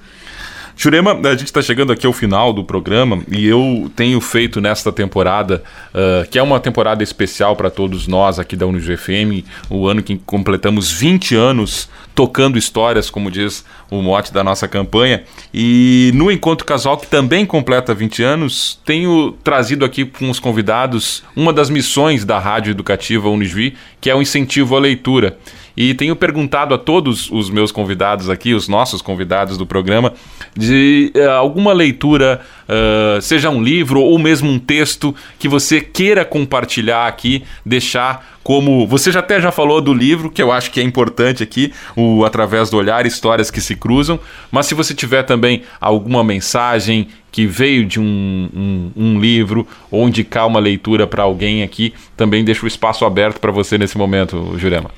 Jurema, 0.79 1.19
a 1.27 1.31
gente 1.31 1.45
está 1.45 1.59
chegando 1.59 1.91
aqui 1.91 2.05
ao 2.05 2.13
final 2.13 2.53
do 2.53 2.63
programa 2.63 3.23
e 3.31 3.47
eu 3.47 3.91
tenho 3.95 4.21
feito 4.21 4.61
nesta 4.61 4.91
temporada, 4.91 5.63
uh, 5.89 6.29
que 6.29 6.37
é 6.37 6.43
uma 6.43 6.59
temporada 6.59 7.01
especial 7.01 7.55
para 7.55 7.71
todos 7.71 8.07
nós 8.07 8.37
aqui 8.37 8.55
da 8.55 8.67
Unijo 8.67 8.95
FM, 8.95 9.43
o 9.71 9.87
ano 9.87 10.03
que 10.03 10.21
completamos 10.23 10.91
20 10.91 11.35
anos 11.35 11.89
tocando 12.13 12.59
histórias, 12.59 13.09
como 13.09 13.31
diz 13.31 13.65
o 13.89 14.03
mote 14.03 14.31
da 14.31 14.43
nossa 14.43 14.67
campanha. 14.67 15.23
E 15.51 16.11
no 16.13 16.31
Encontro 16.31 16.65
Casual, 16.65 16.97
que 16.97 17.07
também 17.07 17.43
completa 17.43 17.93
20 17.95 18.21
anos, 18.21 18.79
tenho 18.85 19.31
trazido 19.43 19.83
aqui 19.83 20.05
com 20.05 20.29
os 20.29 20.39
convidados 20.39 21.23
uma 21.35 21.51
das 21.51 21.71
missões 21.71 22.23
da 22.23 22.37
Rádio 22.37 22.71
Educativa 22.71 23.27
Unijuí, 23.29 23.75
que 23.99 24.11
é 24.11 24.15
o 24.15 24.21
incentivo 24.21 24.75
à 24.75 24.79
leitura. 24.79 25.37
E 25.77 25.93
tenho 25.93 26.15
perguntado 26.15 26.73
a 26.73 26.77
todos 26.77 27.29
os 27.29 27.51
meus 27.51 27.71
convidados 27.71 28.31
aqui, 28.31 28.55
os 28.55 28.67
nossos 28.67 28.99
convidados 28.99 29.59
do 29.59 29.65
programa, 29.65 30.11
de 30.57 31.13
uh, 31.15 31.29
alguma 31.29 31.71
leitura, 31.71 32.41
uh, 32.67 33.21
seja 33.21 33.51
um 33.51 33.61
livro 33.61 34.01
ou 34.01 34.17
mesmo 34.17 34.49
um 34.49 34.57
texto 34.57 35.13
que 35.37 35.47
você 35.47 35.79
queira 35.79 36.25
compartilhar 36.25 37.05
aqui, 37.05 37.43
deixar 37.63 38.37
como 38.43 38.87
você 38.87 39.11
já 39.11 39.19
até 39.19 39.39
já 39.39 39.51
falou 39.51 39.79
do 39.79 39.93
livro, 39.93 40.31
que 40.31 40.41
eu 40.41 40.51
acho 40.51 40.71
que 40.71 40.79
é 40.79 40.83
importante 40.83 41.43
aqui, 41.43 41.71
o 41.95 42.25
através 42.25 42.71
do 42.71 42.77
olhar, 42.77 43.05
histórias 43.05 43.51
que 43.51 43.61
se 43.61 43.75
cruzam. 43.75 44.19
Mas 44.49 44.65
se 44.65 44.73
você 44.73 44.95
tiver 44.95 45.21
também 45.23 45.61
alguma 45.79 46.23
mensagem 46.23 47.09
que 47.31 47.45
veio 47.45 47.85
de 47.85 47.99
um, 47.99 48.49
um, 48.55 48.91
um 48.95 49.19
livro 49.19 49.67
ou 49.91 50.07
indicar 50.07 50.47
uma 50.47 50.59
leitura 50.59 51.05
para 51.05 51.21
alguém 51.21 51.61
aqui, 51.61 51.93
também 52.15 52.43
deixo 52.43 52.65
o 52.65 52.67
espaço 52.67 53.05
aberto 53.05 53.39
para 53.39 53.51
você 53.51 53.77
nesse 53.77 53.95
momento, 53.95 54.57
Jurema. 54.57 54.89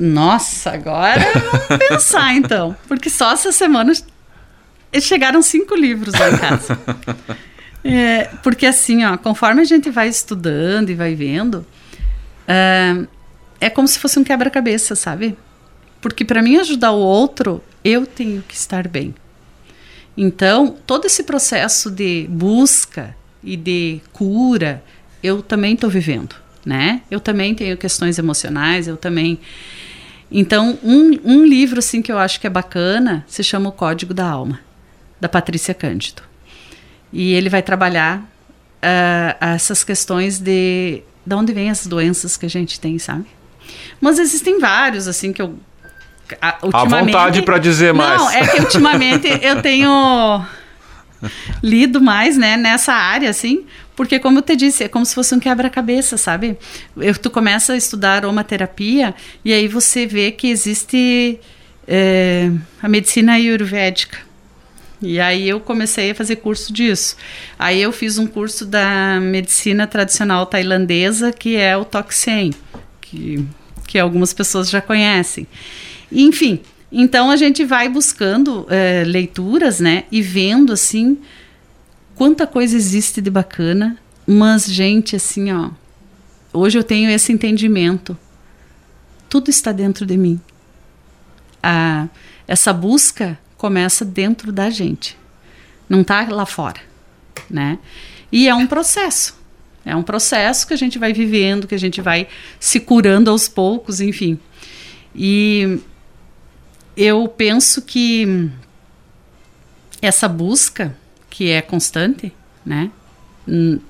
Nossa, 0.00 0.70
agora 0.70 1.20
vamos 1.68 1.88
pensar 1.88 2.34
então. 2.34 2.74
Porque 2.88 3.10
só 3.10 3.32
essa 3.32 3.52
semana 3.52 3.92
chegaram 5.00 5.42
cinco 5.42 5.74
livros 5.76 6.14
lá 6.14 6.30
em 6.30 6.38
casa. 6.38 6.78
É, 7.82 8.24
porque 8.42 8.66
assim, 8.66 9.04
ó, 9.04 9.16
conforme 9.16 9.62
a 9.62 9.64
gente 9.64 9.88
vai 9.88 10.06
estudando 10.08 10.90
e 10.90 10.94
vai 10.94 11.14
vendo, 11.14 11.64
é, 12.46 13.06
é 13.60 13.70
como 13.70 13.88
se 13.88 13.98
fosse 13.98 14.18
um 14.18 14.24
quebra-cabeça, 14.24 14.94
sabe? 14.94 15.36
Porque 16.00 16.24
para 16.24 16.42
mim 16.42 16.56
ajudar 16.56 16.92
o 16.92 16.98
outro, 16.98 17.62
eu 17.84 18.06
tenho 18.06 18.42
que 18.46 18.54
estar 18.54 18.86
bem. 18.88 19.14
Então, 20.16 20.76
todo 20.86 21.06
esse 21.06 21.22
processo 21.22 21.90
de 21.90 22.26
busca 22.28 23.16
e 23.42 23.56
de 23.56 24.00
cura, 24.12 24.82
eu 25.22 25.42
também 25.42 25.74
estou 25.74 25.88
vivendo, 25.88 26.34
né? 26.64 27.02
Eu 27.10 27.20
também 27.20 27.54
tenho 27.54 27.76
questões 27.76 28.18
emocionais, 28.18 28.88
eu 28.88 28.96
também. 28.96 29.38
Então, 30.30 30.78
um, 30.82 31.18
um 31.24 31.44
livro 31.44 31.80
assim 31.80 32.00
que 32.00 32.12
eu 32.12 32.18
acho 32.18 32.40
que 32.40 32.46
é 32.46 32.50
bacana 32.50 33.24
se 33.26 33.42
chama 33.42 33.68
O 33.68 33.72
Código 33.72 34.14
da 34.14 34.28
Alma, 34.28 34.60
da 35.20 35.28
Patrícia 35.28 35.74
Cândido. 35.74 36.22
E 37.12 37.32
ele 37.32 37.48
vai 37.48 37.62
trabalhar 37.62 38.18
uh, 38.18 39.44
essas 39.44 39.82
questões 39.82 40.38
de 40.38 41.02
de 41.24 41.34
onde 41.34 41.52
vêm 41.52 41.70
as 41.70 41.86
doenças 41.86 42.36
que 42.36 42.46
a 42.46 42.48
gente 42.48 42.80
tem, 42.80 42.98
sabe? 42.98 43.26
Mas 44.00 44.18
existem 44.18 44.58
vários, 44.58 45.06
assim, 45.06 45.32
que 45.32 45.40
eu. 45.40 45.54
A, 46.40 46.58
vontade 46.84 47.42
para 47.42 47.58
dizer 47.58 47.92
mais. 47.92 48.20
Não, 48.20 48.30
é 48.30 48.46
que 48.46 48.60
ultimamente 48.60 49.28
eu 49.42 49.60
tenho 49.60 50.44
lido 51.62 52.00
mais, 52.00 52.36
né, 52.36 52.56
nessa 52.56 52.92
área, 52.92 53.30
assim, 53.30 53.64
porque 53.96 54.18
como 54.18 54.38
eu 54.38 54.42
te 54.42 54.56
disse, 54.56 54.84
é 54.84 54.88
como 54.88 55.04
se 55.04 55.14
fosse 55.14 55.34
um 55.34 55.38
quebra-cabeça, 55.38 56.16
sabe? 56.16 56.56
Eu, 56.96 57.14
tu 57.16 57.30
começa 57.30 57.74
a 57.74 57.76
estudar 57.76 58.16
aromaterapia 58.16 59.14
e 59.44 59.52
aí 59.52 59.68
você 59.68 60.06
vê 60.06 60.30
que 60.30 60.48
existe 60.48 61.38
é, 61.86 62.50
a 62.82 62.88
medicina 62.88 63.34
ayurvédica. 63.34 64.18
E 65.02 65.18
aí 65.18 65.48
eu 65.48 65.60
comecei 65.60 66.10
a 66.10 66.14
fazer 66.14 66.36
curso 66.36 66.72
disso. 66.72 67.16
Aí 67.58 67.80
eu 67.80 67.90
fiz 67.90 68.18
um 68.18 68.26
curso 68.26 68.66
da 68.66 69.18
medicina 69.20 69.86
tradicional 69.86 70.44
tailandesa, 70.44 71.32
que 71.32 71.56
é 71.56 71.76
o 71.76 71.84
Toxen, 71.84 72.52
que, 73.00 73.46
que 73.86 73.98
algumas 73.98 74.34
pessoas 74.34 74.68
já 74.68 74.80
conhecem. 74.80 75.46
Enfim, 76.12 76.60
então 76.90 77.30
a 77.30 77.36
gente 77.36 77.64
vai 77.64 77.88
buscando 77.88 78.66
é, 78.68 79.04
leituras, 79.04 79.80
né? 79.80 80.04
E 80.10 80.20
vendo 80.20 80.72
assim 80.72 81.18
quanta 82.16 82.46
coisa 82.46 82.76
existe 82.76 83.20
de 83.20 83.30
bacana. 83.30 83.96
Mas, 84.26 84.66
gente, 84.66 85.16
assim, 85.16 85.52
ó. 85.52 85.70
Hoje 86.52 86.78
eu 86.78 86.84
tenho 86.84 87.10
esse 87.10 87.32
entendimento. 87.32 88.16
Tudo 89.28 89.50
está 89.50 89.72
dentro 89.72 90.04
de 90.04 90.16
mim. 90.16 90.40
A, 91.62 92.08
essa 92.46 92.72
busca 92.72 93.38
começa 93.56 94.04
dentro 94.04 94.50
da 94.50 94.68
gente. 94.68 95.16
Não 95.88 96.02
está 96.02 96.28
lá 96.28 96.44
fora, 96.44 96.80
né? 97.48 97.78
E 98.32 98.48
é 98.48 98.54
um 98.54 98.66
processo. 98.66 99.38
É 99.84 99.94
um 99.96 100.02
processo 100.02 100.66
que 100.66 100.74
a 100.74 100.76
gente 100.76 100.98
vai 100.98 101.12
vivendo, 101.12 101.66
que 101.66 101.74
a 101.74 101.78
gente 101.78 102.00
vai 102.00 102.28
se 102.58 102.80
curando 102.80 103.30
aos 103.30 103.48
poucos, 103.48 104.00
enfim. 104.00 104.38
E 105.14 105.80
eu 106.96 107.26
penso 107.28 107.82
que 107.82 108.50
essa 110.02 110.28
busca, 110.28 110.96
que 111.28 111.50
é 111.50 111.60
constante, 111.62 112.32
né? 112.64 112.90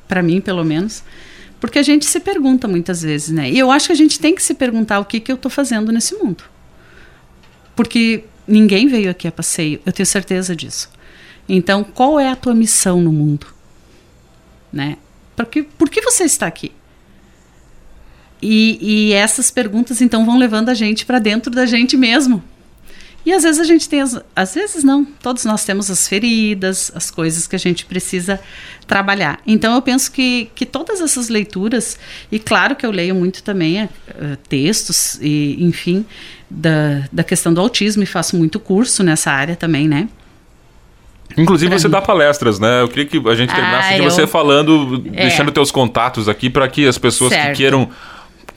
Para 0.09 0.23
mim, 0.23 0.41
pelo 0.41 0.65
menos, 0.65 1.03
porque 1.61 1.79
a 1.79 1.83
gente 1.83 2.07
se 2.07 2.19
pergunta 2.21 2.67
muitas 2.67 3.03
vezes, 3.03 3.29
né? 3.31 3.51
E 3.51 3.59
eu 3.59 3.71
acho 3.71 3.87
que 3.87 3.93
a 3.93 3.97
gente 3.97 4.19
tem 4.19 4.35
que 4.35 4.43
se 4.43 4.55
perguntar 4.55 4.99
o 4.99 5.05
que, 5.05 5.21
que 5.21 5.31
eu 5.31 5.37
estou 5.37 5.51
fazendo 5.51 5.93
nesse 5.93 6.15
mundo. 6.15 6.45
Porque 7.77 8.25
ninguém 8.49 8.89
veio 8.89 9.11
aqui 9.11 9.29
a 9.29 9.33
passeio, 9.33 9.81
eu 9.85 9.93
tenho 9.93 10.07
certeza 10.07 10.57
disso. 10.57 10.91
Então, 11.49 11.85
qual 11.85 12.19
é 12.19 12.31
a 12.31 12.37
tua 12.37 12.55
missão 12.55 13.01
no 13.01 13.13
mundo? 13.13 13.47
Né? 14.73 14.97
Porque, 15.37 15.63
por 15.63 15.91
que 15.91 16.01
você 16.01 16.25
está 16.25 16.47
aqui? 16.47 16.73
E, 18.41 18.79
e 18.81 19.13
essas 19.13 19.51
perguntas, 19.51 20.01
então, 20.01 20.25
vão 20.25 20.39
levando 20.39 20.71
a 20.71 20.75
gente 20.75 21.05
para 21.05 21.19
dentro 21.19 21.51
da 21.51 21.67
gente 21.67 21.97
mesmo. 21.97 22.43
E 23.25 23.33
às 23.33 23.43
vezes 23.43 23.61
a 23.61 23.65
gente 23.65 23.89
tem, 23.89 24.01
as, 24.01 24.19
às 24.35 24.55
vezes 24.55 24.83
não, 24.83 25.05
todos 25.05 25.45
nós 25.45 25.65
temos 25.65 25.91
as 25.91 26.09
feridas, 26.09 26.91
as 26.95 27.11
coisas 27.11 27.47
que 27.47 27.55
a 27.55 27.59
gente 27.59 27.85
precisa 27.85 28.41
trabalhar. 28.87 29.39
Então 29.47 29.75
eu 29.75 29.83
penso 29.83 30.11
que, 30.11 30.51
que 30.55 30.65
todas 30.65 31.01
essas 31.01 31.29
leituras, 31.29 31.99
e 32.33 32.39
claro 32.39 32.75
que 32.75 32.85
eu 32.85 32.91
leio 32.91 33.15
muito 33.15 33.43
também 33.43 33.85
uh, 33.85 33.89
textos, 34.49 35.19
e 35.21 35.57
enfim, 35.61 36.05
da, 36.49 37.05
da 37.13 37.23
questão 37.23 37.53
do 37.53 37.61
autismo, 37.61 38.03
e 38.03 38.07
faço 38.07 38.37
muito 38.37 38.59
curso 38.59 39.03
nessa 39.03 39.31
área 39.31 39.55
também, 39.55 39.87
né? 39.87 40.09
Inclusive 41.37 41.79
você 41.79 41.89
dá 41.89 42.01
palestras, 42.01 42.59
né? 42.59 42.81
Eu 42.81 42.89
queria 42.89 43.07
que 43.07 43.17
a 43.29 43.35
gente 43.35 43.55
terminasse 43.55 43.95
ah, 43.95 43.97
de 43.97 44.03
você 44.03 44.27
falando, 44.27 45.05
é. 45.13 45.23
deixando 45.23 45.53
teus 45.53 45.71
contatos 45.71 46.29
aqui 46.29 46.51
para 46.51 46.67
que 46.69 46.87
as 46.87 46.99
pessoas 46.99 47.33
certo. 47.33 47.53
que 47.53 47.59
queiram 47.59 47.89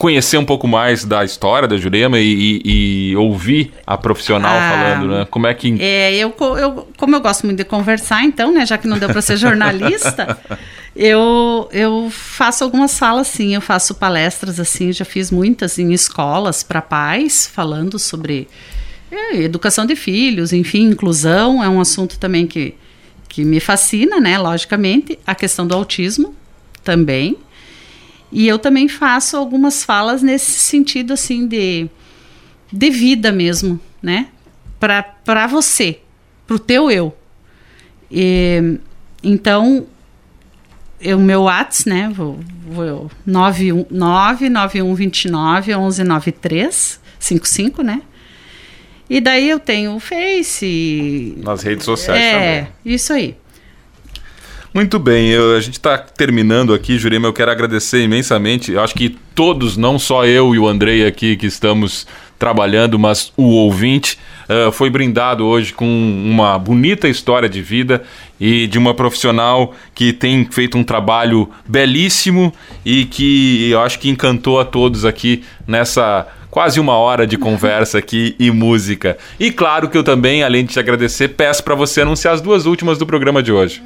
conhecer 0.03 0.37
um 0.37 0.43
pouco 0.43 0.67
mais 0.67 1.05
da 1.05 1.23
história 1.23 1.65
da 1.65 1.77
Jurema 1.77 2.19
e, 2.19 2.61
e, 2.65 3.11
e 3.11 3.15
ouvir 3.15 3.71
a 3.87 3.97
profissional 3.97 4.53
ah, 4.53 4.69
falando, 4.69 5.07
né? 5.07 5.27
Como 5.31 5.47
é 5.47 5.53
que. 5.53 5.81
É, 5.81 6.13
eu, 6.13 6.35
eu, 6.57 6.89
como 6.97 7.15
eu 7.15 7.21
gosto 7.21 7.45
muito 7.45 7.59
de 7.59 7.63
conversar, 7.63 8.21
então, 8.25 8.51
né? 8.51 8.65
Já 8.65 8.77
que 8.77 8.85
não 8.85 8.99
deu 8.99 9.07
para 9.07 9.21
ser 9.21 9.37
jornalista, 9.37 10.37
eu, 10.93 11.69
eu 11.71 12.09
faço 12.11 12.65
algumas 12.65 12.91
salas, 12.91 13.27
sim. 13.27 13.55
Eu 13.55 13.61
faço 13.61 13.95
palestras, 13.95 14.59
assim, 14.59 14.91
já 14.91 15.05
fiz 15.05 15.31
muitas 15.31 15.79
em 15.79 15.93
escolas 15.93 16.63
para 16.63 16.81
pais, 16.81 17.47
falando 17.47 17.97
sobre 17.97 18.49
é, 19.09 19.37
educação 19.37 19.85
de 19.85 19.95
filhos, 19.95 20.51
enfim, 20.51 20.89
inclusão 20.89 21.63
é 21.63 21.69
um 21.69 21.79
assunto 21.79 22.19
também 22.19 22.45
que, 22.45 22.75
que 23.29 23.45
me 23.45 23.61
fascina, 23.61 24.19
né? 24.19 24.37
Logicamente. 24.37 25.17
A 25.25 25.33
questão 25.33 25.65
do 25.65 25.73
autismo 25.73 26.35
também. 26.83 27.37
E 28.34 28.47
eu 28.47 28.57
também 28.57 28.89
faço 28.89 29.38
algumas 29.38 29.84
falas 29.84 30.23
nesse 30.23 30.53
sentido, 30.53 31.13
assim, 31.13 31.45
de, 31.47 31.88
de 32.71 32.89
vida 32.89 33.31
mesmo, 33.31 33.79
né? 34.01 34.29
Para 34.79 35.45
você, 35.45 35.99
para 36.47 36.55
o 36.55 36.59
teu 36.59 36.89
eu. 36.89 37.15
E, 38.09 38.79
então, 39.23 39.86
o 41.05 41.19
meu 41.19 41.43
WhatsApp, 41.43 41.89
né? 41.89 42.11
Vou, 42.11 42.39
vou 42.65 43.11
99129 43.23 45.67
1193 45.67 46.99
55, 47.19 47.84
né? 47.84 48.01
E 49.07 49.21
daí 49.21 49.47
eu 49.47 49.59
tenho 49.59 49.95
o 49.95 49.99
Face. 49.99 51.36
Nas 51.38 51.61
redes 51.61 51.86
sociais 51.86 52.19
é, 52.19 52.34
também. 52.34 52.67
isso 52.84 53.13
aí. 53.13 53.38
Muito 54.74 54.97
bem, 54.97 55.28
eu- 55.30 55.55
a 55.55 55.59
gente 55.61 55.76
está 55.76 55.97
terminando 55.99 56.74
aqui, 56.74 56.97
Jurema. 56.97 57.28
Eu 57.28 57.34
quero 57.34 57.51
agradecer 57.51 58.01
imensamente. 58.03 58.71
Eu 58.71 58.82
acho 58.82 58.95
que 58.95 59.15
todos, 59.36 59.78
não 59.78 59.99
só 59.99 60.26
eu 60.26 60.55
e 60.55 60.59
o 60.59 60.67
Andrei 60.67 61.05
aqui 61.05 61.36
que 61.36 61.45
estamos 61.45 62.07
trabalhando, 62.39 62.97
mas 62.97 63.32
o 63.38 63.43
ouvinte, 63.43 64.17
eh, 64.49 64.71
foi 64.71 64.89
brindado 64.89 65.45
hoje 65.45 65.71
com 65.74 65.86
uma 65.86 66.57
bonita 66.57 67.07
história 67.07 67.47
de 67.47 67.61
vida 67.61 68.03
e 68.39 68.65
de 68.65 68.80
uma 68.80 68.95
profissional 68.95 69.74
que 69.93 70.11
tem 70.11 70.43
feito 70.51 70.76
um 70.78 70.84
trabalho 70.84 71.49
belíssimo 71.67 72.51
e 72.84 73.05
que 73.05 73.69
eu 73.69 73.80
acho 73.80 73.99
que 73.99 74.09
encantou 74.09 74.59
a 74.59 74.65
todos 74.65 75.05
aqui 75.05 75.43
nessa 75.67 76.28
quase 76.49 76.80
uma 76.80 76.93
hora 76.97 77.26
de 77.26 77.38
conversa 77.38 77.97
aqui 77.99 78.36
e 78.39 78.51
música. 78.51 79.17
E 79.39 79.49
claro 79.51 79.88
que 79.89 79.97
eu 79.97 80.03
também, 80.03 80.43
além 80.43 80.65
de 80.65 80.74
te 80.74 80.80
agradecer, 80.80 81.30
peço 81.30 81.63
para 81.63 81.74
você 81.76 82.01
anunciar 82.01 82.34
as 82.34 82.41
duas 82.41 82.65
últimas 82.65 82.97
do 82.97 83.05
programa 83.07 83.41
de 83.41 83.51
hoje. 83.51 83.82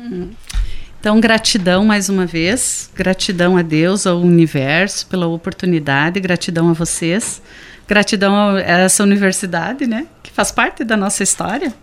Então, 1.08 1.22
gratidão 1.22 1.86
mais 1.86 2.10
uma 2.10 2.26
vez. 2.26 2.90
Gratidão 2.94 3.56
a 3.56 3.62
Deus, 3.62 4.06
ao 4.06 4.20
universo 4.20 5.08
pela 5.08 5.26
oportunidade. 5.26 6.20
Gratidão 6.20 6.70
a 6.70 6.74
vocês. 6.74 7.42
Gratidão 7.88 8.36
a 8.58 8.60
essa 8.60 9.04
universidade, 9.04 9.88
né? 9.88 10.06
Que 10.22 10.30
faz 10.30 10.52
parte 10.52 10.84
da 10.84 10.98
nossa 10.98 11.24
história. 11.24 11.74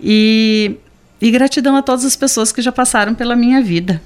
E, 0.00 0.76
e 1.20 1.30
gratidão 1.30 1.76
a 1.76 1.82
todas 1.82 2.06
as 2.06 2.16
pessoas 2.16 2.52
que 2.52 2.62
já 2.62 2.72
passaram 2.72 3.14
pela 3.14 3.36
minha 3.36 3.60
vida. 3.60 4.00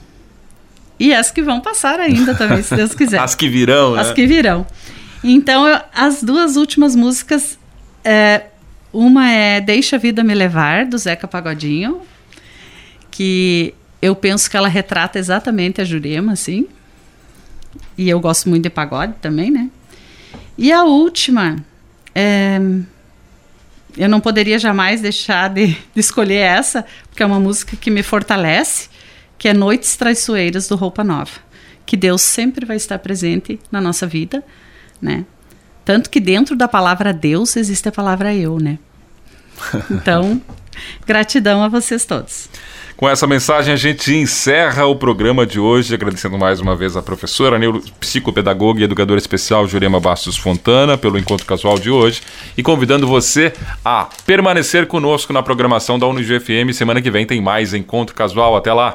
E 0.98 1.14
as 1.14 1.30
que 1.30 1.40
vão 1.40 1.60
passar 1.60 2.00
ainda 2.00 2.34
também, 2.34 2.64
se 2.64 2.74
Deus 2.74 2.92
quiser. 2.92 3.20
As 3.22 3.36
que 3.36 3.48
virão, 3.48 3.94
né? 3.94 4.00
As 4.00 4.10
que 4.10 4.26
virão. 4.26 4.66
Então, 5.22 5.68
eu- 5.68 5.80
as 5.94 6.20
duas 6.20 6.56
últimas 6.56 6.96
músicas, 6.96 7.56
é, 8.04 8.46
uma 8.92 9.30
é 9.30 9.60
Deixa 9.60 9.94
a 9.94 9.98
Vida 10.00 10.24
Me 10.24 10.34
Levar, 10.34 10.84
do 10.84 10.98
Zeca 10.98 11.28
Pagodinho, 11.28 12.00
que 13.08 13.72
eu 14.02 14.14
penso 14.14 14.50
que 14.50 14.56
ela 14.56 14.68
retrata 14.68 15.18
exatamente 15.18 15.80
a 15.80 15.84
Jurema, 15.84 16.32
assim. 16.32 16.66
E 17.96 18.08
eu 18.08 18.18
gosto 18.20 18.48
muito 18.48 18.64
de 18.64 18.70
pagode 18.70 19.14
também, 19.20 19.50
né? 19.50 19.70
E 20.56 20.72
a 20.72 20.84
última, 20.84 21.56
é, 22.14 22.58
eu 23.96 24.08
não 24.08 24.20
poderia 24.20 24.58
jamais 24.58 25.00
deixar 25.00 25.48
de, 25.48 25.68
de 25.68 26.00
escolher 26.00 26.36
essa, 26.36 26.84
porque 27.08 27.22
é 27.22 27.26
uma 27.26 27.40
música 27.40 27.76
que 27.76 27.90
me 27.90 28.02
fortalece, 28.02 28.88
que 29.38 29.48
é 29.48 29.54
Noites 29.54 29.96
Traiçoeiras, 29.96 30.68
do 30.68 30.76
Roupa 30.76 31.04
Nova. 31.04 31.32
Que 31.86 31.96
Deus 31.96 32.22
sempre 32.22 32.64
vai 32.64 32.76
estar 32.76 32.98
presente 32.98 33.58
na 33.70 33.80
nossa 33.80 34.06
vida, 34.06 34.44
né? 35.00 35.24
Tanto 35.84 36.08
que 36.10 36.20
dentro 36.20 36.54
da 36.56 36.68
palavra 36.68 37.12
Deus 37.12 37.56
existe 37.56 37.88
a 37.88 37.92
palavra 37.92 38.34
eu, 38.34 38.58
né? 38.58 38.78
Então, 39.90 40.40
gratidão 41.06 41.62
a 41.62 41.68
vocês 41.68 42.04
todos. 42.04 42.48
Com 43.00 43.08
essa 43.08 43.26
mensagem, 43.26 43.72
a 43.72 43.78
gente 43.78 44.14
encerra 44.14 44.84
o 44.84 44.94
programa 44.94 45.46
de 45.46 45.58
hoje, 45.58 45.94
agradecendo 45.94 46.36
mais 46.36 46.60
uma 46.60 46.76
vez 46.76 46.98
a 46.98 47.02
professora, 47.02 47.58
neuropsicopedagoga 47.58 48.78
e 48.78 48.84
educadora 48.84 49.18
especial 49.18 49.66
Jurema 49.66 49.98
Bastos 49.98 50.36
Fontana 50.36 50.98
pelo 50.98 51.16
encontro 51.16 51.46
casual 51.46 51.78
de 51.78 51.90
hoje 51.90 52.20
e 52.58 52.62
convidando 52.62 53.06
você 53.06 53.54
a 53.82 54.06
permanecer 54.26 54.86
conosco 54.86 55.32
na 55.32 55.42
programação 55.42 55.98
da 55.98 56.06
Unijo 56.06 56.38
FM. 56.38 56.74
Semana 56.74 57.00
que 57.00 57.10
vem 57.10 57.24
tem 57.24 57.40
mais 57.40 57.72
encontro 57.72 58.14
casual. 58.14 58.54
Até 58.54 58.70
lá! 58.70 58.92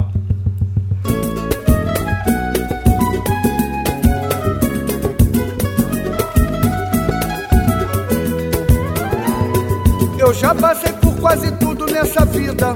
Eu 10.20 10.32
já 10.32 10.54
passei 10.54 10.94
por 10.94 11.16
quase 11.16 11.52
tudo 11.54 11.88
nessa 11.88 12.24
vida. 12.24 12.76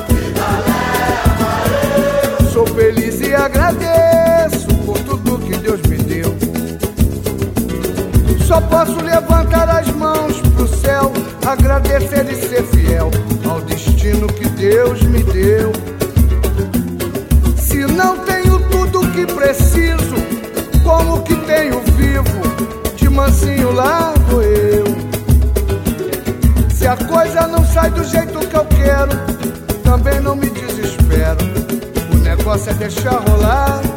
Só 8.51 8.59
posso 8.59 8.99
levantar 8.99 9.69
as 9.69 9.87
mãos 9.91 10.41
pro 10.53 10.67
céu, 10.67 11.13
agradecer 11.47 12.29
e 12.29 12.35
ser 12.35 12.63
fiel 12.63 13.09
ao 13.49 13.61
destino 13.61 14.27
que 14.27 14.45
Deus 14.49 15.01
me 15.03 15.23
deu. 15.23 15.71
Se 17.55 17.77
não 17.77 18.17
tenho 18.25 18.59
tudo 18.69 19.07
que 19.13 19.25
preciso, 19.25 20.15
como 20.83 21.21
que 21.23 21.33
tenho 21.33 21.79
vivo? 21.95 22.95
De 22.97 23.07
mansinho 23.09 23.69
vou 24.29 24.43
eu. 24.43 24.83
Se 26.75 26.85
a 26.85 26.97
coisa 26.97 27.47
não 27.47 27.65
sai 27.65 27.89
do 27.91 28.03
jeito 28.03 28.37
que 28.37 28.57
eu 28.57 28.65
quero, 28.65 29.11
também 29.81 30.19
não 30.19 30.35
me 30.35 30.49
desespero. 30.49 31.39
O 32.13 32.17
negócio 32.17 32.69
é 32.69 32.73
deixar 32.73 33.17
rolar. 33.29 33.90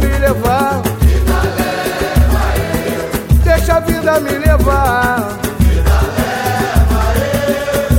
Me 0.00 0.18
levar. 0.18 0.82
Deixa 3.44 3.76
a 3.76 3.80
vida 3.80 4.20
me 4.20 4.30
levar. 4.30 5.38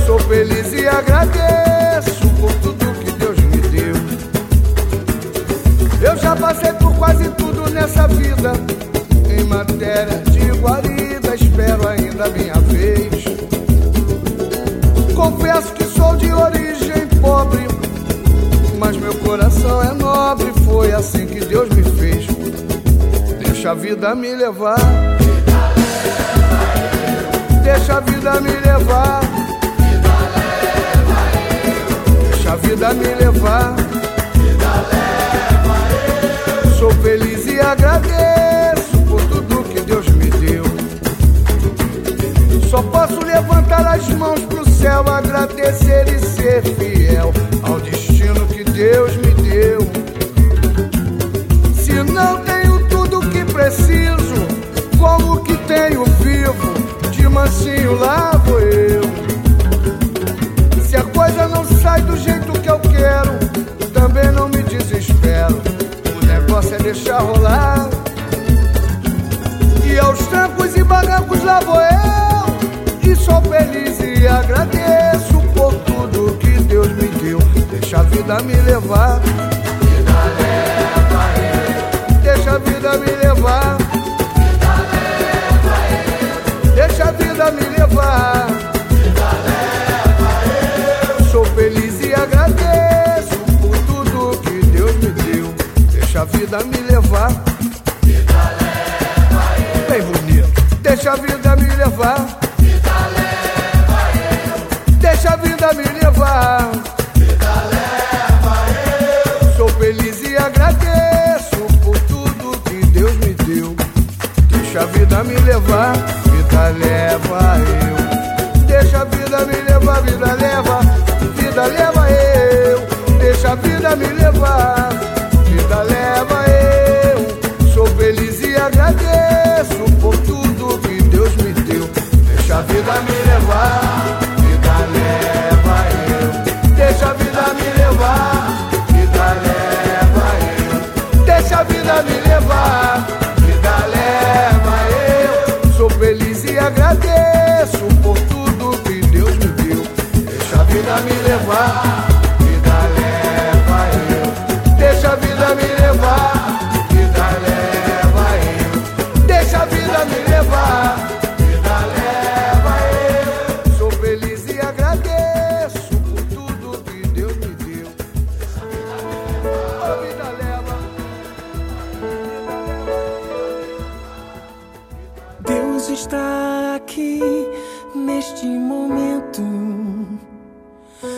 Sou 0.06 0.18
feliz 0.20 0.72
e 0.72 0.86
agradeço 0.86 2.28
por 2.40 2.52
tudo 2.54 2.92
que 3.00 3.10
Deus 3.12 3.38
me 3.38 3.60
deu. 3.68 3.94
Eu 6.00 6.16
já 6.16 6.34
passei 6.36 6.72
por 6.74 6.94
quase 6.96 7.28
tudo 7.30 7.70
nessa 7.70 8.06
vida. 8.08 8.52
Em 9.28 9.44
matéria 9.44 10.18
de 10.30 10.50
guarida, 10.58 11.34
espero 11.34 11.88
ainda 11.88 12.28
minha 12.28 12.61
Deixa 23.72 23.80
a 23.80 23.94
vida 23.94 24.14
me 24.14 24.34
levar. 24.34 24.76
Deixa 27.64 27.96
a 27.96 28.00
vida 28.00 28.40
me 28.42 28.50
levar. 28.50 29.20
Deixa 32.30 32.52
a 32.52 32.56
vida 32.56 32.92
me 32.92 33.14
levar. 33.14 33.74
Sou 36.78 36.90
feliz 37.02 37.46
e 37.46 37.60
agradeço 37.60 38.98
por 39.08 39.22
tudo 39.22 39.64
que 39.64 39.80
Deus 39.80 40.06
me 40.08 40.26
deu. 40.26 40.64
Só 42.68 42.82
posso 42.82 43.24
levantar 43.24 43.86
as 43.86 44.06
mãos 44.10 44.40
pro 44.40 44.68
céu, 44.68 45.00
agradecer 45.00 45.21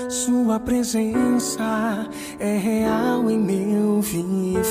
Sua 0.08 0.60
presença 0.60 2.06
é 2.38 2.56
real 2.58 3.30
em 3.30 3.38
meu 3.38 4.00
viver. 4.02 4.62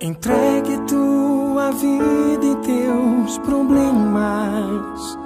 Entregue 0.00 0.78
tua 0.88 1.70
vida 1.70 2.44
e 2.44 2.56
teus 2.56 3.38
problemas. 3.38 5.18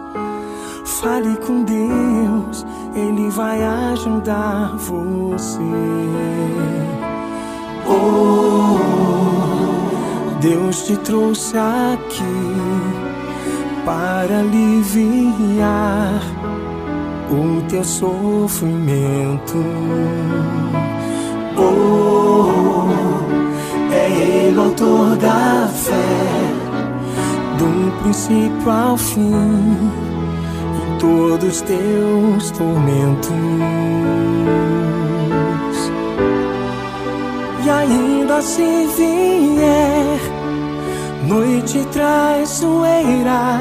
Fale 1.01 1.37
com 1.39 1.65
Deus, 1.65 2.67
Ele 2.95 3.31
vai 3.31 3.63
ajudar 3.63 4.77
você. 4.77 5.59
Oh, 7.89 8.79
Deus 10.41 10.83
te 10.83 10.97
trouxe 10.99 11.57
aqui 11.57 12.23
para 13.85 14.41
aliviar 14.41 16.38
o 17.31 17.63
teu 17.69 17.85
sofrimento. 17.85 19.57
Oh, 21.57 22.89
é 23.93 24.11
Ele 24.47 24.57
o 24.57 24.63
autor 24.63 25.17
da 25.17 25.69
fé, 25.69 25.95
do 27.59 28.03
princípio 28.03 28.71
ao 28.71 28.97
fim, 28.97 29.33
em 30.75 30.99
todos 30.99 31.57
os 31.57 31.61
teus 31.63 32.51
tormentos. 32.53 33.33
E 37.65 37.71
ainda 37.71 38.41
se 38.41 38.87
vier 38.97 40.39
noite 41.29 41.87
traiçoeira, 41.93 43.61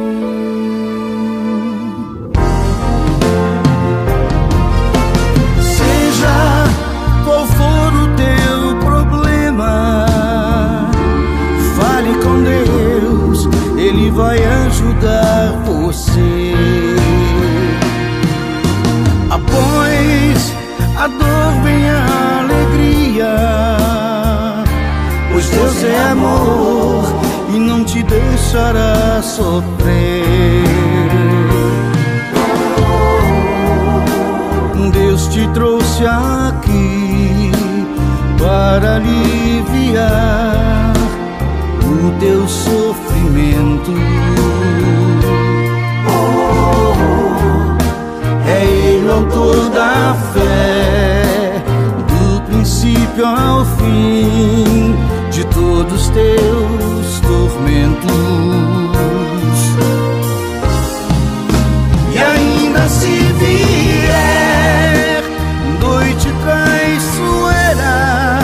Vai 14.11 14.37
ajudar 14.43 15.53
você. 15.65 16.53
Após 19.29 20.53
a 20.97 21.07
dor 21.07 21.63
vem 21.63 21.89
a 21.89 22.39
alegria, 22.39 23.35
pois 25.31 25.49
Deus 25.49 25.83
é 25.83 26.09
amor 26.11 27.03
e 27.53 27.59
não 27.59 27.83
te 27.83 28.03
deixará 28.03 29.21
sofrer. 29.21 30.61
Deus 34.91 35.27
te 35.27 35.47
trouxe 35.53 36.05
aqui 36.05 37.51
para 38.37 38.95
aliviar 38.97 40.93
o 41.83 42.19
teu 42.19 42.47
sofrimento. 42.47 42.80
É 48.47 48.65
Ele 48.65 49.07
o 49.07 49.13
autor 49.13 49.69
da 49.69 50.15
fé, 50.33 51.63
do 52.07 52.41
princípio 52.41 53.25
ao 53.25 53.63
fim 53.65 54.95
de 55.31 55.45
todos 55.45 56.09
teus 56.09 57.21
tormentos. 57.21 58.11
E 62.13 62.17
ainda 62.17 62.89
se 62.89 63.07
vier 63.07 65.23
noite 65.79 66.27
traiçoeira, 66.43 68.39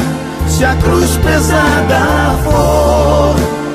se 0.47 0.63
a 0.63 0.73
cruz 0.75 1.17
pesada 1.17 2.33
for, 2.43 3.35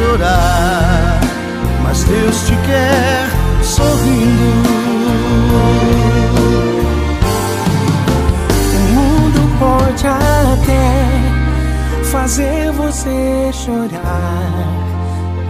chorar, 0.00 1.20
mas 1.82 2.04
Deus 2.04 2.46
te 2.46 2.56
quer 2.66 3.28
sorrindo. 3.62 4.48
O 8.74 8.78
mundo 8.94 9.40
pode 9.58 10.06
até 10.06 10.94
fazer 12.10 12.72
você 12.72 13.50
chorar, 13.52 14.68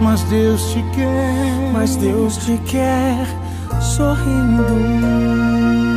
mas 0.01 0.21
Deus 0.23 0.61
te 0.71 0.83
quer, 0.95 1.69
mas 1.71 1.95
Deus 1.95 2.35
te 2.37 2.57
quer 2.65 3.25
sorrindo. 3.79 5.90